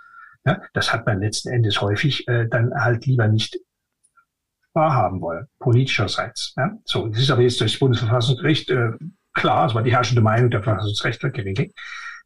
Ja, 0.45 0.59
das 0.73 0.91
hat 0.91 1.05
man 1.05 1.19
letzten 1.19 1.49
Endes 1.49 1.81
häufig 1.81 2.27
äh, 2.27 2.47
dann 2.49 2.73
halt 2.73 3.05
lieber 3.05 3.27
nicht 3.27 3.59
wahrhaben 4.73 5.21
wollen, 5.21 5.47
politischerseits. 5.59 6.53
Ja? 6.57 6.71
So, 6.85 7.07
das 7.07 7.19
ist 7.19 7.29
aber 7.29 7.41
jetzt 7.41 7.59
durch 7.61 7.73
das 7.73 7.79
Bundesverfassungsgericht 7.79 8.69
äh, 8.71 8.91
klar, 9.33 9.67
das 9.67 9.75
war 9.75 9.83
die 9.83 9.91
herrschende 9.91 10.21
Meinung 10.21 10.49
der 10.49 10.63
Verfassungsrechtler 10.63 11.29
geregelt. 11.29 11.73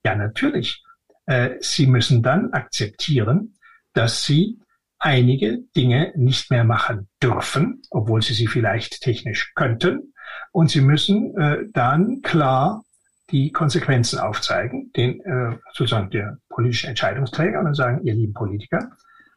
Ja, 0.04 0.16
natürlich. 0.16 0.84
Äh, 1.26 1.56
sie 1.60 1.88
müssen 1.88 2.22
dann 2.24 2.54
akzeptieren, 2.54 3.56
dass 3.94 4.24
sie 4.24 4.60
einige 5.00 5.60
Dinge 5.76 6.14
nicht 6.16 6.52
mehr 6.52 6.64
machen 6.64 7.10
dürfen, 7.22 7.82
obwohl 7.90 8.22
sie 8.22 8.34
sie 8.34 8.48
vielleicht 8.48 9.02
technisch 9.02 9.52
könnten, 9.56 10.14
und 10.56 10.72
sie 10.72 10.80
müssen 10.80 11.36
äh, 11.38 11.66
dann 11.74 12.22
klar 12.22 12.86
die 13.30 13.52
Konsequenzen 13.52 14.20
aufzeigen, 14.20 14.90
den 14.96 15.20
äh, 15.20 15.58
sozusagen 15.74 16.10
der 16.12 16.38
politischen 16.48 16.88
Entscheidungsträger 16.88 17.60
und 17.60 17.66
dann 17.66 17.74
sagen, 17.74 18.06
ihr 18.06 18.14
lieben 18.14 18.34
Politiker, 18.34 18.92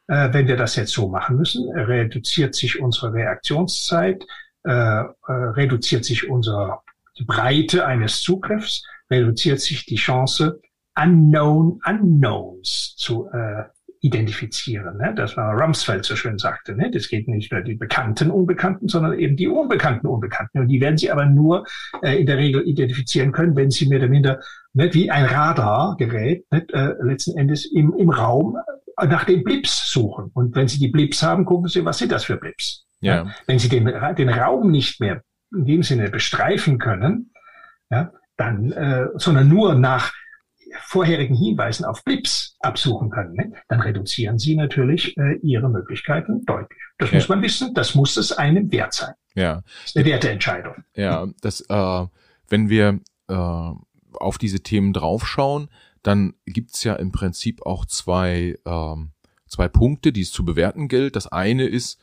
äh, 0.07 0.33
wenn 0.33 0.47
wir 0.47 0.57
das 0.57 0.77
jetzt 0.77 0.93
so 0.93 1.09
machen 1.09 1.37
müssen, 1.37 1.69
reduziert 1.75 2.55
sich 2.55 2.81
unsere 2.81 3.13
Reaktionszeit, 3.15 4.25
äh, 4.63 4.71
äh, 4.71 5.07
reduziert 5.27 6.05
sich 6.05 6.31
unsere 6.31 6.79
die 7.19 7.25
Breite 7.25 7.85
eines 7.85 8.21
Zugriffs, 8.21 8.85
reduziert 9.11 9.61
sich 9.61 9.87
die 9.87 9.97
Chance, 9.97 10.61
unknown 10.95 11.81
unknowns 11.85 12.95
zu 12.97 13.29
äh, 13.33 13.65
identifizieren. 14.01 14.97
Ne? 14.99 15.13
Das 15.17 15.37
war 15.37 15.55
Rumsfeld 15.61 16.05
so 16.05 16.17
schön 16.17 16.39
sagte. 16.39 16.75
Ne? 16.75 16.91
Das 16.91 17.09
geht 17.09 17.29
nicht 17.29 17.53
nur 17.53 17.63
die 17.63 17.75
bekannten 17.75 18.31
Unbekannten, 18.31 18.89
sondern 18.89 19.19
eben 19.19 19.37
die 19.37 19.49
unbekannten 19.49 20.07
Unbekannten. 20.07 20.61
Und 20.61 20.69
die 20.69 20.81
werden 20.81 20.97
Sie 20.97 21.11
aber 21.11 21.27
nur 21.27 21.65
äh, 22.03 22.21
in 22.21 22.27
der 22.27 22.39
Regel 22.39 22.63
identifizieren 22.63 23.33
können, 23.33 23.57
wenn 23.57 23.71
Sie 23.71 23.89
mehr 23.89 23.99
oder 23.99 24.09
minder 24.09 24.41
ne, 24.73 24.93
wie 24.95 25.11
ein 25.11 25.25
Radargerät 25.25 26.45
ne, 26.51 26.67
äh, 26.73 26.95
letzten 27.03 27.37
Endes 27.37 27.67
im, 27.67 27.95
im 27.95 28.11
Raum 28.11 28.57
äh, 28.97 29.07
nach 29.07 29.25
den 29.25 29.43
Blips 29.43 29.91
suchen. 29.91 30.31
Und 30.35 30.55
wenn 30.55 30.69
Sie 30.69 30.79
die 30.79 30.89
Blips 30.89 31.23
haben, 31.23 31.45
gucken 31.45 31.69
Sie, 31.69 31.85
was 31.85 31.99
sind 31.99 32.13
das 32.13 32.25
für 32.25 32.37
Blips? 32.37 32.87
Ja. 33.01 33.25
ja? 33.25 33.35
Wenn 33.47 33.59
Sie 33.59 33.69
den, 33.69 33.93
den 34.17 34.29
Raum 34.29 34.71
nicht 34.71 35.01
mehr 35.01 35.23
in 35.53 35.65
dem 35.65 35.83
Sinne 35.83 36.11
bestreifen 36.11 36.79
können, 36.79 37.33
ja, 37.91 38.13
dann, 38.37 38.71
äh, 38.73 39.07
sondern 39.17 39.49
nur 39.49 39.75
nach 39.75 40.13
vorherigen 40.81 41.35
Hinweisen 41.35 41.85
auf 41.85 42.05
Blips 42.05 42.57
absuchen 42.61 43.11
können, 43.11 43.35
ne? 43.35 43.53
dann 43.69 43.81
reduzieren 43.81 44.39
sie 44.39 44.57
natürlich 44.57 45.17
äh, 45.17 45.37
ihre 45.43 45.69
Möglichkeiten 45.69 46.45
deutlich. 46.45 46.79
Das 46.99 47.11
ja. 47.11 47.17
muss 47.17 47.29
man 47.29 47.43
wissen, 47.43 47.75
das 47.75 47.95
muss 47.95 48.17
es 48.17 48.33
einem 48.33 48.71
wert 48.73 48.95
sein. 48.95 49.15
Ja. 49.35 49.63
Das 49.63 49.87
ist 49.87 49.97
eine 49.97 50.07
Werteentscheidung. 50.07 50.75
Ja, 50.95 51.27
das, 51.41 51.61
äh, 51.69 52.07
wenn 52.49 52.69
wir 52.69 53.01
äh, 53.29 53.73
auf 54.13 54.39
diese 54.39 54.61
Themen 54.61 54.93
draufschauen, 54.93 55.69
dann 56.03 56.35
gibt's 56.47 56.85
ja 56.85 56.95
im 56.95 57.13
Prinzip 57.13 57.65
auch 57.67 57.85
zwei, 57.85 58.59
ähm, 58.65 59.11
zwei 59.47 59.69
Punkte, 59.69 60.13
die 60.13 60.23
es 60.23 60.33
zu 60.33 60.45
bewerten 60.45 60.89
gilt. 60.89 61.17
Das 61.17 61.27
eine 61.27 61.67
ist, 61.67 62.01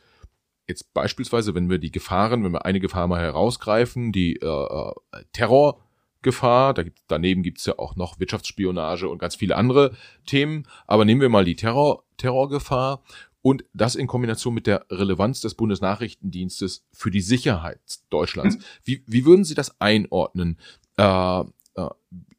jetzt 0.68 0.92
beispielsweise, 0.94 1.54
wenn 1.54 1.70
wir 1.70 1.78
die 1.78 1.92
Gefahren, 1.92 2.44
wenn 2.44 2.52
wir 2.52 2.64
eine 2.64 2.80
Gefahr 2.80 3.06
mal 3.06 3.20
herausgreifen, 3.20 4.12
die 4.12 4.36
äh, 4.36 4.46
äh 4.46 4.92
Terror 5.32 5.85
Gefahr. 6.26 6.74
Da 6.74 6.82
gibt, 6.82 6.98
daneben 7.06 7.42
gibt's 7.42 7.64
ja 7.64 7.78
auch 7.78 7.96
noch 7.96 8.20
Wirtschaftsspionage 8.20 9.08
und 9.08 9.18
ganz 9.18 9.36
viele 9.36 9.56
andere 9.56 9.96
Themen. 10.26 10.66
Aber 10.86 11.06
nehmen 11.06 11.22
wir 11.22 11.30
mal 11.30 11.46
die 11.46 11.56
Terror, 11.56 12.04
Terrorgefahr 12.18 13.02
und 13.46 13.64
das 13.72 13.94
in 13.94 14.08
Kombination 14.08 14.54
mit 14.54 14.66
der 14.66 14.86
Relevanz 14.90 15.40
des 15.40 15.54
Bundesnachrichtendienstes 15.54 16.84
für 16.92 17.12
die 17.12 17.20
Sicherheit 17.20 17.80
Deutschlands. 18.10 18.56
Mhm. 18.56 18.62
Wie, 18.82 19.04
wie 19.06 19.24
würden 19.24 19.44
Sie 19.44 19.54
das 19.54 19.80
einordnen? 19.80 20.58
Äh, 20.96 21.40
äh, 21.40 21.44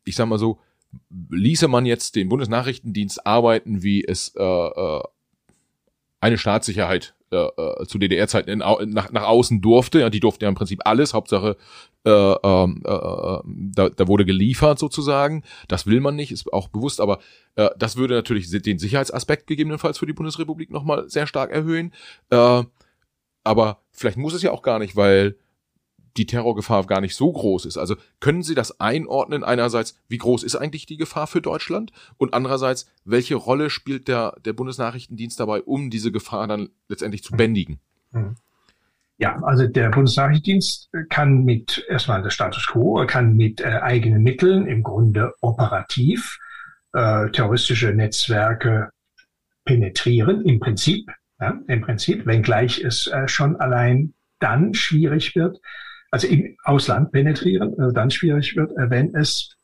ich 0.03 0.17
sag 0.17 0.27
mal 0.27 0.37
so, 0.37 0.59
ließe 1.29 1.69
man 1.69 1.85
jetzt 1.85 2.17
den 2.17 2.27
Bundesnachrichtendienst 2.27 3.25
arbeiten, 3.25 3.83
wie 3.83 4.03
es 4.03 4.33
äh, 4.35 4.43
äh, 4.43 5.01
eine 6.19 6.37
Staatssicherheit 6.37 7.15
äh, 7.31 7.37
äh 7.37 7.85
zu 7.85 7.99
DDR-Zeiten 7.99 8.57
nach, 8.57 9.11
nach 9.11 9.23
außen 9.23 9.61
durfte. 9.61 10.01
Ja, 10.01 10.09
die 10.09 10.19
durften 10.19 10.43
ja 10.43 10.49
im 10.49 10.55
Prinzip 10.55 10.81
alles, 10.83 11.13
Hauptsache 11.13 11.55
äh, 12.07 12.35
ähm, 12.43 12.81
äh, 12.85 12.89
äh, 12.89 13.41
da, 13.45 13.89
da 13.89 14.07
wurde 14.07 14.25
geliefert 14.25 14.79
sozusagen. 14.79 15.43
Das 15.67 15.85
will 15.85 15.99
man 15.99 16.15
nicht, 16.15 16.31
ist 16.31 16.51
auch 16.53 16.69
bewusst, 16.69 17.01
aber 17.01 17.19
äh, 17.55 17.69
das 17.77 17.97
würde 17.97 18.13
natürlich 18.13 18.49
den 18.49 18.79
Sicherheitsaspekt 18.79 19.47
gegebenenfalls 19.47 19.97
für 19.97 20.05
die 20.05 20.13
Bundesrepublik 20.13 20.71
nochmal 20.71 21.09
sehr 21.09 21.27
stark 21.27 21.51
erhöhen. 21.51 21.93
Äh, 22.29 22.63
aber 23.43 23.81
vielleicht 23.91 24.17
muss 24.17 24.33
es 24.33 24.41
ja 24.41 24.51
auch 24.51 24.61
gar 24.61 24.79
nicht, 24.79 24.95
weil 24.95 25.35
die 26.15 26.25
Terrorgefahr 26.25 26.85
gar 26.85 27.01
nicht 27.01 27.15
so 27.15 27.31
groß 27.31 27.65
ist. 27.65 27.77
Also 27.77 27.95
können 28.19 28.41
Sie 28.41 28.55
das 28.55 28.79
einordnen? 28.79 29.43
Einerseits, 29.43 29.99
wie 30.07 30.17
groß 30.17 30.43
ist 30.43 30.55
eigentlich 30.55 30.85
die 30.85 30.97
Gefahr 30.97 31.27
für 31.27 31.41
Deutschland? 31.41 31.91
Und 32.17 32.33
andererseits, 32.33 32.89
welche 33.05 33.35
Rolle 33.35 33.69
spielt 33.69 34.07
der, 34.07 34.35
der 34.43 34.53
Bundesnachrichtendienst 34.53 35.39
dabei, 35.39 35.61
um 35.61 35.89
diese 35.89 36.11
Gefahr 36.11 36.47
dann 36.47 36.69
letztendlich 36.87 37.23
zu 37.23 37.33
bändigen? 37.33 37.79
Mhm. 38.11 38.35
Ja, 39.19 39.39
also 39.41 39.67
der 39.67 39.89
Bundesnachrichtendienst 39.89 40.91
kann 41.09 41.43
mit 41.43 41.83
erstmal 41.89 42.21
der 42.21 42.29
Status 42.29 42.67
quo, 42.67 43.03
kann 43.07 43.35
mit 43.35 43.61
äh, 43.61 43.79
eigenen 43.81 44.21
Mitteln 44.21 44.67
im 44.67 44.83
Grunde 44.83 45.33
operativ 45.41 46.37
äh, 46.93 47.29
terroristische 47.31 47.93
Netzwerke 47.93 48.91
penetrieren, 49.65 50.45
im 50.45 50.59
Prinzip, 50.59 51.09
ja, 51.39 51.59
im 51.67 51.81
Prinzip, 51.81 52.27
wenngleich 52.27 52.83
es 52.83 53.07
äh, 53.07 53.27
schon 53.27 53.55
allein 53.55 54.13
dann 54.39 54.75
schwierig 54.75 55.35
wird, 55.35 55.59
also 56.11 56.27
im 56.27 56.55
Ausland 56.63 57.11
penetrieren, 57.11 57.73
äh, 57.79 57.93
dann 57.93 58.11
schwierig 58.11 58.55
wird, 58.55 58.71
äh, 58.77 58.89
wenn 58.91 59.15
es 59.15 59.55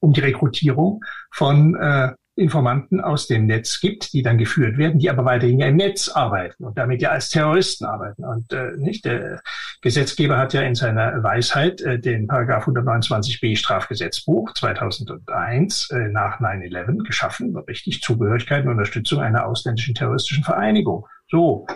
um 0.00 0.12
die 0.12 0.20
Rekrutierung 0.20 1.02
von 1.30 1.74
äh, 1.76 2.12
Informanten 2.36 3.00
aus 3.00 3.26
dem 3.26 3.46
Netz 3.46 3.80
gibt, 3.80 4.12
die 4.12 4.22
dann 4.22 4.36
geführt 4.36 4.76
werden, 4.76 4.98
die 4.98 5.08
aber 5.08 5.24
weiterhin 5.24 5.58
ja 5.58 5.66
im 5.66 5.76
Netz 5.76 6.08
arbeiten 6.08 6.64
und 6.64 6.76
damit 6.76 7.00
ja 7.00 7.10
als 7.10 7.30
Terroristen 7.30 7.86
arbeiten. 7.86 8.24
Und 8.24 8.52
äh, 8.52 8.72
nicht 8.76 9.06
der 9.06 9.40
Gesetzgeber 9.80 10.36
hat 10.36 10.52
ja 10.52 10.60
in 10.60 10.74
seiner 10.74 11.22
Weisheit 11.22 11.80
äh, 11.80 11.98
den 11.98 12.26
Paragraph 12.26 12.68
129b 12.68 13.56
Strafgesetzbuch 13.56 14.52
2001 14.52 15.90
äh, 15.90 16.08
nach 16.08 16.40
9/11 16.40 17.04
geschaffen, 17.04 17.56
richtig 17.56 18.02
Zugehörigkeit 18.02 18.64
und 18.64 18.72
Unterstützung 18.72 19.20
einer 19.20 19.46
ausländischen 19.46 19.94
terroristischen 19.94 20.44
Vereinigung. 20.44 21.06
So, 21.28 21.66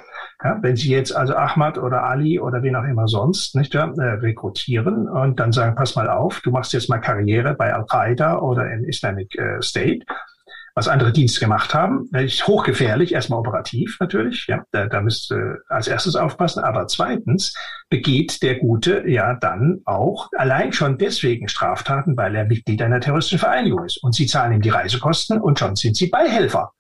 ja, 0.45 0.59
wenn 0.63 0.77
Sie 0.77 0.91
jetzt 0.91 1.15
also 1.15 1.35
Ahmad 1.35 1.77
oder 1.77 2.05
Ali 2.05 2.39
oder 2.39 2.63
wen 2.63 2.77
auch 2.77 2.85
immer 2.85 3.09
sonst 3.09 3.57
nicht 3.57 3.75
ja, 3.75 3.93
äh, 3.97 4.03
rekrutieren 4.21 5.09
und 5.09 5.41
dann 5.41 5.53
sagen, 5.53 5.75
pass 5.75 5.97
mal 5.97 6.09
auf, 6.09 6.41
du 6.41 6.51
machst 6.51 6.73
jetzt 6.73 6.89
mal 6.89 6.99
Karriere 6.99 7.55
bei 7.55 7.75
Al-Qaida 7.75 8.39
oder 8.39 8.71
in 8.71 8.85
Islamic 8.85 9.37
äh, 9.37 9.61
State, 9.61 10.07
was 10.75 10.89
andere 10.89 11.13
Dienste 11.13 11.41
gemacht 11.41 11.75
haben, 11.75 12.09
ist 12.13 12.47
hochgefährlich, 12.47 13.13
erstmal 13.13 13.41
operativ 13.41 13.97
natürlich, 14.01 14.47
ja, 14.47 14.65
da, 14.71 14.87
da 14.87 15.01
müsst 15.01 15.31
ihr 15.33 15.59
als 15.69 15.89
erstes 15.89 16.17
aufpassen, 16.17 16.63
aber 16.63 16.87
zweitens 16.87 17.55
begeht 17.89 18.43
der 18.43 18.57
Gute 18.57 19.05
ja 19.07 19.35
dann 19.35 19.81
auch 19.85 20.29
allein 20.37 20.73
schon 20.73 20.99
deswegen 20.99 21.49
Straftaten, 21.49 22.17
weil 22.17 22.35
er 22.35 22.45
Mitglied 22.45 22.83
einer 22.83 23.01
terroristischen 23.01 23.41
Vereinigung 23.41 23.85
ist 23.85 24.03
und 24.03 24.15
sie 24.15 24.27
zahlen 24.27 24.55
ihm 24.55 24.63
die 24.63 24.71
Reisekosten 24.71 25.41
und 25.41 25.59
schon 25.59 25.77
sind 25.77 25.97
sie 25.97 26.09
Beihelfer. 26.09 26.73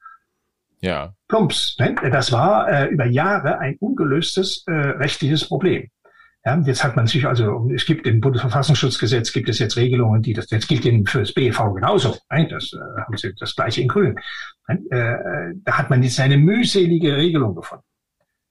Ja. 0.80 1.12
Plumps. 1.28 1.76
Ne? 1.78 1.94
Das 2.10 2.32
war 2.32 2.68
äh, 2.68 2.86
über 2.86 3.06
Jahre 3.06 3.58
ein 3.58 3.76
ungelöstes 3.80 4.64
äh, 4.66 4.72
rechtliches 4.72 5.46
Problem. 5.46 5.90
Ja, 6.44 6.58
jetzt 6.64 6.82
hat 6.82 6.96
man 6.96 7.06
sich 7.06 7.26
also, 7.26 7.68
es 7.74 7.84
gibt 7.84 8.06
im 8.06 8.20
Bundesverfassungsschutzgesetz 8.20 9.30
gibt 9.32 9.50
es 9.50 9.58
jetzt 9.58 9.76
Regelungen, 9.76 10.22
die 10.22 10.32
das, 10.32 10.50
jetzt 10.50 10.68
gilt 10.68 11.08
für 11.08 11.20
das 11.20 11.34
BEV 11.34 11.74
genauso. 11.74 12.16
Ne? 12.30 12.48
Das 12.48 12.72
äh, 12.72 12.78
haben 13.02 13.16
Sie 13.16 13.34
das 13.38 13.54
gleiche 13.54 13.82
in 13.82 13.88
Grün. 13.88 14.18
Ne? 14.66 14.80
Äh, 14.90 15.54
da 15.64 15.76
hat 15.76 15.90
man 15.90 16.02
jetzt 16.02 16.18
eine 16.18 16.38
mühselige 16.38 17.14
Regelung 17.16 17.54
gefunden. 17.54 17.84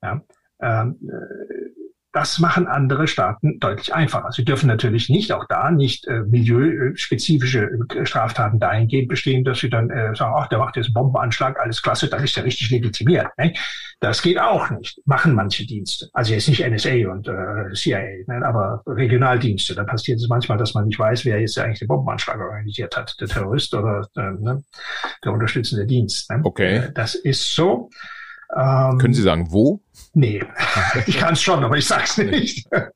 Ja, 0.04 0.22
ähm, 0.62 1.00
äh, 1.02 1.79
das 2.20 2.38
machen 2.38 2.68
andere 2.68 3.08
Staaten 3.08 3.60
deutlich 3.60 3.94
einfacher. 3.94 4.34
Sie 4.34 4.44
dürfen 4.44 4.68
natürlich 4.68 5.08
nicht, 5.08 5.32
auch 5.32 5.46
da 5.48 5.72
nicht 5.72 6.06
äh, 6.06 6.20
milieuspezifische 6.20 7.70
äh, 7.96 8.06
Straftaten 8.06 8.60
dahingehend 8.60 9.08
bestehen, 9.08 9.46
dass 9.46 9.60
sie 9.60 9.70
dann 9.70 9.90
äh, 9.90 10.14
sagen, 10.14 10.34
ach, 10.38 10.48
der 10.48 10.60
macht 10.60 10.76
jetzt 10.76 10.88
einen 10.88 10.96
Bombenanschlag, 10.96 11.58
alles 11.58 11.82
klasse, 11.82 12.10
dann 12.10 12.22
ist 12.22 12.36
er 12.36 12.44
richtig 12.44 12.72
legitimiert. 12.72 13.28
Ne? 13.38 13.54
Das 14.02 14.22
geht 14.22 14.38
auch 14.38 14.70
nicht. 14.70 15.00
Machen 15.06 15.34
manche 15.34 15.66
Dienste. 15.66 16.10
Also 16.12 16.34
jetzt 16.34 16.50
nicht 16.50 16.60
NSA 16.60 17.10
und 17.10 17.30
äh, 17.30 17.74
CIA, 17.74 18.02
ne? 18.28 18.46
aber 18.46 18.84
Regionaldienste. 18.86 19.74
Da 19.74 19.86
passiert 19.86 20.20
es 20.20 20.28
manchmal, 20.28 20.58
dass 20.58 20.74
man 20.74 20.88
nicht 20.88 21.00
weiß, 21.00 21.24
wer 21.24 21.40
jetzt 21.40 21.58
eigentlich 21.58 21.80
den 21.80 21.88
Bombenanschlag 21.88 22.38
organisiert 22.38 22.98
hat. 22.98 23.16
Der 23.22 23.30
Terrorist 23.30 23.74
oder 23.74 24.06
äh, 24.18 24.32
ne? 24.42 24.62
der 25.24 25.32
unterstützende 25.32 25.86
Dienst. 25.86 26.30
Ne? 26.30 26.42
Okay. 26.44 26.76
Äh, 26.80 26.92
das 26.92 27.16
ist 27.16 27.56
so. 27.56 27.90
Ähm, 28.56 28.98
Können 28.98 29.14
Sie 29.14 29.22
sagen, 29.22 29.52
wo? 29.52 29.82
Nee, 30.14 30.44
ich 31.06 31.18
kann 31.18 31.34
es 31.34 31.42
schon, 31.42 31.64
aber 31.64 31.78
ich 31.78 31.86
sag's 31.86 32.18
nicht. 32.18 32.68
äh, 32.72 32.88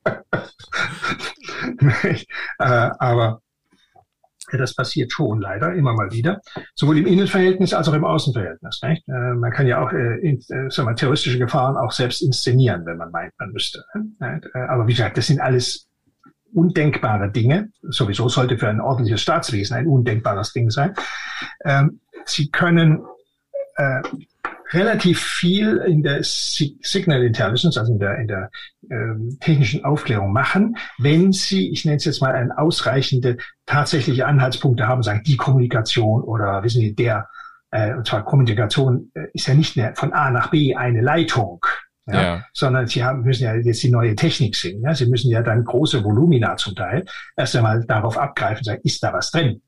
aber 2.57 3.41
das 4.51 4.75
passiert 4.75 5.11
schon 5.11 5.41
leider 5.41 5.73
immer 5.73 5.93
mal 5.93 6.11
wieder, 6.11 6.41
sowohl 6.75 6.99
im 6.99 7.07
Innenverhältnis 7.07 7.73
als 7.73 7.87
auch 7.87 7.93
im 7.93 8.05
Außenverhältnis. 8.05 8.81
Nicht? 8.83 9.07
Äh, 9.07 9.33
man 9.35 9.51
kann 9.51 9.67
ja 9.67 9.83
auch 9.83 9.91
äh, 9.91 10.19
in, 10.21 10.37
äh, 10.49 10.69
sagen 10.69 10.89
wir, 10.89 10.95
terroristische 10.95 11.39
Gefahren 11.39 11.77
auch 11.77 11.91
selbst 11.91 12.21
inszenieren, 12.21 12.85
wenn 12.85 12.97
man 12.97 13.11
meint, 13.11 13.33
man 13.39 13.51
müsste. 13.51 13.83
Nicht? 13.95 14.45
Äh, 14.53 14.59
aber 14.59 14.87
wie 14.87 14.93
gesagt, 14.93 15.17
das 15.17 15.27
sind 15.27 15.39
alles 15.39 15.87
undenkbare 16.53 17.31
Dinge. 17.31 17.69
Sowieso 17.81 18.29
sollte 18.29 18.57
für 18.57 18.69
ein 18.69 18.81
ordentliches 18.81 19.21
Staatswesen 19.21 19.75
ein 19.75 19.87
undenkbares 19.87 20.53
Ding 20.53 20.69
sein. 20.69 20.93
Ähm, 21.65 21.99
Sie 22.25 22.49
können 22.51 23.03
äh, 23.75 24.01
relativ 24.73 25.21
viel 25.21 25.77
in 25.77 26.03
der 26.03 26.19
Signal 26.23 27.23
Intelligence, 27.23 27.77
also 27.77 27.93
in 27.93 27.99
der, 27.99 28.17
in 28.17 28.27
der 28.27 28.49
ähm, 28.89 29.37
technischen 29.39 29.85
Aufklärung 29.85 30.33
machen, 30.33 30.77
wenn 30.97 31.31
sie, 31.31 31.71
ich 31.71 31.85
nenne 31.85 31.97
es 31.97 32.05
jetzt 32.05 32.21
mal, 32.21 32.33
eine 32.33 32.57
ausreichende 32.57 33.37
tatsächliche 33.65 34.25
Anhaltspunkte 34.25 34.87
haben, 34.87 35.03
sagen 35.03 35.23
die 35.25 35.37
Kommunikation 35.37 36.21
oder 36.23 36.63
wissen 36.63 36.81
Sie, 36.81 36.95
der, 36.95 37.29
äh, 37.71 37.93
und 37.93 38.07
zwar 38.07 38.25
Kommunikation 38.25 39.11
äh, 39.13 39.27
ist 39.33 39.47
ja 39.47 39.53
nicht 39.53 39.77
mehr 39.77 39.93
von 39.95 40.13
A 40.13 40.31
nach 40.31 40.49
B 40.49 40.75
eine 40.75 41.01
Leitung, 41.01 41.65
ja, 42.05 42.21
ja. 42.21 42.45
sondern 42.53 42.87
sie 42.87 43.03
haben, 43.03 43.21
müssen 43.21 43.43
ja 43.43 43.55
jetzt 43.55 43.83
die 43.83 43.91
neue 43.91 44.15
Technik 44.15 44.55
sehen. 44.55 44.81
Ja? 44.81 44.93
Sie 44.93 45.05
müssen 45.05 45.31
ja 45.31 45.41
dann 45.41 45.63
große 45.63 46.03
Volumina 46.03 46.57
zum 46.57 46.75
Teil 46.75 47.05
erst 47.37 47.55
einmal 47.55 47.85
darauf 47.85 48.17
abgreifen, 48.17 48.63
sagen, 48.63 48.81
ist 48.83 49.03
da 49.03 49.13
was 49.13 49.31
drin? 49.31 49.61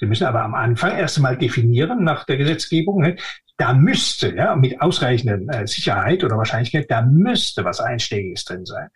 Sie 0.00 0.06
müssen 0.06 0.24
aber 0.24 0.42
am 0.42 0.54
Anfang 0.54 0.96
erst 0.96 1.18
einmal 1.18 1.36
definieren 1.36 2.02
nach 2.04 2.24
der 2.24 2.38
Gesetzgebung, 2.38 3.02
ne, 3.02 3.16
da 3.58 3.74
müsste, 3.74 4.34
ja, 4.34 4.56
mit 4.56 4.80
ausreichender 4.80 5.38
äh, 5.54 5.66
Sicherheit 5.66 6.24
oder 6.24 6.38
Wahrscheinlichkeit, 6.38 6.90
da 6.90 7.02
müsste 7.02 7.66
was 7.66 7.80
Einschlägiges 7.80 8.46
drin 8.46 8.64
sein. 8.64 8.88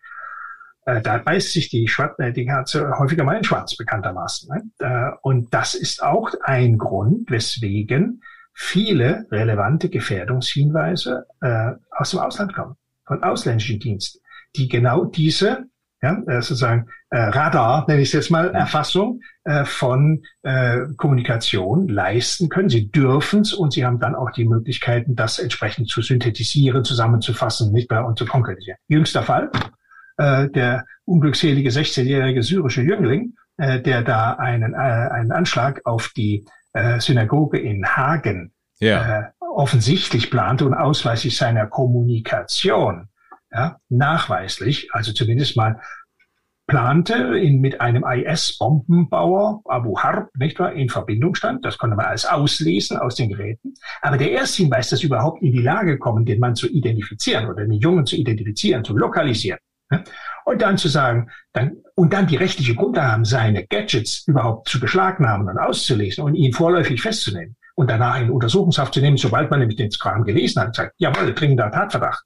Äh, 0.87 1.03
da 1.03 1.19
beißt 1.19 1.53
sich 1.53 1.69
die, 1.69 1.87
Schwarz, 1.89 2.19
äh, 2.19 2.33
die 2.33 2.47
Katze 2.47 2.91
häufiger 2.99 3.25
mal 3.25 3.37
in 3.37 3.45
Schwarz, 3.45 3.77
bekanntermaßen. 3.77 4.49
Ne? 4.49 4.63
Äh, 4.79 5.17
und 5.21 5.53
das 5.53 5.75
ist 5.75 6.03
auch 6.03 6.33
ein 6.43 6.79
Grund, 6.79 7.31
weswegen 7.31 8.23
viele 8.55 9.27
relevante 9.31 9.91
Gefährdungshinweise 9.91 11.27
äh, 11.43 11.73
aus 11.91 12.13
dem 12.13 12.21
Ausland 12.21 12.55
kommen, 12.55 12.77
von 13.07 13.23
ausländischen 13.23 13.79
Diensten, 13.79 14.21
die 14.57 14.69
genau 14.69 15.05
diese 15.05 15.67
ja, 16.05 16.23
äh, 16.27 16.43
sozusagen 16.43 16.87
äh, 17.09 17.19
Radar, 17.19 17.87
nenne 17.89 18.03
ich 18.03 18.09
es 18.09 18.13
jetzt 18.13 18.31
mal. 18.31 18.51
Erfassung 18.55 19.23
äh, 19.45 19.65
von 19.65 20.23
äh, 20.43 20.81
Kommunikation 20.99 21.89
leisten 21.89 22.51
können. 22.51 22.69
Sie 22.69 22.91
dürfen 22.91 23.41
es 23.41 23.55
und 23.55 23.73
sie 23.73 23.87
haben 23.87 23.99
dann 23.99 24.15
auch 24.15 24.31
die 24.31 24.45
Möglichkeiten, 24.45 25.17
das 25.17 25.39
entsprechend 25.39 25.89
zu 25.89 26.03
synthetisieren, 26.03 26.85
zusammenzufassen, 26.85 27.73
nicht 27.73 27.89
bei 27.89 28.03
und 28.03 28.19
zu 28.19 28.27
konkretisieren. 28.27 28.77
Jüngster 28.87 29.23
Fall, 29.23 29.51
äh, 30.19 30.49
der 30.51 30.85
unglückselige 31.07 31.71
16-jährige 31.71 32.43
syrische 32.43 32.83
Jüngling, 32.83 33.33
äh, 33.57 33.81
der 33.81 34.03
da 34.03 34.35
einen, 34.35 34.75
äh, 34.75 34.77
einen 34.77 35.33
Anschlag 35.33 35.81
auf 35.85 36.11
die 36.15 36.45
äh, 36.75 37.01
Synagoge 37.01 37.59
in 37.59 37.87
Hagen 37.87 38.53
ja. 38.79 39.21
äh, 39.21 39.25
offensichtlich 39.41 40.31
plante 40.31 40.67
und 40.67 40.75
ausweislich 40.75 41.37
seiner 41.39 41.67
Kommunikation 41.67 43.09
ja, 43.55 43.79
nachweislich, 43.89 44.89
also 44.93 45.13
zumindest 45.13 45.57
mal 45.57 45.81
plante, 46.67 47.39
in, 47.39 47.61
mit 47.61 47.81
einem 47.81 48.05
IS-Bombenbauer 48.05 49.63
Abu 49.67 49.99
Harb, 49.99 50.31
nicht 50.37 50.59
wahr, 50.59 50.73
in 50.73 50.89
Verbindung 50.89 51.35
stand. 51.35 51.65
Das 51.65 51.79
konnte 51.79 51.95
man 51.95 52.07
alles 52.07 52.25
auslesen 52.25 52.97
aus 52.97 53.17
den 53.17 53.29
Geräten. 53.29 53.75
Aber 54.01 54.17
der 54.17 54.31
erste 54.31 54.63
Hinweis, 54.63 54.89
dass 54.89 55.03
überhaupt 55.03 55.43
in 55.43 55.53
die 55.53 55.63
Lage 55.63 55.99
kommen, 55.99 56.25
den 56.25 56.41
Mann 56.41 56.57
zu 56.57 56.69
identifizieren 56.69 57.49
oder 57.49 57.65
den 57.65 57.73
Jungen 57.73 58.07
zu 58.07 58.17
identifizieren, 58.17 58.83
zu 58.83 58.97
lokalisieren. 58.97 59.59
Und 60.47 60.63
dann 60.63 60.79
zu 60.79 60.89
sagen, 60.89 61.31
dann, 61.53 61.77
und 61.95 62.13
dann 62.13 62.27
die 62.27 62.37
rechtliche 62.37 62.75
Grundlage 62.75 63.13
haben, 63.13 63.25
seine 63.25 63.67
Gadgets 63.67 64.27
überhaupt 64.27 64.69
zu 64.69 64.81
beschlagnahmen 64.81 65.49
und 65.49 65.59
auszulesen 65.59 66.25
und 66.25 66.35
ihn 66.35 66.53
vorläufig 66.53 67.01
festzunehmen 67.01 67.57
und 67.75 67.91
danach 67.91 68.21
in 68.21 68.31
Untersuchungshaft 68.31 68.95
zu 68.95 69.01
nehmen, 69.01 69.17
sobald 69.17 69.51
man 69.51 69.61
nämlich 69.61 69.77
den 69.77 69.91
Kram 69.91 70.25
gelesen 70.25 70.63
hat, 70.63 70.75
sagt, 70.75 70.95
jawohl, 70.99 71.35
dringender 71.35 71.71
Tatverdacht. 71.71 72.25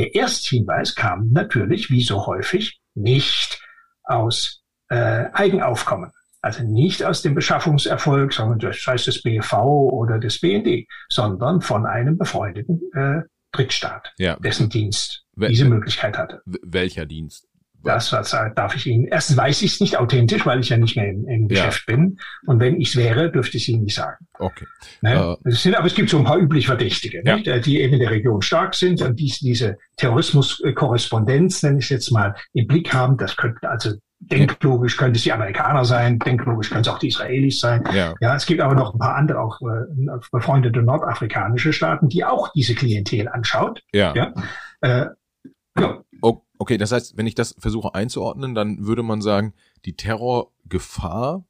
Der 0.00 0.14
Ersthinweis 0.14 0.94
kam 0.94 1.30
natürlich, 1.30 1.90
wie 1.90 2.00
so 2.00 2.24
häufig, 2.26 2.80
nicht 2.94 3.60
aus 4.02 4.62
äh, 4.88 5.26
Eigenaufkommen. 5.34 6.10
Also 6.40 6.62
nicht 6.62 7.04
aus 7.04 7.20
dem 7.20 7.34
Beschaffungserfolg, 7.34 8.32
sondern 8.32 8.58
das 8.60 8.78
heißt 8.86 9.06
des 9.08 9.22
BV 9.22 9.52
oder 9.92 10.18
des 10.18 10.40
BND, 10.40 10.86
sondern 11.10 11.60
von 11.60 11.84
einem 11.84 12.16
befreundeten 12.16 12.80
äh, 12.94 13.20
Drittstaat, 13.52 14.14
Ja. 14.16 14.36
dessen 14.36 14.70
Dienst 14.70 15.26
Wel- 15.36 15.48
diese 15.50 15.66
Möglichkeit 15.66 16.16
hatte. 16.16 16.40
Welcher 16.46 17.04
Dienst? 17.04 17.46
Das 17.84 18.12
äh, 18.12 18.50
darf 18.54 18.76
ich 18.76 18.86
Ihnen, 18.86 19.06
erstens 19.06 19.36
weiß 19.36 19.62
ich 19.62 19.74
es 19.74 19.80
nicht 19.80 19.98
authentisch, 19.98 20.44
weil 20.44 20.60
ich 20.60 20.68
ja 20.68 20.76
nicht 20.76 20.96
mehr 20.96 21.08
im, 21.08 21.26
im 21.26 21.48
Ja. 21.48 21.66
Geschäft 21.66 21.86
bin. 21.86 22.18
Und 22.46 22.60
wenn 22.60 22.80
ich 22.80 22.90
es 22.90 22.96
wäre, 22.96 23.30
dürfte 23.30 23.56
ich 23.56 23.64
es 23.64 23.68
Ihnen 23.68 23.84
nicht 23.84 23.94
sagen. 23.94 24.26
Okay. 24.38 24.66
Ne? 25.00 25.36
Es 25.44 25.62
sind, 25.62 25.74
aber 25.74 25.86
es 25.86 25.94
gibt 25.94 26.10
so 26.10 26.18
ein 26.18 26.24
paar 26.24 26.38
üblich 26.38 26.66
Verdächtige, 26.66 27.22
Ja. 27.24 27.36
Äh, 27.36 27.60
die 27.60 27.80
eben 27.80 27.94
in 27.94 28.00
der 28.00 28.10
Region 28.10 28.42
stark 28.42 28.74
sind 28.74 29.00
und 29.02 29.18
dies, 29.18 29.38
diese 29.38 29.78
Terrorismuskorrespondenz, 29.96 31.62
nenne 31.62 31.78
ich 31.78 31.84
es 31.86 31.90
jetzt 31.90 32.10
mal, 32.10 32.34
im 32.52 32.66
Blick 32.66 32.92
haben. 32.92 33.16
Das 33.16 33.36
könnten 33.36 33.66
also 33.66 33.92
denklogisch 34.20 34.98
könnte 34.98 35.16
es 35.16 35.22
die 35.22 35.32
Amerikaner 35.32 35.84
sein, 35.86 36.18
denklogisch 36.18 36.68
können 36.68 36.82
es 36.82 36.88
auch 36.88 36.98
die 36.98 37.08
Israelis 37.08 37.58
sein. 37.60 37.82
Ja. 37.94 38.14
Ja, 38.20 38.36
es 38.36 38.44
gibt 38.44 38.60
aber 38.60 38.74
noch 38.74 38.92
ein 38.92 38.98
paar 38.98 39.16
andere, 39.16 39.40
auch 39.40 39.60
äh, 39.62 40.18
befreundete 40.30 40.82
nordafrikanische 40.82 41.72
Staaten, 41.72 42.08
die 42.08 42.24
auch 42.24 42.52
diese 42.52 42.74
Klientel 42.74 43.28
anschaut. 43.28 43.82
Ja. 43.92 44.14
Ja. 44.14 44.34
Äh, 44.82 45.06
ja, 45.78 46.02
Okay, 46.60 46.76
das 46.76 46.92
heißt, 46.92 47.16
wenn 47.16 47.26
ich 47.26 47.34
das 47.34 47.54
versuche 47.58 47.94
einzuordnen, 47.94 48.54
dann 48.54 48.86
würde 48.86 49.02
man 49.02 49.22
sagen, 49.22 49.54
die 49.86 49.94
Terrorgefahr 49.94 51.42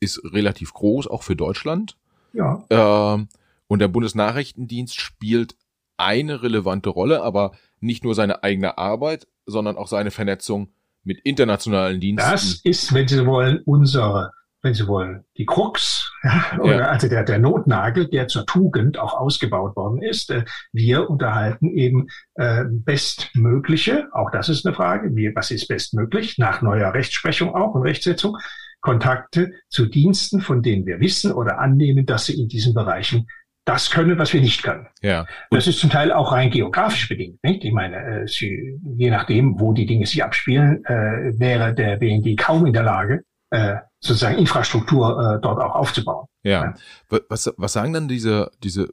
ist 0.00 0.20
relativ 0.22 0.74
groß, 0.74 1.06
auch 1.06 1.22
für 1.22 1.34
Deutschland. 1.34 1.96
ja, 2.34 2.62
Ähm, 2.68 3.28
und 3.68 3.78
der 3.78 3.88
Bundesnachrichtendienst 3.88 5.00
spielt 5.00 5.56
eine 5.96 6.42
relevante 6.42 6.90
Rolle, 6.90 7.22
aber 7.22 7.52
nicht 7.80 8.04
nur 8.04 8.14
seine 8.14 8.42
eigene 8.42 8.76
Arbeit, 8.76 9.26
sondern 9.46 9.78
auch 9.78 9.88
seine 9.88 10.10
Vernetzung 10.10 10.68
mit 11.04 11.20
internationalen 11.20 11.98
Diensten. 11.98 12.30
Das 12.30 12.60
ist, 12.62 12.92
wenn 12.92 13.08
Sie 13.08 13.24
wollen, 13.24 13.62
unsere, 13.64 14.30
wenn 14.62 14.74
Sie 14.74 14.86
wollen, 14.86 15.24
die 15.38 15.46
Krux, 15.46 16.12
ja, 16.22 16.58
oder 16.60 16.78
Ja. 16.78 16.86
also 16.88 17.08
der, 17.08 17.24
der 17.24 17.38
Notnagel, 17.38 18.08
der 18.08 18.28
zur 18.28 18.44
Tugend 18.46 18.98
auch 18.98 19.14
ausgebaut 19.14 19.74
worden 19.76 20.02
ist. 20.02 20.30
Äh, 20.30 20.44
Wir 20.72 21.08
unterhalten 21.08 21.70
eben 21.76 22.08
äh, 22.34 22.64
bestmögliche, 22.68 24.08
auch 24.12 24.30
das 24.30 24.48
ist 24.48 24.66
eine 24.66 24.74
Frage, 24.74 25.14
wie, 25.14 25.34
was 25.34 25.50
ist 25.50 25.68
bestmöglich, 25.68 26.38
nach 26.38 26.62
neuer 26.62 26.92
Rechtsprechung 26.94 27.54
auch 27.54 27.74
und 27.74 27.82
Rechtsetzung, 27.82 28.36
Kontakte 28.80 29.52
zu 29.68 29.86
Diensten, 29.86 30.40
von 30.40 30.62
denen 30.62 30.86
wir 30.86 31.00
wissen 31.00 31.32
oder 31.32 31.58
annehmen, 31.58 32.06
dass 32.06 32.26
sie 32.26 32.40
in 32.40 32.48
diesen 32.48 32.72
Bereichen 32.74 33.26
das 33.66 33.90
können, 33.90 34.18
was 34.18 34.32
wir 34.32 34.40
nicht 34.40 34.62
können. 34.62 34.86
ja. 35.02 35.26
Das 35.50 35.66
ist 35.66 35.78
zum 35.80 35.90
Teil 35.90 36.12
auch 36.12 36.32
rein 36.32 36.50
geografisch 36.50 37.08
bedingt. 37.08 37.38
Nicht? 37.44 37.62
Ich 37.62 37.72
meine, 37.72 37.96
äh, 38.22 38.26
sie, 38.26 38.78
je 38.96 39.10
nachdem, 39.10 39.60
wo 39.60 39.72
die 39.74 39.84
Dinge 39.86 40.06
sich 40.06 40.24
abspielen, 40.24 40.82
äh, 40.86 41.38
wäre 41.38 41.74
der 41.74 41.96
BND 41.98 42.38
kaum 42.38 42.64
in 42.66 42.72
der 42.72 42.82
Lage, 42.84 43.22
äh, 43.50 43.76
sozusagen 44.00 44.38
Infrastruktur 44.38 45.36
äh, 45.36 45.40
dort 45.42 45.60
auch 45.60 45.74
aufzubauen. 45.74 46.26
Ja. 46.42 46.64
Ja. 46.64 46.74
Wa- 47.08 47.20
Was, 47.28 47.52
was 47.56 47.72
sagen 47.72 47.92
dann 47.92 48.08
diese, 48.08 48.50
diese 48.62 48.92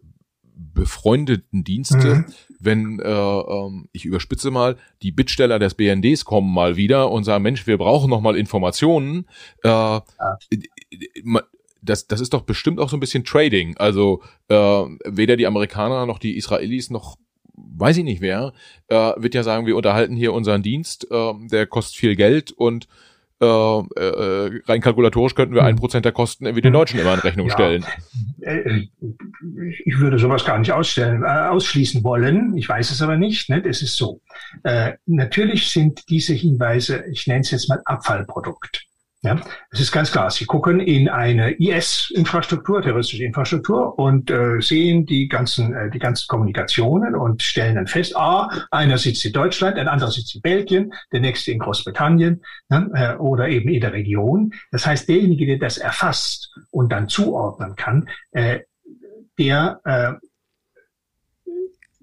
befreundeten 0.73 1.63
Dienste, 1.63 2.15
Mhm. 2.15 2.25
wenn, 2.59 2.99
äh, 2.99 3.07
ähm, 3.11 3.87
ich 3.91 4.05
überspitze 4.05 4.49
mal, 4.51 4.75
die 5.03 5.11
Bittsteller 5.11 5.59
des 5.59 5.75
BNDs 5.75 6.25
kommen 6.25 6.51
mal 6.53 6.75
wieder 6.75 7.11
und 7.11 7.23
sagen, 7.23 7.43
Mensch, 7.43 7.67
wir 7.67 7.77
brauchen 7.77 8.09
noch 8.09 8.21
mal 8.21 8.35
Informationen. 8.35 9.27
Äh, 9.63 9.99
ma- 11.23 11.43
das, 11.81 12.07
das 12.07 12.19
ist 12.21 12.33
doch 12.33 12.41
bestimmt 12.41 12.79
auch 12.79 12.89
so 12.89 12.97
ein 12.97 12.99
bisschen 12.99 13.23
Trading. 13.23 13.77
Also 13.77 14.21
äh, 14.49 14.55
weder 14.55 15.37
die 15.37 15.47
Amerikaner 15.47 16.05
noch 16.05 16.19
die 16.19 16.35
Israelis 16.37 16.89
noch 16.89 17.17
weiß 17.59 17.97
ich 17.97 18.03
nicht 18.03 18.21
wer, 18.21 18.53
äh, 18.87 19.13
wird 19.17 19.33
ja 19.33 19.41
sagen, 19.41 19.65
wir 19.65 19.75
unterhalten 19.75 20.15
hier 20.15 20.31
unseren 20.33 20.61
Dienst, 20.61 21.07
äh, 21.09 21.33
der 21.51 21.65
kostet 21.65 21.95
viel 21.97 22.15
Geld 22.15 22.51
und 22.51 22.87
äh, 23.41 23.45
äh, 23.45 24.61
rein 24.65 24.81
kalkulatorisch 24.81 25.35
könnten 25.35 25.53
wir 25.55 25.61
Mhm. 25.61 25.67
ein 25.67 25.75
Prozent 25.75 26.05
der 26.05 26.11
Kosten 26.11 26.45
irgendwie 26.45 26.61
den 26.61 26.73
Deutschen 26.73 26.99
immer 26.99 27.13
in 27.13 27.19
Rechnung 27.19 27.47
Ja. 27.47 27.53
stellen. 27.53 27.85
Äh, 28.41 28.87
Ich 29.85 29.99
würde 29.99 30.17
sowas 30.19 30.43
gar 30.45 30.57
nicht 30.59 30.71
ausstellen, 30.71 31.23
äh, 31.23 31.27
ausschließen 31.27 32.03
wollen. 32.03 32.55
Ich 32.57 32.67
weiß 32.67 32.91
es 32.91 33.01
aber 33.01 33.17
nicht. 33.17 33.49
Ne? 33.49 33.63
Es 33.65 33.81
ist 33.81 33.95
so. 33.95 34.21
Äh, 34.63 34.93
natürlich 35.05 35.69
sind 35.69 36.09
diese 36.09 36.33
Hinweise, 36.33 37.03
ich 37.11 37.27
nenne 37.27 37.41
es 37.41 37.51
jetzt 37.51 37.69
mal 37.69 37.81
Abfallprodukt. 37.85 38.86
Ja, 39.27 39.37
es 39.71 39.81
ist 39.81 39.91
ganz 39.91 40.09
klar. 40.13 40.31
Sie 40.31 40.45
gucken 40.45 40.79
in 40.79 41.09
eine 41.09 41.51
IS-Infrastruktur, 41.59 42.81
terroristische 42.81 43.25
Infrastruktur 43.25 43.99
und 43.99 44.31
äh, 44.31 44.61
sehen 44.61 45.05
die 45.05 45.27
ganzen, 45.27 45.75
äh, 45.75 45.89
die 45.89 45.99
ganzen 45.99 46.29
Kommunikationen 46.29 47.13
und 47.13 47.43
stellen 47.43 47.75
dann 47.75 47.87
fest, 47.87 48.15
ah, 48.15 48.49
einer 48.71 48.97
sitzt 48.97 49.25
in 49.25 49.33
Deutschland, 49.33 49.77
ein 49.77 49.89
anderer 49.89 50.11
sitzt 50.11 50.33
in 50.33 50.41
Belgien, 50.41 50.93
der 51.11 51.19
nächste 51.19 51.51
in 51.51 51.59
Großbritannien 51.59 52.41
ne, 52.69 52.89
äh, 52.93 53.15
oder 53.17 53.49
eben 53.49 53.67
in 53.67 53.81
der 53.81 53.91
Region. 53.91 54.53
Das 54.71 54.87
heißt, 54.87 55.09
derjenige, 55.09 55.45
der 55.45 55.57
das 55.57 55.77
erfasst 55.77 56.49
und 56.71 56.93
dann 56.93 57.09
zuordnen 57.09 57.75
kann, 57.75 58.07
äh, 58.31 58.59
der, 59.37 59.81
äh, 59.83 60.13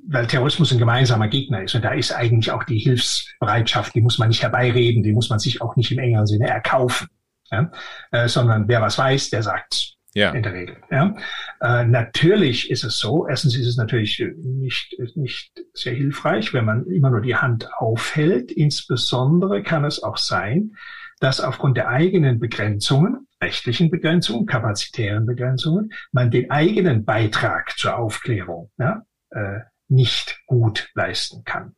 weil 0.06 0.26
Terrorismus 0.26 0.72
ein 0.72 0.78
gemeinsamer 0.78 1.28
Gegner 1.28 1.62
ist 1.62 1.74
und 1.74 1.84
da 1.84 1.92
ist 1.92 2.12
eigentlich 2.12 2.50
auch 2.50 2.64
die 2.64 2.78
Hilfsbereitschaft, 2.78 3.94
die 3.94 4.02
muss 4.02 4.18
man 4.18 4.28
nicht 4.28 4.42
herbeireden, 4.42 5.02
die 5.02 5.12
muss 5.12 5.30
man 5.30 5.38
sich 5.38 5.62
auch 5.62 5.76
nicht 5.76 5.90
im 5.92 5.98
engeren 5.98 6.26
Sinne 6.26 6.48
erkaufen, 6.48 7.08
ja? 7.50 7.70
äh, 8.10 8.28
sondern 8.28 8.68
wer 8.68 8.82
was 8.82 8.98
weiß, 8.98 9.30
der 9.30 9.42
sagt's 9.42 9.94
Ja, 10.14 10.30
in 10.32 10.42
der 10.42 10.52
Regel. 10.52 10.76
Ja? 10.90 11.16
Äh, 11.60 11.86
natürlich 11.86 12.70
ist 12.70 12.84
es 12.84 12.98
so, 12.98 13.26
erstens 13.26 13.56
ist 13.56 13.66
es 13.66 13.76
natürlich 13.76 14.20
äh, 14.20 14.32
nicht, 14.36 14.96
nicht 15.14 15.52
sehr 15.72 15.94
hilfreich, 15.94 16.52
wenn 16.52 16.66
man 16.66 16.86
immer 16.86 17.10
nur 17.10 17.22
die 17.22 17.36
Hand 17.36 17.68
aufhält. 17.78 18.52
Insbesondere 18.52 19.62
kann 19.62 19.84
es 19.84 20.02
auch 20.02 20.18
sein, 20.18 20.72
dass 21.20 21.40
aufgrund 21.40 21.76
der 21.76 21.88
eigenen 21.88 22.38
Begrenzungen, 22.38 23.26
rechtlichen 23.40 23.90
Begrenzungen, 23.90 24.46
kapazitären 24.46 25.24
Begrenzungen, 25.24 25.92
man 26.12 26.30
den 26.30 26.50
eigenen 26.50 27.04
Beitrag 27.04 27.78
zur 27.78 27.96
Aufklärung 27.96 28.70
ja, 28.78 29.02
äh, 29.30 29.60
nicht 29.94 30.40
gut 30.46 30.90
leisten 30.94 31.44
kann. 31.44 31.74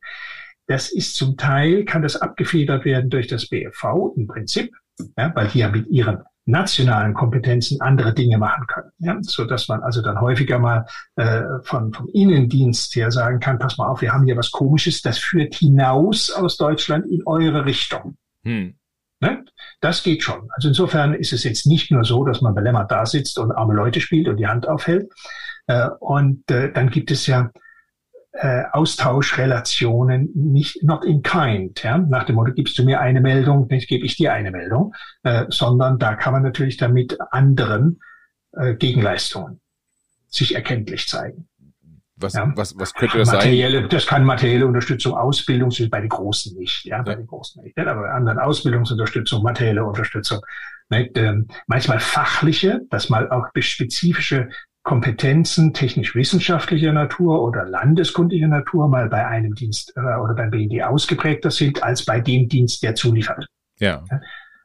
Das 0.67 0.91
ist 0.91 1.15
zum 1.15 1.37
Teil, 1.37 1.85
kann 1.85 2.01
das 2.01 2.17
abgefedert 2.17 2.83
werden 2.83 3.09
durch 3.09 3.27
das 3.27 3.47
BFV 3.47 4.13
im 4.15 4.27
Prinzip, 4.27 4.73
ja, 5.17 5.31
weil 5.33 5.47
die 5.47 5.59
ja 5.59 5.69
mit 5.69 5.87
ihren 5.87 6.23
nationalen 6.45 7.13
Kompetenzen 7.13 7.81
andere 7.81 8.13
Dinge 8.13 8.37
machen 8.37 8.65
können, 8.67 8.91
ja, 8.99 9.17
so 9.21 9.45
dass 9.45 9.67
man 9.67 9.81
also 9.81 10.01
dann 10.01 10.19
häufiger 10.19 10.59
mal 10.59 10.85
äh, 11.15 11.41
von 11.63 11.93
vom 11.93 12.07
Innendienst 12.09 12.95
her 12.95 13.11
sagen 13.11 13.39
kann: 13.39 13.59
Pass 13.59 13.77
mal 13.77 13.87
auf, 13.87 14.01
wir 14.01 14.13
haben 14.13 14.25
hier 14.25 14.37
was 14.37 14.51
Komisches, 14.51 15.01
das 15.01 15.17
führt 15.17 15.55
hinaus 15.55 16.31
aus 16.31 16.57
Deutschland 16.57 17.05
in 17.07 17.21
eure 17.25 17.65
Richtung. 17.65 18.17
hm. 18.43 18.75
Ne? 19.19 19.43
Das 19.81 20.03
geht 20.03 20.23
schon. 20.23 20.47
Also 20.51 20.67
insofern 20.67 21.13
ist 21.15 21.33
es 21.33 21.43
jetzt 21.43 21.65
nicht 21.65 21.91
nur 21.91 22.03
so, 22.05 22.23
dass 22.23 22.41
man 22.41 22.53
belämmert 22.53 22.91
da 22.91 23.05
sitzt 23.05 23.39
und 23.39 23.51
arme 23.51 23.73
Leute 23.73 23.99
spielt 23.99 24.27
und 24.27 24.37
die 24.37 24.47
Hand 24.47 24.67
aufhält. 24.67 25.11
Äh, 25.65 25.89
und 25.99 26.49
äh, 26.51 26.71
dann 26.71 26.89
gibt 26.89 27.09
es 27.11 27.25
ja 27.25 27.49
äh, 28.39 28.63
Austauschrelationen 28.71 30.29
nicht 30.35 30.83
not 30.83 31.03
in 31.05 31.21
kind, 31.21 31.83
ja? 31.83 31.97
nach 31.97 32.23
dem 32.25 32.35
Motto, 32.35 32.53
gibst 32.53 32.77
du 32.77 32.83
mir 32.83 32.99
eine 32.99 33.21
Meldung, 33.21 33.67
nicht 33.67 33.87
gebe 33.87 34.05
ich 34.05 34.15
dir 34.17 34.33
eine 34.33 34.51
Meldung, 34.51 34.93
äh, 35.23 35.45
sondern 35.49 35.99
da 35.99 36.15
kann 36.15 36.33
man 36.33 36.43
natürlich 36.43 36.77
damit 36.77 37.17
anderen 37.31 37.99
äh, 38.53 38.75
Gegenleistungen 38.75 39.59
sich 40.29 40.55
erkenntlich 40.55 41.07
zeigen. 41.07 41.47
Was, 42.19 42.33
Ja. 42.33 42.51
was, 42.55 42.77
was 42.79 42.93
könnte 42.93 43.19
das 43.19 43.27
sein? 43.29 43.37
materielle, 43.37 43.87
das 43.87 44.07
kann 44.07 44.23
materielle 44.23 44.65
Unterstützung, 44.65 45.13
Ausbildung, 45.13 45.69
bei 45.91 45.99
den 46.01 46.09
Großen 46.09 46.57
nicht, 46.57 46.85
ja, 46.85 47.01
bei 47.03 47.11
Ja. 47.11 47.17
den 47.17 47.27
Großen 47.27 47.63
nicht, 47.63 47.77
aber 47.77 48.01
bei 48.01 48.09
anderen 48.11 48.39
Ausbildungsunterstützung, 48.39 49.43
materielle 49.43 49.85
Unterstützung, 49.85 50.39
nicht, 50.89 51.17
ähm, 51.17 51.47
manchmal 51.67 51.99
fachliche, 51.99 52.81
dass 52.89 53.09
mal 53.09 53.29
auch 53.29 53.45
spezifische 53.59 54.49
Kompetenzen 54.87 55.73
technisch-wissenschaftlicher 55.73 56.93
Natur 56.93 57.43
oder 57.43 57.65
landeskundiger 57.65 58.47
Natur 58.47 58.87
mal 58.87 59.09
bei 59.09 59.27
einem 59.27 59.53
Dienst 59.53 59.91
äh, 59.97 59.99
oder 59.99 60.33
beim 60.33 60.49
BND 60.49 60.81
ausgeprägter 60.81 61.51
sind 61.51 61.83
als 61.83 62.05
bei 62.05 62.21
dem 62.21 62.47
Dienst, 62.47 62.83
der 62.83 62.95
zuliefert. 62.95 63.47
Ja, 63.79 64.01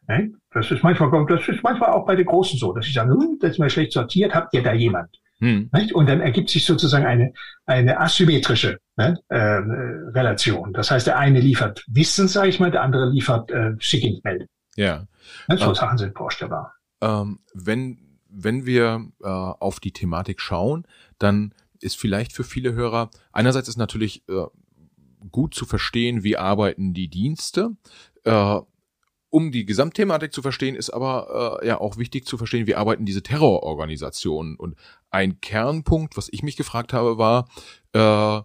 Nicht? 0.07 0.35
Das 0.53 0.71
ist 0.71 0.85
manchmal, 0.85 1.27
das 1.27 1.49
ist 1.49 1.65
manchmal 1.65 1.91
auch 1.91 2.07
bei 2.07 2.15
den 2.15 2.27
Großen 2.27 2.57
so, 2.57 2.73
dass 2.73 2.87
sie 2.87 2.93
sagen, 2.93 3.11
hm, 3.11 3.39
das 3.41 3.51
ist 3.53 3.59
mal 3.59 3.69
schlecht 3.69 3.91
sortiert, 3.93 4.33
habt 4.33 4.55
ihr 4.55 4.63
da 4.63 4.73
jemand? 4.73 5.11
hm. 5.41 5.69
Und 5.93 6.09
dann 6.09 6.21
ergibt 6.21 6.51
sich 6.51 6.65
sozusagen 6.65 7.05
eine, 7.05 7.33
eine 7.67 7.99
asymmetrische 7.99 8.79
ne, 8.97 9.19
äh, 9.29 9.37
Relation. 9.37 10.73
Das 10.73 10.93
heißt, 10.93 11.09
der 11.09 11.19
eine 11.19 11.41
liefert 11.41 11.85
Wissen, 11.89 12.29
sage 12.29 12.49
ich 12.49 12.61
mal, 12.61 12.71
der 12.71 12.83
andere 12.83 13.11
liefert 13.11 13.51
äh, 13.51 13.73
Schickingmelde. 13.81 14.47
ja. 14.77 15.05
Ne? 15.49 15.59
So 15.59 15.71
Ah. 15.71 15.75
Sachen 15.75 15.99
sind 15.99 16.17
vorstellbar. 16.17 16.75
Ähm, 17.01 17.41
wenn, 17.55 18.12
wenn 18.33 18.67
wir 18.67 19.07
äh, 19.23 19.29
auf 19.29 19.81
die 19.81 19.93
Thematik 19.93 20.41
schauen, 20.41 20.87
dann 21.19 21.55
ist 21.81 21.97
vielleicht 21.97 22.33
für 22.33 22.45
viele 22.45 22.73
Hörer, 22.73 23.11
einerseits 23.33 23.69
ist 23.69 23.77
natürlich 23.77 24.27
äh, 24.29 24.47
gut 25.31 25.55
zu 25.55 25.67
verstehen, 25.67 26.23
wie 26.23 26.37
arbeiten 26.37 26.95
die 26.95 27.09
Dienste. 27.09 27.77
Äh, 28.25 28.61
um 29.31 29.51
die 29.51 29.65
Gesamtthematik 29.65 30.33
zu 30.33 30.43
verstehen, 30.43 30.75
ist 30.75 30.91
aber 30.91 31.61
äh, 31.63 31.67
ja 31.67 31.81
auch 31.81 31.97
wichtig 31.97 32.27
zu 32.27 32.37
verstehen, 32.37 32.67
wie 32.67 32.75
arbeiten 32.75 33.07
diese 33.07 33.23
Terrororganisationen. 33.23 34.57
Und 34.57 34.77
ein 35.11 35.41
Kernpunkt, 35.41 36.17
was 36.17 36.29
ich 36.31 36.43
mich 36.43 36.57
gefragt 36.57 36.93
habe, 36.93 37.17
war, 37.17 37.49
äh, 37.93 38.43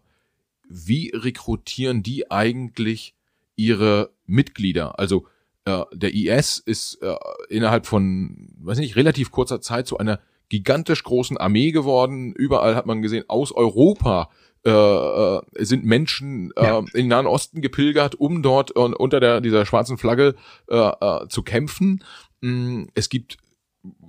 wie 0.69 1.11
rekrutieren 1.13 2.03
die 2.03 2.31
eigentlich 2.31 3.15
ihre 3.55 4.13
Mitglieder? 4.25 4.97
Also 4.97 5.27
äh, 5.67 5.83
der 5.93 6.13
IS 6.13 6.59
ist 6.59 7.01
äh, 7.01 7.15
innerhalb 7.49 7.85
von, 7.85 8.53
weiß 8.61 8.77
nicht, 8.77 8.95
relativ 8.95 9.31
kurzer 9.31 9.59
Zeit 9.59 9.85
zu 9.85 9.97
einer 9.97 10.19
gigantisch 10.49 11.03
großen 11.03 11.37
Armee 11.37 11.71
geworden. 11.71 12.31
Überall 12.33 12.75
hat 12.75 12.85
man 12.85 13.01
gesehen, 13.01 13.25
aus 13.27 13.51
Europa 13.51 14.29
äh, 14.65 14.69
äh 14.71 15.41
sind 15.59 15.83
Menschen 15.83 16.51
äh, 16.55 16.63
ja. 16.63 16.79
in 16.79 16.85
den 16.93 17.07
Nahen 17.09 17.27
Osten 17.27 17.61
gepilgert, 17.61 18.15
um 18.15 18.41
dort 18.41 18.77
uh, 18.77 18.85
unter 18.97 19.19
der, 19.19 19.41
dieser 19.41 19.65
schwarzen 19.65 19.97
Flagge 19.97 20.35
äh, 20.69 20.77
äh, 20.77 21.27
zu 21.27 21.43
kämpfen. 21.43 22.01
Mm, 22.39 22.85
es 22.93 23.09
gibt 23.09 23.37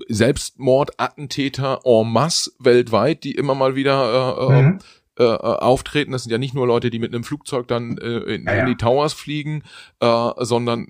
Selbstmordattentäter 0.09 1.81
en 1.85 2.13
masse 2.13 2.53
weltweit, 2.61 3.25
die 3.25 3.33
immer 3.33 3.57
mal 3.57 3.75
wieder 3.75 4.39
äh, 4.49 4.63
mhm. 4.63 4.79
äh, 5.19 5.25
auftreten. 5.25 6.13
Das 6.13 6.23
sind 6.23 6.33
ja 6.33 6.39
nicht 6.39 6.55
nur 6.55 6.69
Leute, 6.69 6.91
die 6.91 6.99
mit 7.01 7.13
einem 7.13 7.25
Flugzeug 7.25 7.67
dann 7.67 7.99
äh, 7.99 8.35
in, 8.35 8.45
ja, 8.45 8.55
ja. 8.55 8.61
in 8.61 8.67
die 8.67 8.77
Towers 8.77 9.13
fliegen, 9.13 9.65
äh, 10.01 10.31
sondern 10.39 10.87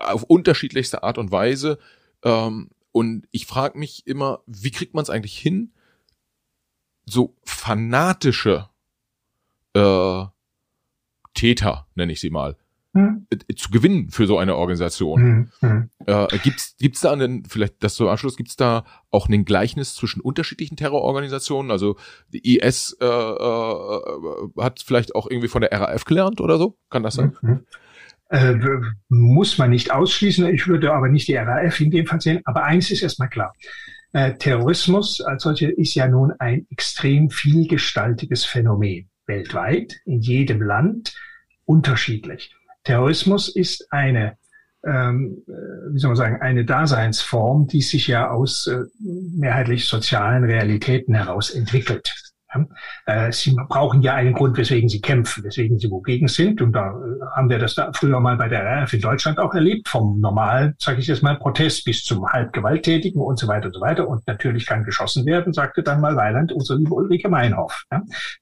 auf 0.00 0.24
unterschiedlichste 0.24 1.02
Art 1.02 1.18
und 1.18 1.30
Weise. 1.30 1.78
Ähm, 2.24 2.70
und 2.92 3.26
ich 3.30 3.46
frage 3.46 3.78
mich 3.78 4.06
immer, 4.06 4.42
wie 4.46 4.70
kriegt 4.70 4.94
man 4.94 5.02
es 5.02 5.10
eigentlich 5.10 5.38
hin, 5.38 5.72
so 7.06 7.36
fanatische 7.44 8.68
äh, 9.74 10.24
Täter, 11.34 11.86
nenne 11.94 12.12
ich 12.12 12.20
sie 12.20 12.30
mal, 12.30 12.56
hm. 12.92 13.26
Äh, 13.30 13.54
zu 13.54 13.70
gewinnen 13.70 14.10
für 14.10 14.26
so 14.26 14.38
eine 14.38 14.56
Organisation. 14.56 15.20
Hm. 15.20 15.50
Hm. 15.60 15.90
Äh, 16.06 16.38
gibt's 16.42 16.76
gibt's 16.78 17.00
da 17.00 17.12
einen 17.12 17.44
vielleicht 17.44 17.82
das 17.84 17.94
zum 17.94 18.08
Anschluss 18.08 18.36
gibt's 18.36 18.56
da 18.56 18.84
auch 19.10 19.28
ein 19.28 19.44
Gleichnis 19.44 19.94
zwischen 19.94 20.20
unterschiedlichen 20.20 20.76
Terrororganisationen? 20.76 21.70
Also 21.70 21.96
die 22.32 22.58
IS 22.58 22.96
äh, 23.00 23.06
äh, 23.06 24.00
hat 24.58 24.80
vielleicht 24.80 25.14
auch 25.14 25.30
irgendwie 25.30 25.48
von 25.48 25.60
der 25.60 25.70
RAF 25.72 26.04
gelernt 26.04 26.40
oder 26.40 26.58
so? 26.58 26.78
Kann 26.90 27.04
das 27.04 27.14
sein? 27.14 27.36
Äh, 28.30 28.54
muss 29.08 29.58
man 29.58 29.70
nicht 29.70 29.90
ausschließen. 29.90 30.46
Ich 30.54 30.68
würde 30.68 30.92
aber 30.92 31.08
nicht 31.08 31.26
die 31.26 31.34
RAF 31.34 31.80
in 31.80 31.90
dem 31.90 32.06
Fall 32.06 32.20
sehen. 32.20 32.40
Aber 32.44 32.64
eins 32.64 32.90
ist 32.90 33.02
erstmal 33.02 33.28
klar. 33.28 33.54
Äh, 34.12 34.34
Terrorismus 34.34 35.20
als 35.20 35.42
solcher 35.42 35.76
ist 35.76 35.94
ja 35.94 36.08
nun 36.08 36.32
ein 36.38 36.66
extrem 36.70 37.30
vielgestaltiges 37.30 38.44
Phänomen 38.44 39.08
weltweit, 39.26 40.00
in 40.04 40.20
jedem 40.20 40.62
Land 40.62 41.14
unterschiedlich. 41.64 42.54
Terrorismus 42.84 43.48
ist 43.48 43.92
eine, 43.92 44.36
ähm, 44.84 45.42
äh, 45.46 45.92
wie 45.92 45.98
soll 45.98 46.10
man 46.10 46.16
sagen, 46.16 46.40
eine 46.40 46.64
Daseinsform, 46.64 47.66
die 47.66 47.82
sich 47.82 48.06
ja 48.06 48.30
aus 48.30 48.68
äh, 48.68 48.84
mehrheitlich 49.00 49.86
sozialen 49.86 50.44
Realitäten 50.44 51.14
heraus 51.14 51.50
entwickelt. 51.50 52.14
Äh, 53.06 53.32
sie 53.32 53.56
brauchen 53.68 54.02
ja 54.02 54.14
einen 54.14 54.34
Grund, 54.34 54.56
weswegen 54.56 54.88
sie 54.88 55.00
kämpfen, 55.00 55.44
weswegen 55.44 55.78
sie 55.78 55.90
wogegen 55.90 56.28
sind. 56.28 56.60
Und 56.60 56.72
da 56.72 56.90
äh, 56.90 57.36
haben 57.36 57.48
wir 57.48 57.58
das 57.58 57.74
da 57.74 57.90
früher 57.92 58.20
mal 58.20 58.36
bei 58.36 58.48
der 58.48 58.64
RAF 58.64 58.92
in 58.92 59.00
Deutschland 59.00 59.38
auch 59.38 59.54
erlebt, 59.54 59.88
vom 59.88 60.20
normalen, 60.20 60.74
sage 60.78 61.00
ich 61.00 61.06
jetzt 61.06 61.22
mal, 61.22 61.36
Protest 61.36 61.84
bis 61.84 62.04
zum 62.04 62.26
halb 62.26 62.52
gewalttätigen 62.52 63.20
und 63.20 63.38
so 63.38 63.48
weiter 63.48 63.66
und 63.66 63.74
so 63.74 63.80
weiter. 63.80 64.08
Und 64.08 64.26
natürlich 64.26 64.66
kann 64.66 64.84
geschossen 64.84 65.26
werden, 65.26 65.52
sagte 65.52 65.82
dann 65.82 66.00
mal 66.00 66.16
Weiland, 66.16 66.52
unsere 66.52 66.78
liebe 66.78 66.94
Ulrike 66.94 67.28
Meinhoff. 67.28 67.84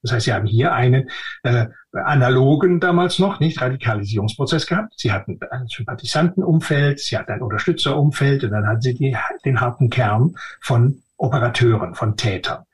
Das 0.02 0.12
heißt, 0.12 0.24
sie 0.24 0.32
haben 0.32 0.46
hier 0.46 0.72
einen 0.72 1.08
äh, 1.42 1.66
analogen 1.92 2.80
damals 2.80 3.18
noch, 3.18 3.40
nicht 3.40 3.60
Radikalisierungsprozess 3.60 4.66
gehabt. 4.66 4.94
Sie 4.96 5.12
hatten 5.12 5.38
ein 5.50 5.66
Sympathisantenumfeld, 5.68 7.00
sie 7.00 7.16
hatten 7.16 7.32
ein 7.32 7.42
Unterstützerumfeld 7.42 8.44
und 8.44 8.50
dann 8.50 8.66
hatten 8.66 8.80
sie 8.80 8.94
die, 8.94 9.16
den 9.44 9.60
harten 9.60 9.90
Kern 9.90 10.34
von 10.60 11.02
Operateuren, 11.16 11.94
von 11.94 12.16
Tätern. 12.16 12.64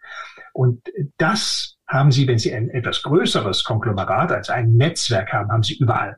Und 0.54 0.82
das 1.18 1.76
haben 1.88 2.12
Sie, 2.12 2.28
wenn 2.28 2.38
Sie 2.38 2.54
ein 2.54 2.70
etwas 2.70 3.02
größeres 3.02 3.64
Konglomerat 3.64 4.30
als 4.30 4.50
ein 4.50 4.74
Netzwerk 4.76 5.32
haben, 5.32 5.50
haben 5.50 5.64
Sie 5.64 5.76
überall 5.76 6.16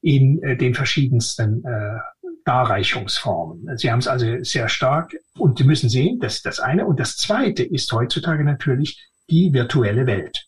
in 0.00 0.42
äh, 0.42 0.56
den 0.56 0.74
verschiedensten 0.74 1.64
äh, 1.64 1.98
Darreichungsformen. 2.44 3.78
Sie 3.78 3.90
haben 3.90 4.00
es 4.00 4.08
also 4.08 4.26
sehr 4.42 4.68
stark 4.68 5.14
und 5.38 5.58
Sie 5.58 5.64
müssen 5.64 5.88
sehen, 5.88 6.18
das 6.18 6.36
ist 6.36 6.46
das 6.46 6.58
eine. 6.58 6.86
Und 6.86 6.98
das 6.98 7.16
zweite 7.16 7.62
ist 7.62 7.92
heutzutage 7.92 8.42
natürlich 8.42 9.08
die 9.30 9.52
virtuelle 9.52 10.06
Welt. 10.08 10.44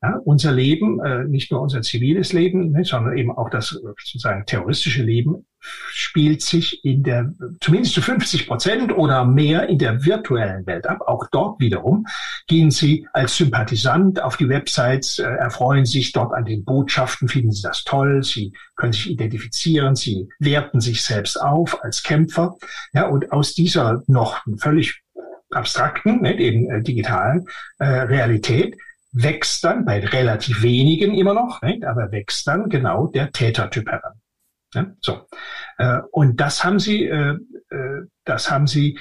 Ja, 0.00 0.18
unser 0.24 0.52
Leben, 0.52 1.04
äh, 1.04 1.24
nicht 1.24 1.52
nur 1.52 1.60
unser 1.60 1.82
ziviles 1.82 2.32
Leben, 2.32 2.72
ne, 2.72 2.82
sondern 2.84 3.16
eben 3.18 3.30
auch 3.30 3.50
das 3.50 3.68
sozusagen 3.68 4.46
terroristische 4.46 5.02
Leben 5.02 5.46
spielt 5.90 6.42
sich 6.42 6.84
in 6.84 7.02
der 7.02 7.32
zumindest 7.60 7.94
zu 7.94 8.02
50 8.02 8.46
Prozent 8.46 8.92
oder 8.92 9.24
mehr 9.24 9.68
in 9.68 9.78
der 9.78 10.04
virtuellen 10.04 10.66
Welt 10.66 10.86
ab. 10.86 11.00
Auch 11.06 11.26
dort 11.30 11.60
wiederum 11.60 12.06
gehen 12.46 12.70
Sie 12.70 13.06
als 13.12 13.36
Sympathisant 13.36 14.20
auf 14.22 14.36
die 14.36 14.48
Websites, 14.48 15.18
äh, 15.18 15.24
erfreuen 15.24 15.84
sich 15.84 16.12
dort 16.12 16.34
an 16.34 16.44
den 16.44 16.64
Botschaften, 16.64 17.28
finden 17.28 17.52
Sie 17.52 17.62
das 17.62 17.84
toll, 17.84 18.22
Sie 18.22 18.52
können 18.76 18.92
sich 18.92 19.10
identifizieren, 19.10 19.94
Sie 19.94 20.28
werten 20.38 20.80
sich 20.80 21.02
selbst 21.02 21.40
auf 21.40 21.82
als 21.82 22.02
Kämpfer. 22.02 22.56
Ja, 22.92 23.06
und 23.06 23.32
aus 23.32 23.54
dieser 23.54 24.02
noch 24.06 24.42
völlig 24.58 25.02
abstrakten, 25.50 26.22
nicht, 26.22 26.40
eben 26.40 26.70
äh, 26.70 26.82
digitalen 26.82 27.46
äh, 27.78 27.84
Realität 27.84 28.76
wächst 29.12 29.62
dann 29.64 29.84
bei 29.84 30.00
relativ 30.00 30.62
wenigen 30.62 31.14
immer 31.14 31.34
noch, 31.34 31.60
nicht? 31.62 31.84
aber 31.84 32.10
wächst 32.12 32.46
dann 32.46 32.68
genau 32.68 33.06
der 33.08 33.30
Tätertyp 33.30 33.86
heran. 33.86 34.21
Ja, 34.74 34.86
so. 35.00 35.26
Äh, 35.78 35.98
und 36.10 36.40
das 36.40 36.64
haben 36.64 36.78
sie, 36.78 37.06
äh, 37.06 37.36
äh, 37.70 38.02
das 38.24 38.50
haben 38.50 38.66
sie 38.66 38.98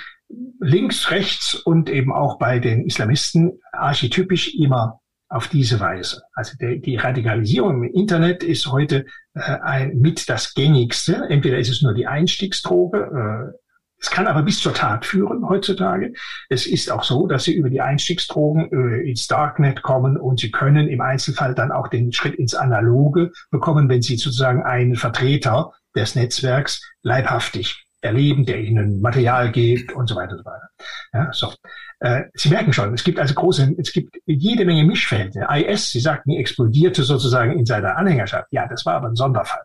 links, 0.60 1.12
rechts 1.12 1.56
und 1.56 1.90
eben 1.90 2.14
auch 2.14 2.38
bei 2.38 2.60
den 2.60 2.86
Islamisten 2.86 3.60
archetypisch 3.72 4.54
immer 4.56 5.00
auf 5.30 5.48
diese 5.48 5.80
Weise. 5.80 6.24
Also 6.34 6.58
die, 6.60 6.82
die 6.82 6.98
Radikalisierung 6.98 7.84
im 7.84 7.94
Internet 7.94 8.44
ist 8.44 8.68
heute 8.68 9.06
äh, 9.34 9.40
ein, 9.62 9.98
mit 9.98 10.28
das 10.30 10.54
gängigste. 10.54 11.26
Entweder 11.30 11.58
ist 11.58 11.70
es 11.70 11.82
nur 11.82 11.94
die 11.94 12.08
Einstiegsdroge, 12.08 13.54
äh, 13.54 13.58
es 14.02 14.10
kann 14.10 14.26
aber 14.26 14.42
bis 14.42 14.60
zur 14.60 14.74
Tat 14.74 15.06
führen 15.06 15.48
heutzutage. 15.48 16.14
Es 16.50 16.66
ist 16.66 16.92
auch 16.92 17.04
so, 17.04 17.28
dass 17.28 17.44
Sie 17.44 17.54
über 17.54 17.70
die 17.70 17.82
Einstiegsdrogen 17.82 18.72
äh, 18.72 19.08
ins 19.08 19.28
Darknet 19.28 19.84
kommen 19.84 20.18
und 20.18 20.40
Sie 20.40 20.50
können 20.50 20.90
im 20.90 21.02
Einzelfall 21.02 21.54
dann 21.54 21.72
auch 21.72 21.88
den 21.88 22.12
Schritt 22.12 22.34
ins 22.34 22.56
Analoge 22.56 23.32
bekommen, 23.52 23.90
wenn 23.90 24.02
Sie 24.02 24.18
sozusagen 24.18 24.64
einen 24.64 24.96
Vertreter 24.96 25.74
des 25.96 26.16
Netzwerks 26.16 26.82
leibhaftig 27.04 27.86
erleben, 28.02 28.46
der 28.46 28.62
Ihnen 28.62 29.02
Material 29.02 29.52
gibt 29.52 29.94
und 29.94 30.08
so 30.08 30.16
weiter 30.16 30.32
und 30.32 30.40
so 30.40 30.46
weiter. 30.46 30.70
Ja, 31.14 31.30
so. 31.32 31.54
Äh, 32.00 32.24
Sie 32.34 32.50
merken 32.50 32.74
schon, 32.74 32.96
es 32.96 33.04
gibt 33.04 33.20
also 33.20 33.36
große, 33.36 33.76
es 33.78 33.94
gibt 33.94 34.18
jede 34.26 34.66
Menge 34.66 34.84
Mischfelder. 34.84 35.48
IS, 35.56 35.92
Sie 35.92 36.00
sagten, 36.00 36.32
explodierte 36.32 37.04
sozusagen 37.04 37.52
in 37.60 37.68
seiner 37.68 37.98
Anhängerschaft. 37.98 38.48
Ja, 38.50 38.68
das 38.68 38.84
war 38.88 38.96
aber 38.96 39.10
ein 39.10 39.16
Sonderfall. 39.16 39.62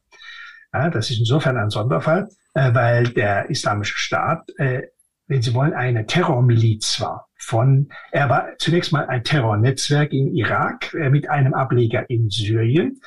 Ja, 0.73 0.91
das 0.91 1.11
ist 1.11 1.19
insofern 1.19 1.57
ein 1.57 1.71
Sonderfall, 1.71 2.29
äh, 2.55 2.75
weil 2.75 3.09
der 3.09 3.51
Islamische 3.51 3.99
Staat, 3.99 4.49
äh, 4.59 4.83
wenn 5.27 5.43
Sie 5.43 5.55
wollen, 5.55 5.73
eine 5.73 6.07
Terrormiliz 6.07 7.01
war. 7.01 7.29
Von, 7.39 7.89
er 8.13 8.29
war 8.29 8.49
zunächst 8.59 8.93
mal 8.93 9.07
ein 9.07 9.25
Terrornetzwerk 9.25 10.13
im 10.13 10.35
Irak 10.35 10.95
äh, 10.95 11.11
mit 11.11 11.29
einem 11.29 11.55
Ableger 11.55 12.09
in 12.09 12.31
Syrien. 12.31 13.01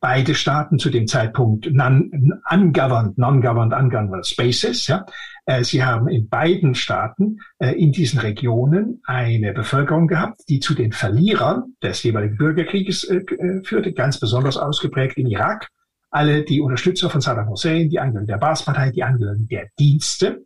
Beide 0.00 0.34
Staaten 0.34 0.78
zu 0.78 0.90
dem 0.90 1.06
Zeitpunkt 1.06 1.68
ungoverned, 1.68 3.18
non-governed, 3.18 3.72
ungoverned 3.72 4.26
spaces. 4.26 4.88
Ja. 4.88 5.06
Äh, 5.46 5.64
sie 5.64 5.84
haben 5.84 6.08
in 6.08 6.28
beiden 6.28 6.74
Staaten 6.74 7.40
äh, 7.58 7.72
in 7.72 7.92
diesen 7.92 8.20
Regionen 8.20 9.00
eine 9.04 9.52
Bevölkerung 9.52 10.06
gehabt, 10.06 10.40
die 10.48 10.60
zu 10.60 10.74
den 10.74 10.92
Verlierern 10.92 11.74
des 11.82 12.02
jeweiligen 12.02 12.36
Bürgerkrieges 12.36 13.04
äh, 13.04 13.22
führte, 13.64 13.92
ganz 13.92 14.20
besonders 14.20 14.56
ausgeprägt 14.56 15.18
im 15.18 15.26
Irak 15.26 15.68
alle 16.12 16.44
die 16.44 16.60
Unterstützer 16.60 17.10
von 17.10 17.20
Saddam 17.20 17.48
Hussein, 17.48 17.88
die 17.88 17.98
Angehörigen 17.98 18.28
der 18.28 18.36
Baas-Partei, 18.36 18.90
die 18.90 19.02
Angehörigen 19.02 19.48
der 19.48 19.68
Dienste, 19.78 20.44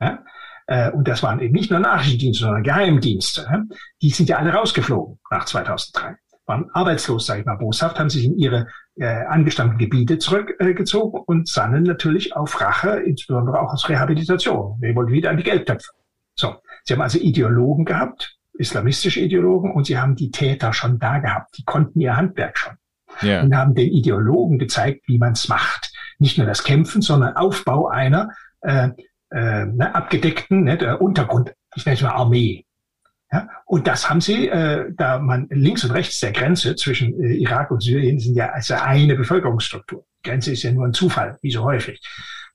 ja, 0.00 0.22
äh, 0.66 0.90
und 0.90 1.08
das 1.08 1.22
waren 1.22 1.40
eben 1.40 1.54
nicht 1.54 1.70
nur 1.70 1.80
Nachrichtendienste, 1.80 2.44
sondern 2.44 2.62
Geheimdienste, 2.62 3.48
ja, 3.50 3.62
die 4.02 4.10
sind 4.10 4.28
ja 4.28 4.36
alle 4.36 4.52
rausgeflogen 4.52 5.18
nach 5.30 5.46
2003, 5.46 6.16
waren 6.44 6.70
arbeitslos, 6.72 7.26
sage 7.26 7.40
ich 7.40 7.46
mal, 7.46 7.56
boshaft, 7.56 7.98
haben 7.98 8.10
sich 8.10 8.26
in 8.26 8.36
ihre 8.36 8.68
äh, 8.96 9.06
angestammten 9.06 9.78
Gebiete 9.78 10.18
zurückgezogen 10.18 11.18
äh, 11.18 11.24
und 11.26 11.48
sannen 11.48 11.84
natürlich 11.84 12.36
auf 12.36 12.60
Rache, 12.60 13.00
insbesondere 13.00 13.60
auch 13.60 13.72
aus 13.72 13.88
Rehabilitation. 13.88 14.76
Wir 14.80 14.94
wollten 14.94 15.12
wieder 15.12 15.30
an 15.30 15.38
die 15.38 15.44
Geldtöpfe. 15.44 15.92
So, 16.34 16.56
sie 16.84 16.92
haben 16.92 17.00
also 17.00 17.18
Ideologen 17.18 17.86
gehabt, 17.86 18.36
islamistische 18.58 19.20
Ideologen, 19.20 19.72
und 19.72 19.86
sie 19.86 19.98
haben 19.98 20.14
die 20.14 20.30
Täter 20.30 20.74
schon 20.74 20.98
da 20.98 21.18
gehabt. 21.18 21.56
Die 21.56 21.64
konnten 21.64 22.00
ihr 22.00 22.16
Handwerk 22.16 22.58
schon 22.58 22.76
yeah. 23.22 23.42
und 23.42 23.54
haben 23.56 23.74
den 23.74 23.90
Ideologen 23.90 24.58
gezeigt, 24.58 25.02
wie 25.06 25.18
man 25.18 25.32
es 25.32 25.48
macht. 25.48 25.92
Nicht 26.18 26.38
nur 26.38 26.46
das 26.46 26.64
Kämpfen, 26.64 27.02
sondern 27.02 27.36
Aufbau 27.36 27.88
einer 27.88 28.30
äh, 28.62 28.88
äh, 29.30 29.66
ne, 29.66 29.94
abgedeckten 29.94 30.64
ne, 30.64 30.78
der 30.78 31.00
Untergrund, 31.00 31.54
ich 31.74 31.84
nenne 31.84 31.96
es 31.96 32.02
mal 32.02 32.10
Armee. 32.10 32.64
Ja? 33.32 33.48
Und 33.64 33.86
das 33.86 34.08
haben 34.08 34.20
sie, 34.20 34.48
äh, 34.48 34.92
da 34.94 35.18
man 35.18 35.48
links 35.50 35.84
und 35.84 35.90
rechts 35.90 36.20
der 36.20 36.32
Grenze 36.32 36.76
zwischen 36.76 37.20
äh, 37.22 37.34
Irak 37.34 37.70
und 37.70 37.82
Syrien 37.82 38.18
sind 38.18 38.36
ja 38.36 38.50
also 38.50 38.74
eine 38.74 39.16
Bevölkerungsstruktur. 39.16 40.04
Die 40.18 40.28
Grenze 40.28 40.52
ist 40.52 40.62
ja 40.62 40.72
nur 40.72 40.86
ein 40.86 40.94
Zufall, 40.94 41.38
wie 41.42 41.50
so 41.50 41.64
häufig. 41.64 42.00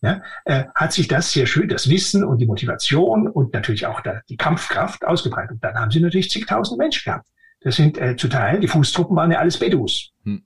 Ja, 0.04 0.22
äh, 0.46 0.64
hat 0.74 0.94
sich 0.94 1.08
das 1.08 1.32
sehr 1.32 1.46
schön, 1.46 1.70
das 1.70 1.88
Wissen 1.88 2.24
und 2.24 2.40
die 2.40 2.48
Motivation 2.48 3.28
und 3.28 3.54
natürlich 3.54 3.86
auch 3.86 4.02
der, 4.02 4.24
die 4.30 4.38
Kampfkraft 4.38 5.06
ausgebreitet. 5.06 5.52
Und 5.52 5.64
dann 5.64 5.76
haben 5.76 5.92
sie 5.92 6.00
natürlich 6.00 6.32
zigtausend 6.32 6.80
Menschen 6.80 7.04
gehabt. 7.06 7.28
Das 7.60 7.76
sind 7.76 8.00
äh, 8.00 8.16
zu 8.16 8.28
Teilen, 8.28 8.62
die 8.62 8.68
Fußtruppen 8.68 9.16
waren 9.16 9.32
ja 9.32 9.38
alles 9.38 9.60
Bedus. 9.60 10.12
Hm. 10.24 10.44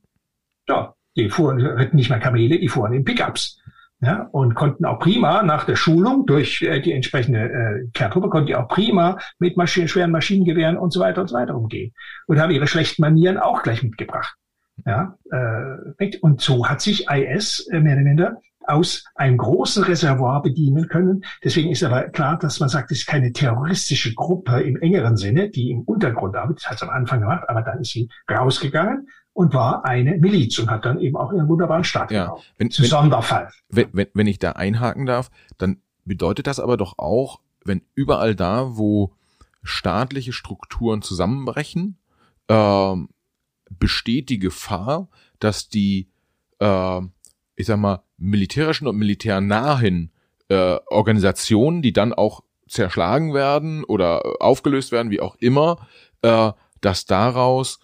Ja, 0.67 0.95
die 1.15 1.29
fuhren, 1.29 1.63
hatten 1.77 1.95
nicht 1.95 2.09
mal 2.09 2.19
Kamele, 2.19 2.59
die 2.59 2.67
fuhren 2.67 2.93
in 2.93 3.03
Pickups. 3.03 3.61
ja, 4.01 4.27
und 4.31 4.55
konnten 4.55 4.85
auch 4.85 4.99
prima 4.99 5.43
nach 5.43 5.63
der 5.63 5.75
Schulung 5.75 6.25
durch 6.25 6.61
äh, 6.61 6.81
die 6.81 6.91
entsprechende 6.91 7.39
äh, 7.39 7.87
Kerntruppe, 7.93 8.29
konnten 8.29 8.47
die 8.47 8.55
auch 8.55 8.67
prima 8.67 9.17
mit 9.39 9.57
Maschinen, 9.57 9.87
schweren 9.87 10.11
Maschinengewehren 10.11 10.77
und 10.77 10.91
so 10.91 10.99
weiter 10.99 11.21
und 11.21 11.27
so 11.27 11.35
weiter 11.35 11.55
umgehen 11.55 11.93
und 12.27 12.39
haben 12.39 12.51
ihre 12.51 12.67
schlechten 12.67 13.01
Manieren 13.01 13.37
auch 13.37 13.63
gleich 13.63 13.83
mitgebracht. 13.83 14.35
Ja, 14.85 15.17
äh, 15.31 16.17
und 16.19 16.41
so 16.41 16.67
hat 16.67 16.81
sich 16.81 17.07
IS 17.09 17.67
äh, 17.71 17.79
mehr 17.79 17.93
oder 17.95 18.03
minder 18.03 18.41
aus 18.67 19.05
einem 19.15 19.37
großen 19.37 19.83
Reservoir 19.83 20.41
bedienen 20.41 20.87
können. 20.87 21.23
Deswegen 21.43 21.71
ist 21.71 21.83
aber 21.83 22.09
klar, 22.09 22.37
dass 22.37 22.59
man 22.59 22.67
sagt, 22.67 22.91
es 22.91 22.99
ist 22.99 23.05
keine 23.05 23.31
terroristische 23.31 24.13
Gruppe 24.13 24.61
im 24.61 24.77
engeren 24.81 25.17
Sinne, 25.17 25.49
die 25.49 25.69
im 25.69 25.81
Untergrund 25.81 26.35
arbeitet. 26.35 26.63
Das 26.63 26.71
hat 26.71 26.77
es 26.77 26.83
am 26.83 26.89
Anfang 26.89 27.21
gemacht, 27.21 27.43
aber 27.47 27.61
dann 27.61 27.81
ist 27.81 27.91
sie 27.91 28.09
rausgegangen 28.29 29.07
und 29.35 29.53
war 29.53 29.83
eine 29.83 30.17
Miliz 30.17 30.57
und 30.59 30.69
hat 30.69 30.85
dann 30.85 30.97
eben 30.97 31.17
auch 31.17 31.29
einen 31.29 31.49
wunderbaren 31.49 31.83
Staat 31.83 32.09
ja. 32.09 32.23
gebaut. 32.23 32.43
Wenn, 32.57 32.69
wenn, 32.69 32.85
Sonderfall. 32.85 33.49
Wenn, 33.67 33.89
wenn, 33.91 34.07
wenn 34.13 34.27
ich 34.27 34.39
da 34.39 34.53
einhaken 34.53 35.05
darf, 35.05 35.29
dann 35.57 35.81
bedeutet 36.05 36.47
das 36.47 36.61
aber 36.61 36.77
doch 36.77 36.97
auch, 36.97 37.41
wenn 37.65 37.81
überall 37.95 38.33
da, 38.33 38.77
wo 38.77 39.13
staatliche 39.61 40.31
Strukturen 40.31 41.01
zusammenbrechen, 41.01 41.97
äh, 42.47 42.95
besteht 43.69 44.29
die 44.29 44.39
Gefahr, 44.39 45.09
dass 45.39 45.67
die, 45.67 46.07
äh, 46.59 47.01
ich 47.57 47.65
sag 47.65 47.77
mal, 47.77 48.03
militärischen 48.17 48.87
und 48.87 48.95
militärnahen 48.95 50.13
äh, 50.47 50.77
Organisationen, 50.87 51.81
die 51.81 51.91
dann 51.91 52.13
auch 52.13 52.41
zerschlagen 52.69 53.33
werden 53.33 53.83
oder 53.83 54.41
aufgelöst 54.41 54.93
werden, 54.93 55.11
wie 55.11 55.19
auch 55.19 55.35
immer, 55.39 55.85
äh, 56.21 56.53
dass 56.79 57.05
daraus 57.05 57.79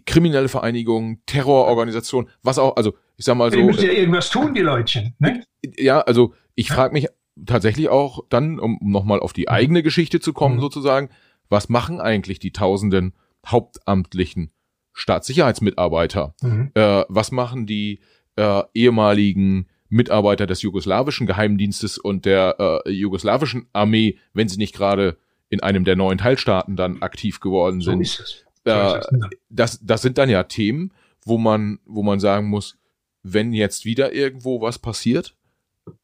kriminelle 0.00 0.48
Vereinigungen, 0.48 1.22
Terrororganisationen, 1.26 2.30
was 2.42 2.58
auch, 2.58 2.76
also 2.76 2.94
ich 3.16 3.24
sag 3.24 3.36
mal 3.36 3.50
so. 3.50 3.58
Die 3.58 3.64
müssen 3.64 3.84
ja 3.84 3.92
irgendwas 3.92 4.30
tun, 4.30 4.54
die 4.54 4.60
Leutchen. 4.60 5.14
Ne? 5.18 5.44
Ja, 5.76 6.00
also 6.00 6.34
ich 6.54 6.68
frage 6.68 6.92
mich 6.92 7.08
tatsächlich 7.46 7.88
auch 7.88 8.24
dann, 8.28 8.58
um 8.58 8.78
nochmal 8.82 9.20
auf 9.20 9.32
die 9.32 9.48
eigene 9.48 9.82
Geschichte 9.82 10.20
zu 10.20 10.32
kommen, 10.32 10.56
mhm. 10.56 10.60
sozusagen, 10.60 11.10
was 11.48 11.68
machen 11.68 12.00
eigentlich 12.00 12.38
die 12.38 12.52
tausenden 12.52 13.14
hauptamtlichen 13.46 14.50
Staatssicherheitsmitarbeiter? 14.92 16.34
Mhm. 16.42 16.70
Äh, 16.74 17.04
was 17.08 17.30
machen 17.32 17.66
die 17.66 18.00
äh, 18.36 18.62
ehemaligen 18.74 19.68
Mitarbeiter 19.88 20.46
des 20.46 20.62
jugoslawischen 20.62 21.26
Geheimdienstes 21.26 21.98
und 21.98 22.24
der 22.24 22.82
äh, 22.86 22.90
jugoslawischen 22.90 23.66
Armee, 23.72 24.18
wenn 24.32 24.48
sie 24.48 24.56
nicht 24.56 24.74
gerade 24.74 25.18
in 25.50 25.60
einem 25.60 25.84
der 25.84 25.96
neuen 25.96 26.16
Teilstaaten 26.16 26.76
dann 26.76 27.02
aktiv 27.02 27.40
geworden 27.40 27.82
sind. 27.82 28.06
So 28.06 28.24
Äh, 28.64 29.00
das, 29.48 29.80
das 29.82 30.02
sind 30.02 30.18
dann 30.18 30.30
ja 30.30 30.44
Themen, 30.44 30.92
wo 31.24 31.38
man, 31.38 31.78
wo 31.84 32.02
man 32.02 32.20
sagen 32.20 32.48
muss, 32.48 32.78
wenn 33.22 33.52
jetzt 33.52 33.84
wieder 33.84 34.12
irgendwo 34.12 34.60
was 34.60 34.78
passiert, 34.78 35.34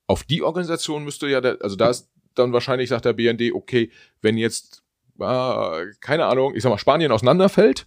auf 0.07 0.25
die 0.25 0.43
Organisation 0.43 1.05
müsste 1.05 1.29
ja, 1.29 1.41
der, 1.41 1.59
also 1.61 1.77
da 1.77 1.91
ist 1.91 2.09
dann 2.35 2.53
wahrscheinlich, 2.53 2.89
sagt 2.89 3.05
der 3.05 3.13
BND, 3.13 3.53
okay, 3.53 3.91
wenn 4.23 4.37
jetzt, 4.37 4.83
äh, 5.19 5.87
keine 6.01 6.27
Ahnung, 6.27 6.55
ich 6.55 6.63
sag 6.63 6.71
mal, 6.71 6.79
Spanien 6.79 7.13
auseinanderfällt, 7.13 7.87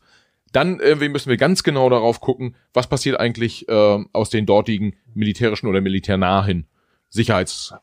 dann 0.51 0.80
irgendwie 0.80 1.09
müssen 1.09 1.30
wir 1.30 1.38
ganz 1.38 1.63
genau 1.63 1.89
darauf 1.89 2.19
gucken, 2.19 2.55
was 2.74 2.88
passiert 2.88 3.19
eigentlich 3.19 3.69
äh, 3.69 4.03
aus 4.11 4.30
den 4.30 4.45
dortigen 4.45 4.95
militärischen 5.13 5.67
oder 5.67 5.80
militärnahen 5.82 6.67
Sicherheits 7.09 7.74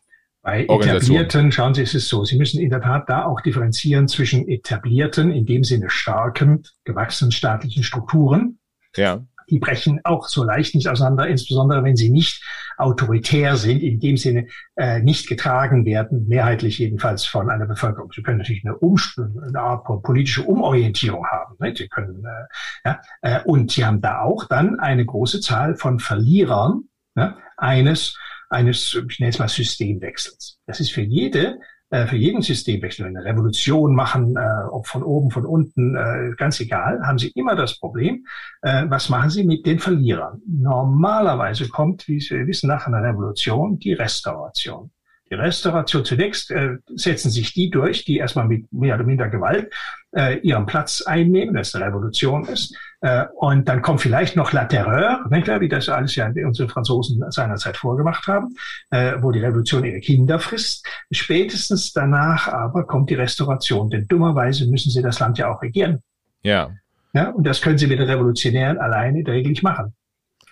bei 0.42 0.64
etablierten, 0.64 1.52
schauen 1.52 1.74
Sie, 1.74 1.82
es 1.82 1.94
ist 1.94 2.08
so, 2.08 2.24
Sie 2.24 2.38
müssen 2.38 2.60
in 2.60 2.70
der 2.70 2.80
Tat 2.80 3.08
da 3.08 3.24
auch 3.24 3.40
differenzieren 3.40 4.08
zwischen 4.08 4.48
etablierten, 4.48 5.30
in 5.30 5.46
dem 5.46 5.64
Sinne 5.64 5.90
starken, 5.90 6.62
gewachsenen 6.84 7.32
staatlichen 7.32 7.82
Strukturen. 7.82 8.58
Ja. 8.96 9.24
Die 9.50 9.58
brechen 9.58 10.00
auch 10.04 10.28
so 10.28 10.44
leicht 10.44 10.74
nicht 10.74 10.88
auseinander, 10.88 11.26
insbesondere 11.26 11.82
wenn 11.82 11.96
sie 11.96 12.10
nicht 12.10 12.44
autoritär 12.76 13.56
sind, 13.56 13.82
in 13.82 13.98
dem 13.98 14.16
Sinne 14.16 14.46
äh, 14.76 15.00
nicht 15.00 15.26
getragen 15.26 15.86
werden, 15.86 16.28
mehrheitlich 16.28 16.78
jedenfalls 16.78 17.24
von 17.24 17.48
einer 17.48 17.66
Bevölkerung. 17.66 18.12
Sie 18.12 18.22
können 18.22 18.38
natürlich 18.38 18.64
eine, 18.64 18.76
Umst 18.76 19.18
eine 19.18 19.58
Art 19.58 19.84
politische 20.02 20.42
Umorientierung 20.42 21.26
haben. 21.26 21.56
Ne? 21.60 21.74
Sie 21.74 21.88
können, 21.88 22.22
äh, 22.24 22.88
ja, 22.88 23.00
äh, 23.22 23.42
und 23.44 23.72
sie 23.72 23.84
haben 23.84 24.02
da 24.02 24.20
auch 24.20 24.44
dann 24.44 24.78
eine 24.80 25.04
große 25.04 25.40
Zahl 25.40 25.76
von 25.76 25.98
Verlierern 25.98 26.84
ne? 27.14 27.36
eines 27.56 28.16
eines, 28.48 29.00
ich 29.08 29.18
nenne 29.20 29.30
es 29.30 29.38
mal 29.38 29.48
Systemwechsels. 29.48 30.58
Das 30.66 30.80
ist 30.80 30.92
für 30.92 31.02
jede, 31.02 31.58
äh, 31.90 32.06
für 32.06 32.16
jeden 32.16 32.42
Systemwechsel, 32.42 33.06
eine 33.06 33.24
Revolution 33.24 33.94
machen, 33.94 34.36
äh, 34.36 34.68
ob 34.70 34.86
von 34.86 35.02
oben, 35.02 35.30
von 35.30 35.46
unten, 35.46 35.96
äh, 35.96 36.34
ganz 36.36 36.60
egal, 36.60 37.00
haben 37.02 37.18
Sie 37.18 37.28
immer 37.34 37.56
das 37.56 37.78
Problem, 37.78 38.26
äh, 38.62 38.84
was 38.88 39.08
machen 39.08 39.30
Sie 39.30 39.44
mit 39.44 39.66
den 39.66 39.78
Verlierern? 39.78 40.40
Normalerweise 40.46 41.68
kommt, 41.68 42.06
wie 42.08 42.20
Sie 42.20 42.46
wissen, 42.46 42.68
nach 42.68 42.86
einer 42.86 43.02
Revolution 43.02 43.78
die 43.78 43.94
Restauration. 43.94 44.90
Die 45.30 45.34
Restauration 45.34 46.04
zunächst 46.04 46.50
äh, 46.50 46.76
setzen 46.94 47.30
sich 47.30 47.52
die 47.52 47.70
durch, 47.70 48.04
die 48.04 48.16
erstmal 48.16 48.46
mit 48.46 48.72
mehr 48.72 48.94
oder 48.94 49.04
minder 49.04 49.28
Gewalt 49.28 49.72
äh, 50.12 50.38
ihren 50.38 50.66
Platz 50.66 51.02
einnehmen, 51.02 51.54
das 51.54 51.74
eine 51.74 51.86
Revolution 51.86 52.46
ist. 52.46 52.74
Äh, 53.00 53.26
und 53.36 53.68
dann 53.68 53.82
kommt 53.82 54.00
vielleicht 54.00 54.36
noch 54.36 54.52
La 54.52 54.64
Terreur, 54.64 55.24
wie 55.28 55.68
das 55.68 55.88
alles 55.88 56.16
ja 56.16 56.30
unsere 56.44 56.68
Franzosen 56.68 57.24
seinerzeit 57.30 57.76
vorgemacht 57.76 58.26
haben, 58.26 58.54
äh, 58.90 59.14
wo 59.20 59.30
die 59.30 59.40
Revolution 59.40 59.84
ihre 59.84 60.00
Kinder 60.00 60.38
frisst. 60.38 60.86
Spätestens 61.10 61.92
danach 61.92 62.48
aber 62.48 62.86
kommt 62.86 63.10
die 63.10 63.14
Restauration, 63.14 63.90
denn 63.90 64.06
dummerweise 64.08 64.66
müssen 64.68 64.90
sie 64.90 65.02
das 65.02 65.20
Land 65.20 65.38
ja 65.38 65.52
auch 65.52 65.62
regieren. 65.62 66.02
Ja. 66.42 66.70
Ja, 67.14 67.30
und 67.30 67.46
das 67.46 67.62
können 67.62 67.78
sie 67.78 67.86
mit 67.86 67.98
den 67.98 68.08
Revolutionären 68.08 68.78
alleine 68.78 69.22
nicht 69.22 69.62
machen. 69.62 69.94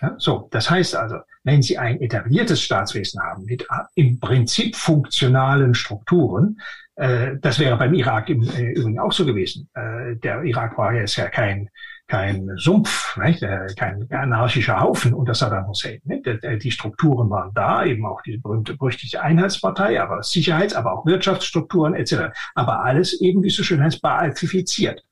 Ja, 0.01 0.15
so, 0.17 0.47
das 0.51 0.69
heißt 0.69 0.95
also, 0.95 1.17
wenn 1.43 1.61
Sie 1.61 1.77
ein 1.77 1.99
etabliertes 2.01 2.61
Staatswesen 2.61 3.19
haben 3.21 3.45
mit 3.45 3.63
äh, 3.63 3.65
im 3.95 4.19
Prinzip 4.19 4.75
funktionalen 4.75 5.73
Strukturen, 5.73 6.59
äh, 6.95 7.37
das 7.41 7.57
wäre 7.57 7.77
beim 7.77 7.93
Irak 7.93 8.29
im 8.29 8.43
äh, 8.43 8.73
Übrigen 8.73 8.99
auch 8.99 9.11
so 9.11 9.25
gewesen. 9.25 9.69
Äh, 9.73 10.15
der 10.17 10.43
Irak 10.43 10.77
war 10.77 10.93
jetzt 10.93 11.15
ja 11.15 11.29
kein 11.29 11.69
kein 12.07 12.49
Sumpf, 12.55 13.17
nicht? 13.17 13.43
Äh, 13.43 13.67
kein 13.77 14.09
anarchischer 14.11 14.79
Haufen 14.79 15.13
unter 15.13 15.33
Saddam 15.33 15.67
Hussein. 15.67 15.99
Nicht? 16.05 16.25
Die 16.63 16.71
Strukturen 16.71 17.29
waren 17.29 17.53
da, 17.53 17.83
eben 17.83 18.05
auch 18.05 18.21
diese 18.21 18.39
berühmte 18.39 18.75
berüchtigte 18.75 19.21
Einheitspartei, 19.21 20.01
aber 20.01 20.23
Sicherheits-, 20.23 20.73
aber 20.73 20.93
auch 20.93 21.05
Wirtschaftsstrukturen 21.05 21.93
etc. 21.93 22.33
Aber 22.55 22.83
alles 22.83 23.19
eben, 23.21 23.43
wie 23.43 23.47
es 23.47 23.55
so 23.55 23.63
schön 23.63 23.83
heißt, 23.83 24.01
baazifiziert. 24.01 25.03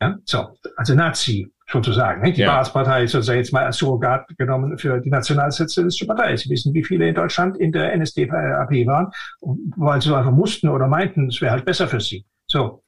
Ja, 0.00 0.16
so, 0.24 0.48
also 0.76 0.94
Nazi 0.94 1.50
sozusagen. 1.70 2.22
Nicht? 2.22 2.36
Die 2.36 2.42
ja. 2.42 2.54
Basispartei 2.54 3.04
ist 3.04 3.14
also 3.14 3.32
jetzt 3.32 3.52
mal 3.52 3.64
als 3.64 3.78
Surrogat 3.78 4.26
genommen 4.36 4.78
für 4.78 5.00
die 5.00 5.10
Nationalsozialistische 5.10 6.06
Partei. 6.06 6.36
Sie 6.36 6.50
wissen, 6.50 6.74
wie 6.74 6.84
viele 6.84 7.08
in 7.08 7.14
Deutschland 7.14 7.56
in 7.56 7.72
der 7.72 7.96
NSDAP 7.96 8.30
waren, 8.30 9.10
weil 9.76 10.00
sie 10.02 10.14
einfach 10.14 10.30
mussten 10.30 10.68
oder 10.68 10.86
meinten, 10.86 11.28
es 11.28 11.40
wäre 11.40 11.52
halt 11.52 11.64
besser 11.64 11.88
für 11.88 12.00
sie. 12.00 12.24
So. 12.46 12.82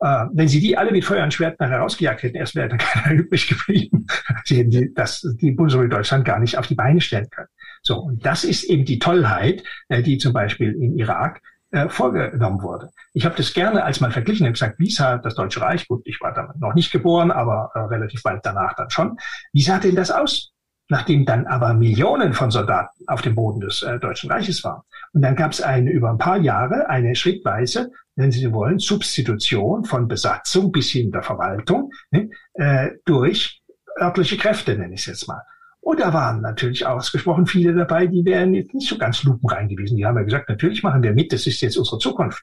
Äh, 0.00 0.26
wenn 0.32 0.48
sie 0.48 0.60
die 0.60 0.76
alle 0.76 0.92
mit 0.92 1.04
Feuer 1.04 1.24
und 1.24 1.34
Schwert 1.34 1.58
nachher 1.58 1.78
rausgejagt 1.78 2.22
hätten, 2.22 2.36
erst 2.36 2.54
wäre 2.54 2.68
da 2.68 2.76
keiner 2.78 3.14
übrig 3.14 3.48
geblieben. 3.48 4.06
sie 4.44 4.58
hätten 4.58 4.70
die, 4.70 4.94
das, 4.94 5.26
die 5.40 5.52
Bundesrepublik 5.52 5.92
Deutschland 5.92 6.24
gar 6.24 6.38
nicht 6.38 6.56
auf 6.56 6.66
die 6.66 6.74
Beine 6.74 7.00
stellen 7.00 7.28
können. 7.30 7.48
So. 7.82 7.98
Und 7.98 8.24
das 8.24 8.44
ist 8.44 8.64
eben 8.64 8.84
die 8.84 8.98
Tollheit, 8.98 9.62
äh, 9.88 10.02
die 10.02 10.18
zum 10.18 10.32
Beispiel 10.32 10.72
im 10.72 10.96
Irak 10.98 11.40
äh, 11.70 11.88
vorgenommen 11.88 12.62
wurde. 12.62 12.90
Ich 13.12 13.24
habe 13.24 13.34
das 13.36 13.52
gerne 13.52 13.84
als 13.84 14.00
mal 14.00 14.10
verglichen 14.10 14.46
und 14.46 14.54
gesagt, 14.54 14.78
wie 14.78 14.90
sah 14.90 15.18
das 15.18 15.34
Deutsche 15.34 15.60
Reich, 15.60 15.86
gut, 15.86 16.02
ich 16.06 16.20
war 16.20 16.32
da 16.32 16.54
noch 16.58 16.74
nicht 16.74 16.92
geboren, 16.92 17.30
aber 17.30 17.70
äh, 17.74 17.80
relativ 17.80 18.22
bald 18.22 18.40
danach 18.44 18.74
dann 18.74 18.90
schon, 18.90 19.18
wie 19.52 19.62
sah 19.62 19.78
denn 19.78 19.94
das 19.94 20.10
aus? 20.10 20.52
Nachdem 20.88 21.26
dann 21.26 21.46
aber 21.46 21.74
Millionen 21.74 22.32
von 22.32 22.50
Soldaten 22.50 23.04
auf 23.06 23.20
dem 23.20 23.34
Boden 23.34 23.60
des 23.60 23.82
äh, 23.82 23.98
Deutschen 23.98 24.30
Reiches 24.30 24.64
waren. 24.64 24.80
Und 25.12 25.20
dann 25.20 25.36
gab 25.36 25.52
es 25.52 25.60
eine 25.60 25.90
über 25.90 26.08
ein 26.08 26.16
paar 26.16 26.38
Jahre 26.38 26.88
eine 26.88 27.14
schrittweise, 27.14 27.90
wenn 28.18 28.32
Sie 28.32 28.52
wollen, 28.52 28.80
Substitution 28.80 29.84
von 29.84 30.08
Besatzung 30.08 30.72
bis 30.72 30.90
hin 30.90 31.12
der 31.12 31.22
Verwaltung 31.22 31.92
ne, 32.10 32.30
äh, 32.54 32.90
durch 33.04 33.62
örtliche 33.98 34.36
Kräfte, 34.36 34.76
nenne 34.76 34.94
ich 34.94 35.02
es 35.02 35.06
jetzt 35.06 35.28
mal. 35.28 35.42
Und 35.80 36.00
da 36.00 36.12
waren 36.12 36.40
natürlich 36.40 36.84
ausgesprochen 36.84 37.46
viele 37.46 37.74
dabei, 37.74 38.08
die 38.08 38.24
wären 38.24 38.54
jetzt 38.54 38.74
nicht 38.74 38.88
so 38.88 38.98
ganz 38.98 39.22
lupenrein 39.22 39.68
gewesen. 39.68 39.96
Die 39.96 40.04
haben 40.04 40.16
ja 40.16 40.24
gesagt, 40.24 40.48
natürlich 40.48 40.82
machen 40.82 41.02
wir 41.02 41.14
mit, 41.14 41.32
das 41.32 41.46
ist 41.46 41.60
jetzt 41.60 41.76
unsere 41.76 41.98
Zukunft. 41.98 42.42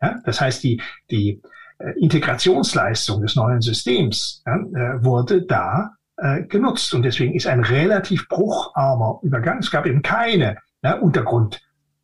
Ja, 0.00 0.20
das 0.24 0.40
heißt, 0.40 0.62
die, 0.62 0.80
die 1.10 1.42
äh, 1.78 1.90
Integrationsleistung 1.98 3.20
des 3.20 3.34
neuen 3.34 3.60
Systems 3.60 4.42
ja, 4.46 4.54
äh, 4.54 5.04
wurde 5.04 5.42
da 5.42 5.96
äh, 6.18 6.44
genutzt. 6.44 6.94
Und 6.94 7.02
deswegen 7.02 7.34
ist 7.34 7.48
ein 7.48 7.64
relativ 7.64 8.28
brucharmer 8.28 9.18
Übergang. 9.22 9.58
Es 9.58 9.72
gab 9.72 9.86
eben 9.86 10.02
keine 10.02 10.58
ja, 10.82 10.94
Untergrundarmee, 10.94 11.58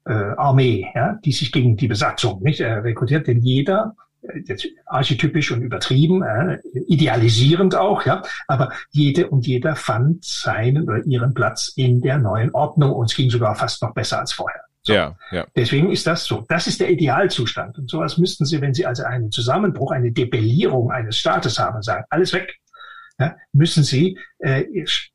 äh, 0.07 0.92
ja, 0.94 1.18
die 1.24 1.32
sich 1.32 1.52
gegen 1.52 1.76
die 1.76 1.88
Besatzung 1.88 2.42
nicht 2.42 2.61
äh, 2.61 2.72
rekrutiert, 2.72 3.26
denn 3.26 3.40
jeder 3.40 3.94
jetzt 4.44 4.66
archetypisch 4.86 5.52
und 5.52 5.62
übertrieben, 5.62 6.22
äh, 6.22 6.59
idealisierend 6.86 7.74
auch, 7.74 8.04
ja, 8.07 8.22
aber 8.46 8.72
jede 8.90 9.28
und 9.28 9.46
jeder 9.46 9.76
fand 9.76 10.24
seinen 10.24 10.88
oder 10.88 11.04
ihren 11.04 11.34
Platz 11.34 11.72
in 11.76 12.00
der 12.00 12.18
neuen 12.18 12.52
Ordnung 12.54 12.92
und 12.92 13.11
es 13.11 13.16
ging 13.16 13.30
sogar 13.30 13.54
fast 13.54 13.82
noch 13.82 13.94
besser 13.94 14.20
als 14.20 14.32
vorher. 14.32 14.61
So. 14.82 14.92
Ja, 14.92 15.16
ja. 15.32 15.44
Deswegen 15.57 15.90
ist 15.90 16.07
das 16.07 16.24
so. 16.24 16.44
Das 16.48 16.68
ist 16.68 16.80
der 16.80 16.90
Idealzustand. 16.90 17.76
Und 17.76 17.90
sowas 17.90 18.18
müssten 18.18 18.44
Sie, 18.44 18.61
wenn 18.61 18.72
Sie 18.72 18.86
also 18.86 19.02
einen 19.02 19.32
Zusammenbruch, 19.32 19.90
eine 19.90 20.12
Debellierung 20.12 20.92
eines 20.92 21.18
Staates 21.18 21.59
haben, 21.59 21.82
sagen, 21.82 22.04
alles 22.09 22.32
weg, 22.32 22.61
ja, 23.18 23.34
müssen 23.52 23.82
Sie 23.82 24.16
äh, 24.38 24.64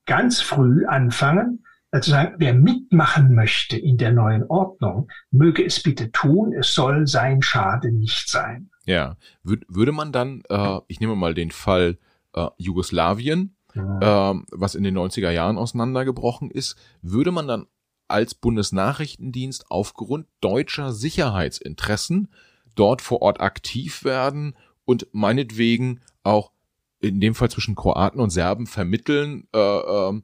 ganz 0.05 0.41
früh 0.41 0.85
anfangen, 0.85 1.63
also 1.91 2.11
sagen, 2.11 2.35
wer 2.37 2.53
mitmachen 2.53 3.35
möchte 3.35 3.77
in 3.77 3.97
der 3.97 4.11
neuen 4.11 4.43
Ordnung, 4.45 5.09
möge 5.29 5.63
es 5.63 5.83
bitte 5.83 6.11
tun, 6.11 6.53
es 6.53 6.73
soll 6.73 7.05
sein 7.05 7.41
Schade 7.41 7.91
nicht 7.91 8.29
sein. 8.29 8.69
Ja, 8.85 9.17
Wür 9.43 9.59
würde 9.67 9.91
man 9.91 10.11
dann, 10.11 10.43
äh, 10.49 10.79
ich 10.87 10.99
nehme 10.99 11.15
mal 11.15 11.33
den 11.33 11.51
Fall 11.51 11.97
äh, 12.33 12.47
Jugoslawien, 12.57 13.55
ja. 13.75 14.31
äh, 14.31 14.41
was 14.51 14.75
in 14.75 14.83
den 14.83 14.97
90er 14.97 15.31
Jahren 15.31 15.57
auseinandergebrochen 15.57 16.49
ist, 16.49 16.77
würde 17.01 17.31
man 17.31 17.47
dann 17.47 17.67
als 18.07 18.35
Bundesnachrichtendienst 18.35 19.65
aufgrund 19.69 20.27
deutscher 20.41 20.91
Sicherheitsinteressen 20.91 22.29
dort 22.75 23.01
vor 23.01 23.21
Ort 23.21 23.41
aktiv 23.41 24.03
werden 24.03 24.55
und 24.85 25.07
meinetwegen 25.11 26.01
auch 26.23 26.51
in 26.99 27.19
dem 27.19 27.35
Fall 27.35 27.49
zwischen 27.49 27.75
Kroaten 27.75 28.19
und 28.19 28.29
Serben 28.29 28.67
vermitteln, 28.67 29.47
äh, 29.53 29.59
äh, 29.59 30.21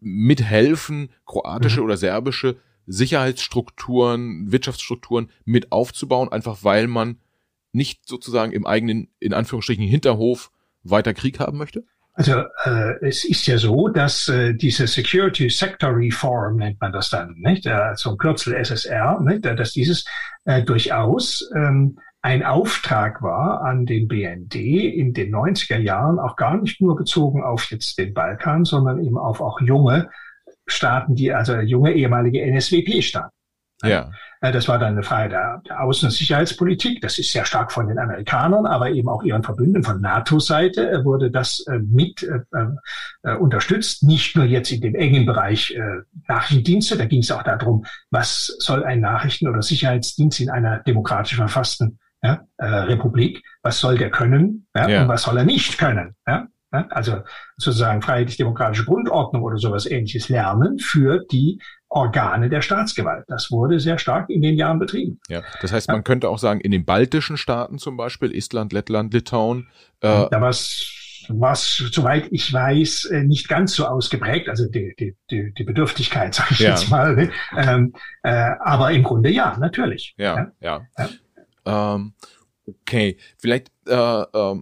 mithelfen, 0.00 1.10
kroatische 1.26 1.80
mhm. 1.80 1.86
oder 1.86 1.96
serbische 1.96 2.56
Sicherheitsstrukturen, 2.86 4.50
Wirtschaftsstrukturen 4.50 5.30
mit 5.44 5.70
aufzubauen, 5.72 6.30
einfach 6.32 6.58
weil 6.62 6.86
man 6.86 7.20
nicht 7.72 8.08
sozusagen 8.08 8.52
im 8.52 8.66
eigenen, 8.66 9.08
in 9.20 9.32
Anführungsstrichen, 9.32 9.84
Hinterhof 9.84 10.50
weiter 10.82 11.14
Krieg 11.14 11.38
haben 11.38 11.58
möchte? 11.58 11.84
Also 12.14 12.42
äh, 12.64 13.06
es 13.06 13.24
ist 13.24 13.46
ja 13.46 13.56
so, 13.56 13.88
dass 13.88 14.28
äh, 14.28 14.54
diese 14.54 14.86
Security 14.86 15.48
Sector 15.48 15.96
Reform 15.96 16.56
nennt 16.56 16.80
man 16.80 16.92
das 16.92 17.08
dann, 17.08 17.34
nicht? 17.38 17.66
Äh, 17.66 17.94
zum 17.94 18.18
Kürzel 18.18 18.54
SSR, 18.54 19.20
nicht? 19.20 19.44
dass 19.44 19.72
dieses 19.72 20.04
äh, 20.44 20.62
durchaus 20.62 21.48
ähm, 21.56 21.98
ein 22.22 22.44
Auftrag 22.44 23.22
war 23.22 23.62
an 23.62 23.86
den 23.86 24.06
BND 24.06 24.54
in 24.54 25.14
den 25.14 25.34
90er 25.34 25.78
Jahren, 25.78 26.18
auch 26.18 26.36
gar 26.36 26.56
nicht 26.58 26.80
nur 26.80 26.96
bezogen 26.96 27.42
auf 27.42 27.70
jetzt 27.70 27.96
den 27.98 28.12
Balkan, 28.12 28.64
sondern 28.64 29.02
eben 29.02 29.16
auf 29.16 29.40
auch 29.40 29.60
junge 29.60 30.10
Staaten, 30.66 31.14
die 31.14 31.32
also 31.32 31.56
junge 31.56 31.92
ehemalige 31.92 32.42
NSWP-Staaten. 32.42 33.30
Ja. 33.82 34.10
Äh, 34.42 34.52
das 34.52 34.68
war 34.68 34.78
dann 34.78 34.92
eine 34.92 35.02
Frage 35.02 35.30
der, 35.30 35.62
der 35.66 35.80
Außen- 35.80 36.04
und 36.04 36.10
Sicherheitspolitik. 36.10 37.00
Das 37.00 37.18
ist 37.18 37.32
sehr 37.32 37.46
stark 37.46 37.72
von 37.72 37.88
den 37.88 37.98
Amerikanern, 37.98 38.66
aber 38.66 38.90
eben 38.90 39.08
auch 39.08 39.22
ihren 39.22 39.42
Verbünden 39.42 39.82
von 39.82 40.02
NATO-Seite 40.02 40.90
äh, 40.90 41.04
wurde 41.04 41.30
das 41.30 41.64
äh, 41.66 41.78
mit 41.78 42.22
äh, 42.22 43.34
unterstützt. 43.36 44.02
Nicht 44.02 44.36
nur 44.36 44.44
jetzt 44.44 44.70
in 44.70 44.82
dem 44.82 44.94
engen 44.94 45.24
Bereich 45.24 45.70
äh, 45.70 45.80
Nachrichtendienste. 46.28 46.98
Da 46.98 47.06
ging 47.06 47.20
es 47.20 47.30
auch 47.30 47.42
darum, 47.42 47.86
was 48.10 48.54
soll 48.58 48.84
ein 48.84 49.00
Nachrichten- 49.00 49.48
oder 49.48 49.62
Sicherheitsdienst 49.62 50.40
in 50.40 50.50
einer 50.50 50.80
demokratisch 50.80 51.36
verfassten 51.36 51.98
ja, 52.22 52.46
äh, 52.58 52.66
Republik, 52.66 53.42
was 53.62 53.80
soll 53.80 53.96
der 53.96 54.10
können 54.10 54.66
ja, 54.74 54.88
ja. 54.88 55.02
und 55.02 55.08
was 55.08 55.22
soll 55.22 55.38
er 55.38 55.44
nicht 55.44 55.78
können. 55.78 56.14
Ja? 56.26 56.48
Also 56.70 57.22
sozusagen 57.56 58.00
freiheitlich-demokratische 58.00 58.84
Grundordnung 58.84 59.42
oder 59.42 59.56
sowas 59.56 59.86
ähnliches 59.86 60.28
lernen 60.28 60.78
für 60.78 61.24
die 61.32 61.60
Organe 61.88 62.48
der 62.48 62.62
Staatsgewalt. 62.62 63.24
Das 63.26 63.50
wurde 63.50 63.80
sehr 63.80 63.98
stark 63.98 64.30
in 64.30 64.40
den 64.40 64.56
Jahren 64.56 64.78
betrieben. 64.78 65.18
Ja, 65.28 65.42
das 65.62 65.72
heißt, 65.72 65.88
man 65.88 66.04
könnte 66.04 66.28
auch 66.28 66.38
sagen, 66.38 66.60
in 66.60 66.70
den 66.70 66.84
baltischen 66.84 67.36
Staaten 67.36 67.78
zum 67.78 67.96
Beispiel, 67.96 68.32
Estland, 68.32 68.72
Lettland, 68.72 69.12
Litauen. 69.12 69.66
Äh, 70.00 70.28
da 70.30 70.40
was 70.40 70.96
was, 71.32 71.76
soweit 71.76 72.28
ich 72.30 72.52
weiß, 72.52 73.06
äh, 73.06 73.22
nicht 73.22 73.48
ganz 73.48 73.74
so 73.74 73.86
ausgeprägt, 73.86 74.48
also 74.48 74.68
die, 74.68 74.94
die, 74.98 75.16
die, 75.30 75.52
die 75.56 75.64
Bedürftigkeit, 75.64 76.34
sage 76.34 76.48
ich 76.52 76.60
ja. 76.60 76.70
jetzt 76.70 76.90
mal. 76.90 77.30
Ähm, 77.56 77.92
äh, 78.22 78.50
aber 78.60 78.90
im 78.90 79.02
Grunde 79.02 79.30
ja, 79.30 79.56
natürlich. 79.58 80.14
Ja, 80.16 80.52
ja. 80.60 80.86
ja. 80.98 81.08
Ähm, 81.64 82.12
okay, 82.66 83.16
vielleicht, 83.38 83.70
äh, 83.86 83.94
äh, 83.94 84.60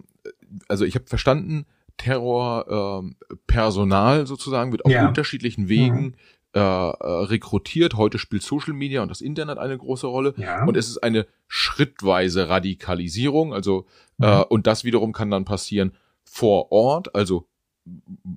also 0.68 0.84
ich 0.84 0.94
habe 0.94 1.06
verstanden, 1.06 1.66
Terrorpersonal 1.98 4.20
ähm, 4.20 4.26
sozusagen 4.26 4.72
wird 4.72 4.84
auf 4.84 4.92
ja. 4.92 5.08
unterschiedlichen 5.08 5.68
Wegen 5.68 6.04
mhm. 6.04 6.14
äh, 6.54 6.60
äh, 6.60 7.24
rekrutiert. 7.24 7.94
Heute 7.94 8.18
spielt 8.18 8.42
Social 8.42 8.72
Media 8.72 9.02
und 9.02 9.10
das 9.10 9.20
Internet 9.20 9.58
eine 9.58 9.76
große 9.76 10.06
Rolle. 10.06 10.32
Ja. 10.36 10.64
Und 10.64 10.76
es 10.76 10.88
ist 10.88 10.98
eine 10.98 11.26
schrittweise 11.48 12.48
Radikalisierung. 12.48 13.52
Also, 13.52 13.86
mhm. 14.18 14.26
äh, 14.26 14.44
und 14.44 14.66
das 14.66 14.84
wiederum 14.84 15.12
kann 15.12 15.30
dann 15.30 15.44
passieren 15.44 15.92
vor 16.24 16.72
Ort, 16.72 17.14
also 17.14 17.46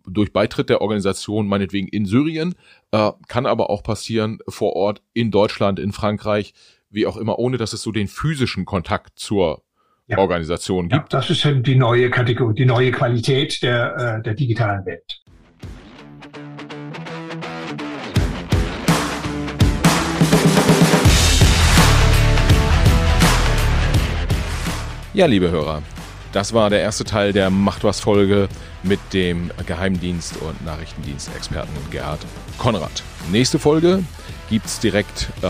durch 0.07 0.33
Beitritt 0.33 0.69
der 0.69 0.81
Organisation, 0.81 1.47
meinetwegen 1.47 1.87
in 1.87 2.05
Syrien, 2.05 2.55
äh, 2.91 3.11
kann 3.27 3.45
aber 3.45 3.69
auch 3.69 3.83
passieren 3.83 4.39
vor 4.47 4.75
Ort 4.75 5.03
in 5.13 5.29
Deutschland, 5.29 5.77
in 5.77 5.91
Frankreich, 5.91 6.53
wie 6.91 7.07
auch 7.07 7.17
immer, 7.17 7.39
ohne 7.39 7.57
dass 7.57 7.73
es 7.73 7.81
so 7.81 7.91
den 7.91 8.07
physischen 8.07 8.65
Kontakt 8.65 9.17
zur 9.17 9.63
ja. 10.07 10.17
Organisation 10.17 10.89
gibt. 10.89 11.13
Ja, 11.13 11.19
das 11.19 11.29
ist 11.29 11.47
die 11.65 11.75
neue 11.75 12.09
Kategorie, 12.09 12.53
die 12.53 12.65
neue 12.65 12.91
Qualität 12.91 13.63
der, 13.63 14.17
äh, 14.19 14.23
der 14.23 14.33
digitalen 14.33 14.85
Welt. 14.85 15.21
Ja, 25.13 25.25
liebe 25.25 25.51
Hörer, 25.51 25.81
das 26.31 26.53
war 26.53 26.69
der 26.69 26.79
erste 26.79 27.03
Teil 27.03 27.33
der 27.33 27.49
Macht 27.49 27.83
was 27.83 27.99
Folge 27.99 28.47
mit 28.83 28.99
dem 29.13 29.51
Geheimdienst- 29.65 30.37
und 30.37 30.63
Nachrichtendienstexperten 30.65 31.73
Gerhard 31.89 32.25
Konrad. 32.57 33.03
Nächste 33.29 33.59
Folge 33.59 34.03
gibt 34.49 34.65
es 34.65 34.79
direkt 34.79 35.29
äh, 35.41 35.47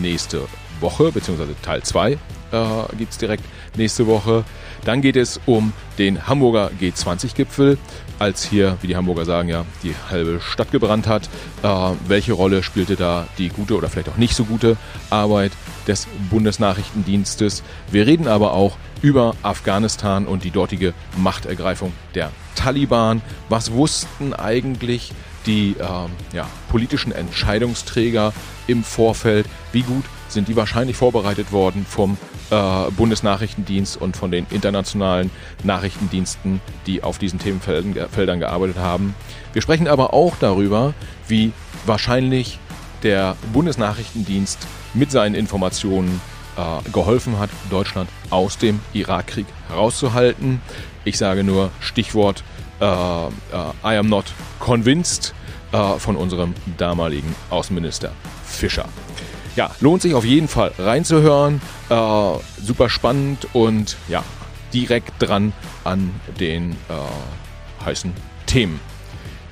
nächste 0.00 0.42
Woche, 0.80 1.12
beziehungsweise 1.12 1.54
Teil 1.62 1.82
2 1.82 2.12
äh, 2.12 2.96
gibt 2.96 3.12
es 3.12 3.18
direkt 3.18 3.44
nächste 3.76 4.06
Woche. 4.06 4.44
Dann 4.84 5.00
geht 5.00 5.16
es 5.16 5.40
um 5.46 5.72
den 5.98 6.26
Hamburger 6.26 6.70
G20-Gipfel, 6.80 7.78
als 8.18 8.44
hier, 8.44 8.76
wie 8.82 8.86
die 8.86 8.96
Hamburger 8.96 9.24
sagen, 9.24 9.48
ja, 9.48 9.64
die 9.82 9.94
halbe 10.10 10.40
Stadt 10.40 10.70
gebrannt 10.70 11.06
hat. 11.06 11.28
Äh, 11.62 11.68
welche 12.06 12.32
Rolle 12.34 12.62
spielte 12.62 12.96
da 12.96 13.26
die 13.38 13.48
gute 13.48 13.76
oder 13.76 13.88
vielleicht 13.88 14.08
auch 14.08 14.16
nicht 14.16 14.34
so 14.34 14.44
gute 14.44 14.76
Arbeit 15.10 15.52
des 15.86 16.06
Bundesnachrichtendienstes? 16.30 17.62
Wir 17.90 18.06
reden 18.06 18.28
aber 18.28 18.52
auch 18.52 18.76
über 19.02 19.34
Afghanistan 19.42 20.26
und 20.26 20.44
die 20.44 20.50
dortige 20.50 20.94
Machtergreifung 21.16 21.92
der 22.14 22.30
Taliban. 22.54 23.22
Was 23.48 23.72
wussten 23.72 24.32
eigentlich 24.32 25.12
die 25.46 25.76
äh, 25.78 26.36
ja, 26.36 26.48
politischen 26.70 27.12
Entscheidungsträger 27.12 28.32
im 28.66 28.84
Vorfeld? 28.84 29.46
Wie 29.72 29.82
gut 29.82 30.04
sind 30.28 30.48
die 30.48 30.56
wahrscheinlich 30.56 30.96
vorbereitet 30.96 31.52
worden 31.52 31.86
vom 31.88 32.18
äh, 32.50 32.90
Bundesnachrichtendienst 32.90 33.96
und 33.96 34.16
von 34.16 34.30
den 34.30 34.46
internationalen 34.50 35.30
Nachrichtendiensten, 35.62 36.60
die 36.86 37.02
auf 37.02 37.18
diesen 37.18 37.38
Themenfeldern 37.38 38.40
gearbeitet 38.40 38.76
haben. 38.76 39.14
Wir 39.52 39.62
sprechen 39.62 39.88
aber 39.88 40.12
auch 40.12 40.34
darüber, 40.38 40.94
wie 41.28 41.52
wahrscheinlich 41.86 42.58
der 43.02 43.36
Bundesnachrichtendienst 43.52 44.58
mit 44.94 45.10
seinen 45.10 45.34
Informationen 45.34 46.20
äh, 46.56 46.90
geholfen 46.90 47.38
hat, 47.38 47.50
Deutschland 47.70 48.08
aus 48.30 48.58
dem 48.58 48.80
Irakkrieg 48.92 49.46
herauszuhalten. 49.68 50.60
Ich 51.04 51.18
sage 51.18 51.44
nur 51.44 51.70
Stichwort 51.80 52.44
äh 52.80 52.84
I 52.84 53.96
am 53.96 54.08
not 54.08 54.26
convinced 54.58 55.34
äh, 55.72 55.98
von 55.98 56.16
unserem 56.16 56.54
damaligen 56.76 57.34
Außenminister 57.50 58.12
Fischer 58.44 58.86
ja, 59.56 59.70
lohnt 59.80 60.02
sich 60.02 60.14
auf 60.14 60.24
jeden 60.24 60.48
Fall 60.48 60.72
reinzuhören. 60.78 61.60
Super 61.88 62.88
spannend 62.88 63.46
und 63.52 63.96
ja, 64.08 64.24
direkt 64.72 65.12
dran 65.20 65.52
an 65.84 66.12
den 66.40 66.76
heißen 67.84 68.12
Themen. 68.46 68.80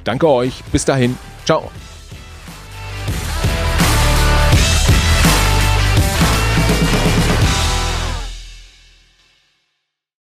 Danke 0.05 0.29
euch. 0.29 0.65
Bis 0.73 0.85
dahin. 0.85 1.17
Ciao. 1.45 1.71